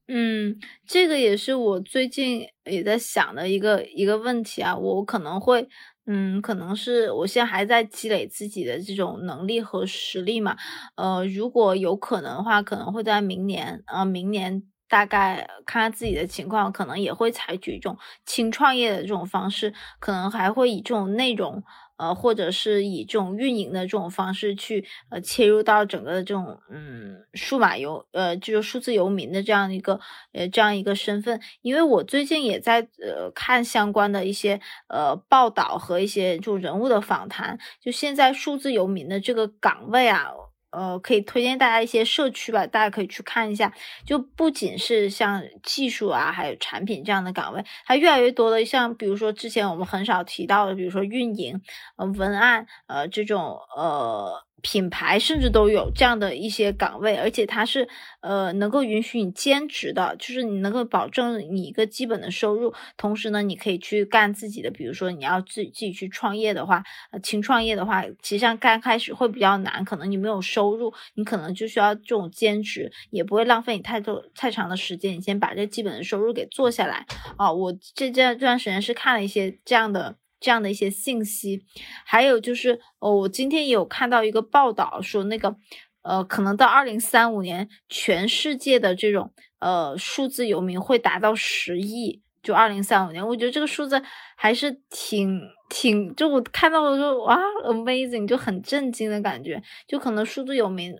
[0.09, 0.57] 嗯，
[0.87, 4.77] 这个也是我最近也在想的一个一个问题啊。
[4.77, 5.69] 我可能会
[6.07, 10.57] 嗯，可能是我现在还在积累自己的这种能力和实力嘛。
[10.95, 21.65] 呃，如果有可能的话，可能会在明年，呃，明年大概看看自己的情况，可能也会采取一种轻创业的这种方式，可能还会以这种内容。
[21.97, 30.01] 呃，或者是以这种运营的这种方式去呃切入到整个的这种嗯数码游呃就是数字游民的这样一个
[30.32, 40.31] 呃这样一个身份，因为我最近也在呃看相关的一些呃报道和一些就人物的访谈，就现在数字游民的这个岗位啊。
[40.70, 43.72] 呃，可以推荐大家一些社区吧，大家可以去看一下。
[44.05, 51.60] 就不仅是像技术啊，还有产品这样的岗位，它越来越多的像，比如说之前我们很少提到的，比如说运营、
[51.97, 54.45] 呃文案、呃这种呃。
[54.62, 57.89] 品牌甚至都有这样的一些岗位，而且它是
[58.20, 77.07] 呃能够允许你兼职的，就是你能够保证你一个基本的收入，同时呢，你可以去干自己的，比如说你要自己自己去创业的话，呃，轻创业的话，其实上刚开始会比较难，可能你没有收入，你可能就需要这种兼职，也不会浪费你太多太长的时间，你先把这基本的收入给做下来
[77.37, 77.53] 啊。
[77.53, 80.16] 我这这这段时间是看了一些这样的。
[80.47, 81.60] 这样的一些信息，
[82.05, 85.56] 还有就是，哦，我今天有看到一个报道说，那个，
[86.02, 92.23] 呃，可能到二零三五年，全世界的这种，呃，数字游民会达到十亿。
[92.44, 94.01] 就二零三五年，我觉得这个数字
[94.36, 100.94] 还是挺挺，就我看到的时候，哇，amazing，就很震惊的感觉，就可能数字游民。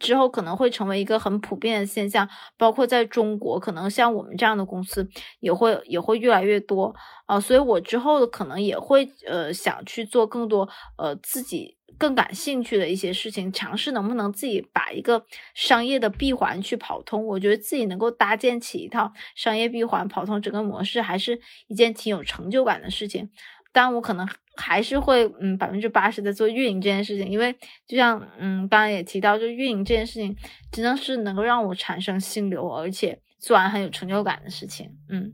[0.00, 5.08] 之后可能会成为一个很普遍的现象，包括在中国，可能像我们这样的公司
[5.40, 6.94] 也会也会越来越多
[7.26, 15.24] 啊，所以我之后可能也会呃想去做更多呃自己更感兴趣的一些事情，尝试能不能自己把一个
[15.54, 17.24] 商业的闭环去跑通。
[17.24, 23.30] 我觉得自己能够搭建起一套商业闭环，跑通整个模式，还是一件挺有成就感的事情。
[23.72, 27.52] 但我可能还是会，嗯，百分之八十的做运营这件事情，因为
[27.86, 30.36] 就像，嗯，刚刚也提到，就运营这件事情，
[30.70, 34.90] 真的是能够让我产生心流，而且做完很有成就感的事情。
[35.08, 35.32] 嗯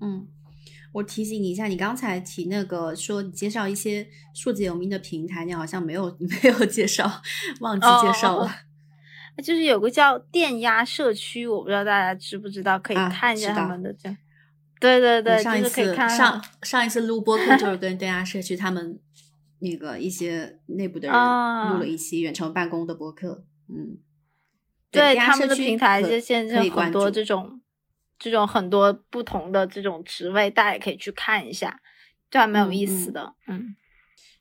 [0.00, 0.28] 嗯，
[0.92, 7.10] 我提醒你一下，你刚才提那个说你介绍一些数字有名的平台，你好像没有 没有介绍，
[7.60, 8.50] 忘记介绍了。
[9.42, 14.14] 就是有个叫电压社区，我不知道大家知不知道，可以看一下他们的这。
[14.78, 19.00] 对对对，上一次上上一次录播课就是跟电压社区他们
[19.60, 23.96] 那个一些内部的人录了一期远程办公的播客，嗯，
[24.90, 27.60] 对他们的平台就现在很多这种
[28.18, 31.80] 这种很多不同的这种职位，大家也可以去看一下，
[32.30, 33.74] 就还蛮有意思的，嗯。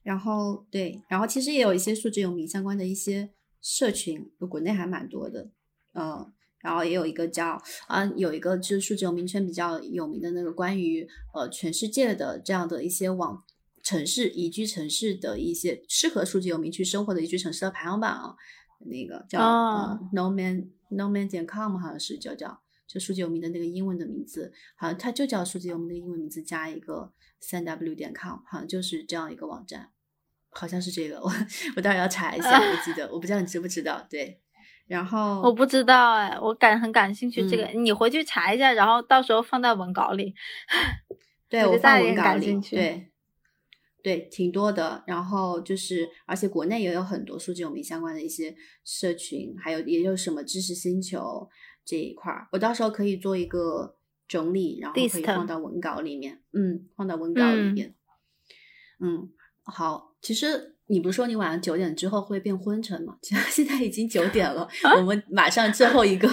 [0.04, 3.32] 然后对，然后其实也有一些数字有名相关的一些
[3.62, 5.50] 社群，国内还蛮多的，
[5.94, 6.32] 嗯。
[6.66, 13.44] 然后也有一个叫啊，有一个就是数字游民圈比较有名的那个关于呃全世界的这样的一些网
[13.84, 18.36] 城市宜居城市的一些适合数字游民去生活的宜居城市的排行榜啊，
[18.80, 19.40] 那个叫
[20.12, 29.92] No Man No Man 点 com 好像是叫叫就数字游民的那个英文的名字，好像它就叫数字游民的英文名字加一个三 W 点 com，好像就是这样一个网站，
[30.50, 31.32] 好像是这个，我
[31.76, 34.42] 我待会要查一下，我记得我不知道你知不知道，对。
[34.88, 40.36] 然后我不知道哎，我感很感兴趣这个，你回去查一下，然后到时候放在文稿里。
[41.50, 43.12] 对我放文稿里，对
[44.04, 45.04] 对，挺多的。
[45.08, 51.50] 然后就是，而且国内也有很多数据有名相关的一些社群，还有也有什么知识星球
[51.84, 53.96] 这一块儿，我到时候可以做一个
[54.28, 56.42] 整理，然后可以放到文稿里面。
[56.54, 57.96] 嗯，放到文稿里面。
[59.00, 59.30] 嗯，
[59.64, 60.75] 好，其实。
[60.88, 63.18] 你不是说你晚上九点之后会变昏沉吗？
[63.24, 64.68] 其实现在已经九点了，
[64.98, 66.30] 我们马上最后一个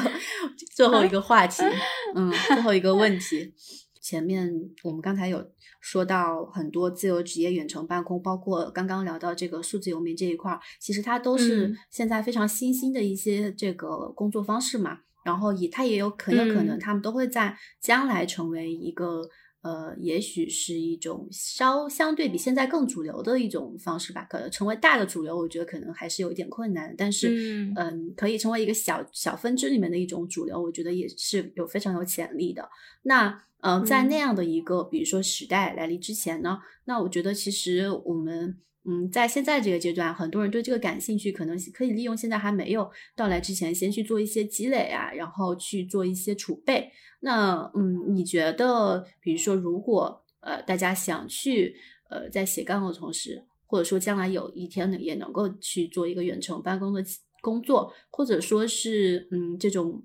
[0.75, 1.63] 最后一个话题，
[2.15, 3.55] 嗯，最后一个问题。
[4.01, 4.53] 前面
[4.83, 5.43] 我们刚才有
[5.81, 14.99] 说到很多自由职业远程办公，包括刚刚聊到这个数字游民这一块，其实它都是现在非常新兴的一些这个工作方式嘛。
[15.25, 19.23] 然后也它也有很有可能，他们都会在将来成为一个。
[19.63, 24.27] 呃，也许是一种稍相对比现在更主流的一种方式吧。
[24.29, 26.93] 可能成为大的主流，我觉得可能还是有一点困难。
[26.99, 32.69] 但是，嗯，可以成为一个小小分支里面的一种主流，我觉得也是有非常有潜力的。
[33.03, 46.91] 那，嗯，在那样的一个比如说时代来临之前呢，那我觉得其实我们，嗯，在现在这个阶段，很多人对这个感兴趣，可能可以利用现在还没有到来之前，先去做一些积累啊，然后去做一些储备。
[47.21, 51.77] 那嗯，你觉得，比如说，如果呃大家想去
[52.11, 57.05] 呃在斜杠的同时，或者说将来有一天呢也能够去做一个远程办公的
[57.41, 60.03] 工作，或者说是嗯这种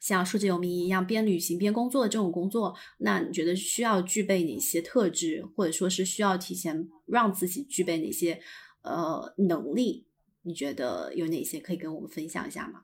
[0.00, 8.40] 像数字游民一样边旅行边工作的这种工作，那你觉得需要具备哪些特质，或者说是需要提前让自己具备哪些
[8.82, 10.06] 呃能力？
[10.42, 12.82] 你觉得有哪些可以跟我们分享一下吗？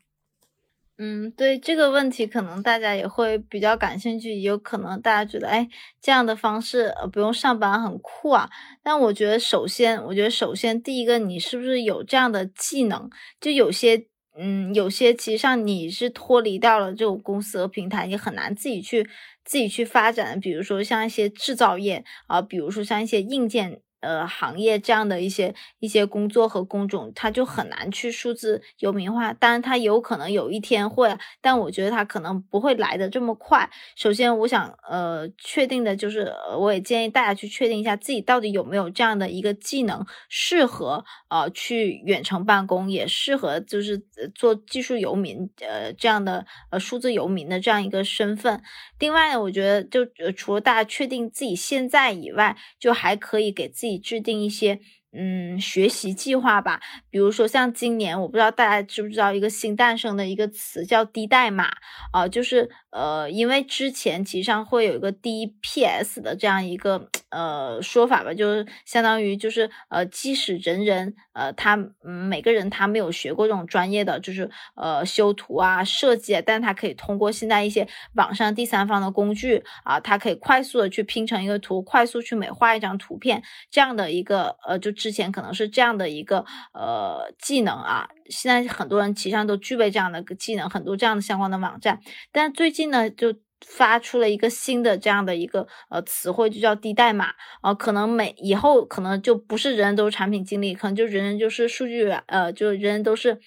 [1.00, 5.68] 嗯，对这个问题，可能大家也会比较感兴趣，也有可能大家觉得，哎，
[6.00, 8.50] 这样的方式呃不用上班很酷啊。
[8.82, 13.08] 但我觉得，首先，我觉得首先第一个，你是不是有这样的技能？
[13.40, 14.08] 就有些，
[14.40, 19.02] 嗯，有些其实上你是脱离掉了这种公司和平台，你很难自己去
[19.44, 20.38] 自己去发展。
[20.38, 23.80] 比如说像一些制造业啊，比如说像一些硬件。
[24.00, 29.32] 呃，行业这样的一些一些工作和工种，它就很难去数字游民化。
[29.32, 33.68] 当然，它有可能有一天会，但我觉得它可能不会来的这么快。
[33.96, 44.00] 首先，我想呃确定的就是，我也建议大家去确定一下自己到底有没有这样的一个技能，适合呃去远程办公，也适合就是
[44.32, 48.62] 做技术游民呃这样的呃数字游民的这样一个身份。
[49.00, 53.87] 另外呢，我觉得就呃除了大家确定自己现在以外，就还可以给自己。
[53.96, 54.80] 制定一些。
[55.10, 61.70] 嗯，学习计划吧，比如说像今年，我不知道大家知不知道一个新诞生的一个词叫低代码
[62.12, 84.92] 啊，就是呃，因为之前其实上会有一个 DPS 的这样一个 呃说法吧，就是相当于就是呃，即使人人呃他每个人他没有学过这种专业的，就是呃修图啊设计啊，但他可以通过现在一些网上第三方的工具啊，他可以快速的去拼成一个图，快速去美化一张图片，这样的一个呃就。
[84.98, 86.44] 之前可能是这样的一个
[86.74, 92.00] 呃技能啊，现在很多人其实上都具备这样的个技能，很多这样的相关的网站。
[92.32, 93.34] 但最近呢，就
[93.66, 97.30] 发出了一个新的这样的一个呃词汇，就叫低代码
[97.60, 97.74] 啊。
[97.74, 103.38] 可能每以后可能就不是人人都是产品经理，可能就人人就是数据，呃，就人人都是。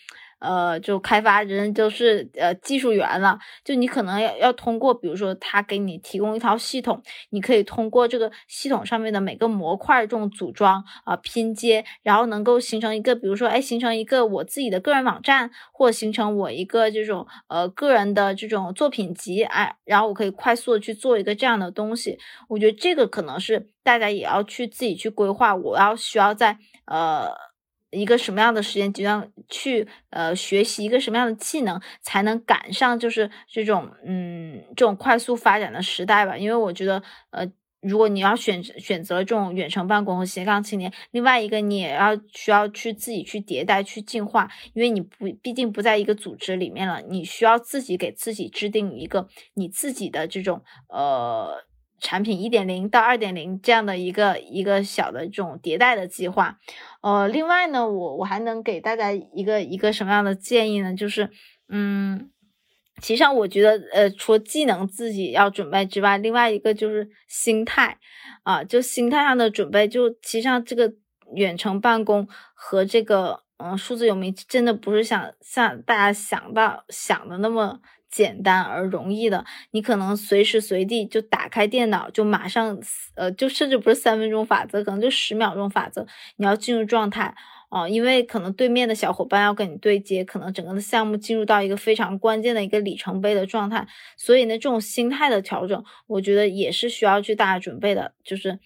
[0.42, 22.18] 呃，就开发人都是呃技术员了，就你可能要要通过，比如说他给你提供一套系统，你可以通过这个系统上面的每个模块这种组装啊拼接，然后能够形成一个，比如说哎形成一个我自己的个人网站，或形成我一个这种呃个人的这种作品集，哎，然后我可以快速的去做一个这样的东西。
[22.50, 27.51] 我觉得这个可能是大家也要去自己去规划，我要需要在呃。
[27.92, 36.38] 一个什么样的时间阶段去呃学习一个什么样的技能，才能赶上就是这种嗯这种快速发展的时代吧？
[36.38, 37.46] 因为我觉得呃，
[37.82, 51.66] 如果你要选选择这种远程办公和斜杠青年，另外一个你也要需要去自己去迭代去进化，因为你不毕竟不在一个组织里面了，你需要自己给自己制定一个你自己的这种呃。
[52.02, 56.58] 产品一点零到二点零这样的一个一个小的这种迭代的计划，
[57.02, 60.96] 呃，另外呢，我我还能给大家一个一个什么样的建议呢？
[60.96, 61.30] 就是，
[61.70, 62.32] 嗯，
[63.00, 68.00] 其实上我觉得，呃，除了技能自己要准备之外，另外一个就是心态
[68.44, 69.88] 啊，就心态上的准备。
[69.88, 70.92] 就其实上这个
[71.36, 77.80] 远程办公和这个嗯数字游民，真的不是想像大家想到想的那么。
[78.12, 82.78] 简单而容易的，你可能随时随地就打开电脑，就马上，
[83.16, 86.06] 呃，就甚至不是三分钟法则，可能就十秒钟法则，
[86.36, 87.34] 你要进入状态
[87.70, 98.60] 啊，因为可能对面的小伙伴要跟你对接，可能整个的项目进入到一个非常关键的一个里程碑的状态，所以呢，这种心态的调整，我觉得也是需要去大家准备的，就是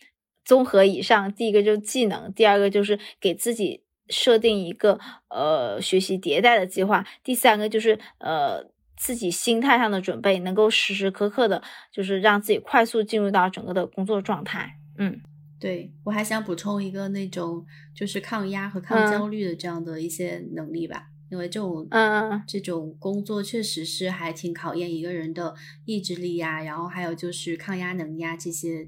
[0.43, 4.99] 综合以上，第一个就是技能，第二个就是给自己设定一个
[5.29, 8.73] 呃学习迭代的计划，第三个就是呃。
[8.95, 11.61] 自己心态上的准备，能够时时刻刻的，
[11.91, 14.77] 就是让自己快速进入到整个的工作状态。
[14.97, 15.19] 嗯，
[15.59, 25.53] 对我还想补充一个那种就是抗压和抗焦虑的这样的一些能力吧，因为这种嗯这种工作确实是还挺考验一个人的
[25.85, 28.87] 意志力呀，然后还有就是抗压能力啊这些。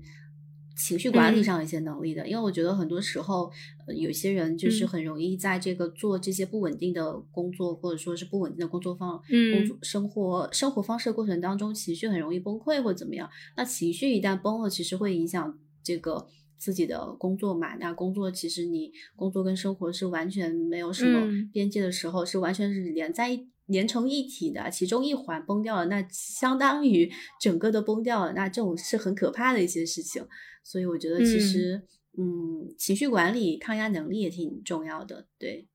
[0.77, 3.51] 情绪管理上一些能力的，因为我觉得很多时候，
[3.87, 13.27] 呃，有些人就是很容易在这个做这些不稳定的工作，或者说是不稳定的工作方、嗯工作生活生活方式的过程当中，情绪很容易崩溃或怎么样。
[13.55, 16.27] 那情绪一旦崩了，其实会影响这个
[16.57, 17.75] 自己的工作嘛。
[17.77, 23.49] 那工作其实你工作跟生活是完全没有什么边界的时候，是完全是连在一。
[23.67, 30.25] 连成一体的，其中一环崩掉了，那相当于整个都崩掉了，那这种是很可怕的一些事情。
[30.63, 31.81] 所以我觉得其实，
[32.17, 35.27] 嗯，情绪管理、抗压能力也挺重要的。
[35.37, 35.67] 对，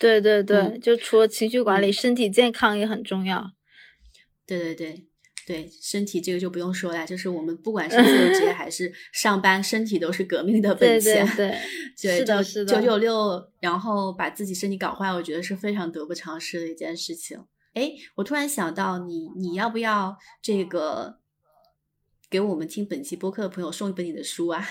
[0.00, 3.52] 对对对，就除了情绪管理，身体健康也很重要。
[4.46, 5.06] 对对对。
[5.44, 11.26] 对身体这个就不用说了，就是我们不管是自由职业还是上班，身体都是革命的本钱。
[11.36, 11.58] 对对
[12.00, 12.74] 对， 是的，是的。
[12.74, 17.44] 九九六，然后把自己身体搞坏，我觉得是非常得不偿失的一件事情。
[17.74, 21.16] 哎，我突然想到你，你要不要这个
[22.30, 24.64] 给我们听本期播客的朋友送一本你的书啊？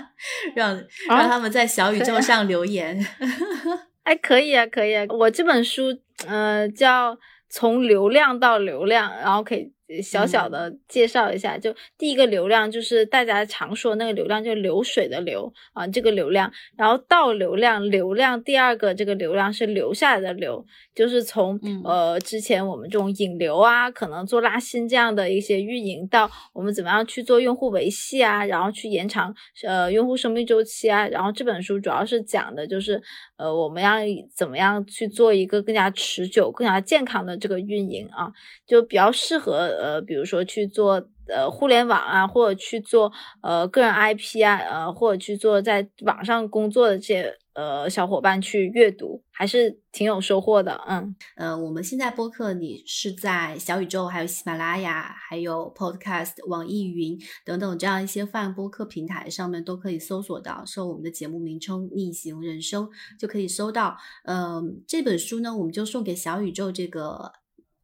[0.56, 0.74] 让
[1.08, 3.06] 让他们在小宇宙上留言。
[4.04, 5.04] 哎，可以啊，可以啊。
[5.10, 7.14] 我这本书，呃，叫
[7.50, 9.73] 《从流量到流量》，然后可以。
[10.02, 29.34] 小小的介绍一下，就第一个流量就是大家常说那个流量，就流水的流啊，这个流量，然后到流量，流量第二个这个流量是留下来的流，就是从呃之前我们这种引流啊，可能做拉新这样的一些运营，到我们怎么样去做用户维系啊，然后去延长
[29.66, 33.00] 呃用户生命周期啊，然后这本书主要是讲的就是
[33.36, 33.96] 呃我们要
[34.34, 38.32] 怎么样去做一个更加持久、更加健康的这个运营啊，
[38.66, 39.73] 就比较适合。
[39.80, 40.94] 呃，比如说去做
[41.28, 50.78] 呃互联网啊，或者去做呃个人 IP 啊，呃或者去做在网上工作的这些呃小伙伴去阅读，还是挺有收获的。
[50.88, 62.84] 嗯，呃，我们现在播客你是在小宇宙、还有喜马拉雅、还有 Podcast、网易云等等这样一些泛播客平台上面都可以搜索到，搜我们的节目名称《逆行人生》
[63.18, 63.96] 就可以搜到。
[64.24, 67.32] 嗯，这本书呢，我们就送给小宇宙这个。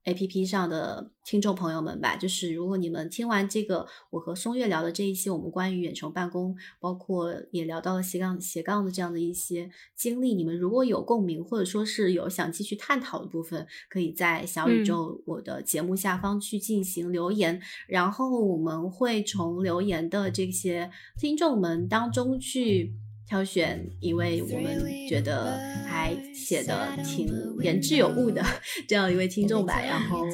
[0.04, 22.94] A P P 上的听众朋友们吧，就是如果你们听完这个我和松月聊的这一期，我们关于远程办公，包括也聊到了斜杠斜杠的这样的一些经历，你们如果有共鸣，或者说是有想继续探讨的部分，可以在小宇宙我的节目下方去进行留言，然后我们会从留言的这些听众们当中去。
[23.30, 27.32] 挑选一位我们觉得还写的挺
[27.62, 28.44] 言之有物的
[28.88, 30.24] 这样一位听众吧，然后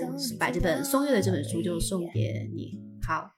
[0.40, 2.73] 把这本松月的这本书就送给你。
[3.06, 3.31] 好，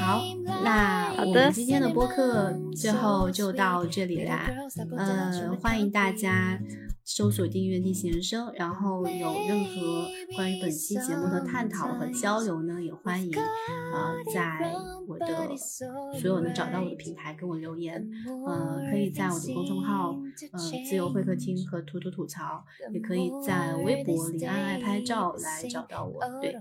[0.00, 0.22] 好，
[0.64, 4.50] 那我们今天的播客最后就到这里啦。
[4.96, 6.58] 呃，欢迎大家。
[7.04, 14.72] 搜索订阅逆行人生，然后有任何关于本期节目的探讨和交流呢，也欢迎啊，在
[15.06, 15.86] 我的所
[16.24, 18.02] 有能找到我的平台跟我留言，
[18.46, 20.18] 呃，可以在我的公众号，
[20.52, 20.58] 呃，
[20.88, 26.22] 自由会客厅和吐吐吐槽，也可以在微博林安爱拍照来找到我。
[26.40, 26.54] 对，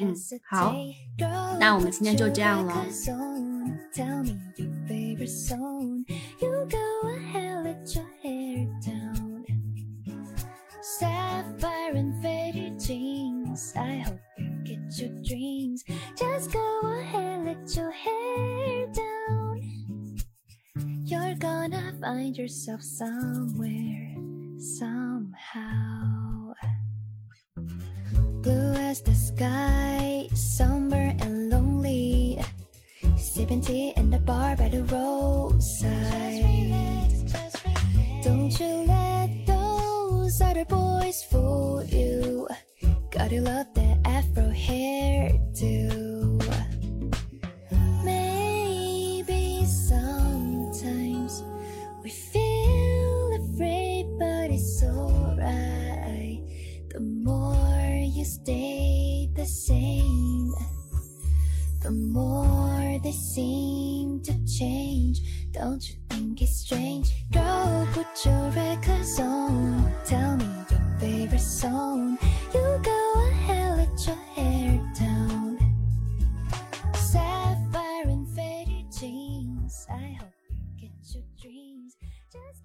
[0.00, 0.14] 嗯，
[0.48, 0.74] 好，
[1.60, 2.86] 那我们今天就这样了。
[11.62, 13.72] Faded jeans.
[13.76, 15.84] I hope you get your dreams.
[16.16, 20.16] Just go ahead, let your hair down.
[21.04, 24.16] You're gonna find yourself somewhere,
[24.58, 26.52] somehow.
[28.42, 32.40] Blue as the sky, somber and lonely.
[33.16, 36.42] Sipping tea in the bar by the roadside.
[38.24, 39.41] Don't you let
[40.32, 42.48] those other boys fool you.
[43.10, 46.38] Gotta love that afro hair too.
[48.02, 51.42] Maybe sometimes
[52.02, 56.40] we feel afraid, but it's alright.
[56.88, 60.54] The more you stay the same,
[61.82, 65.20] the more they seem to change.
[65.50, 67.10] Don't you Think it's strange.
[67.32, 69.90] Girl, put your records on.
[70.04, 72.18] Tell me your favorite song.
[72.52, 75.58] You go ahead, let your hair down.
[76.94, 79.86] Sapphire and faded jeans.
[79.90, 81.96] I hope you get your dreams.
[82.30, 82.61] Just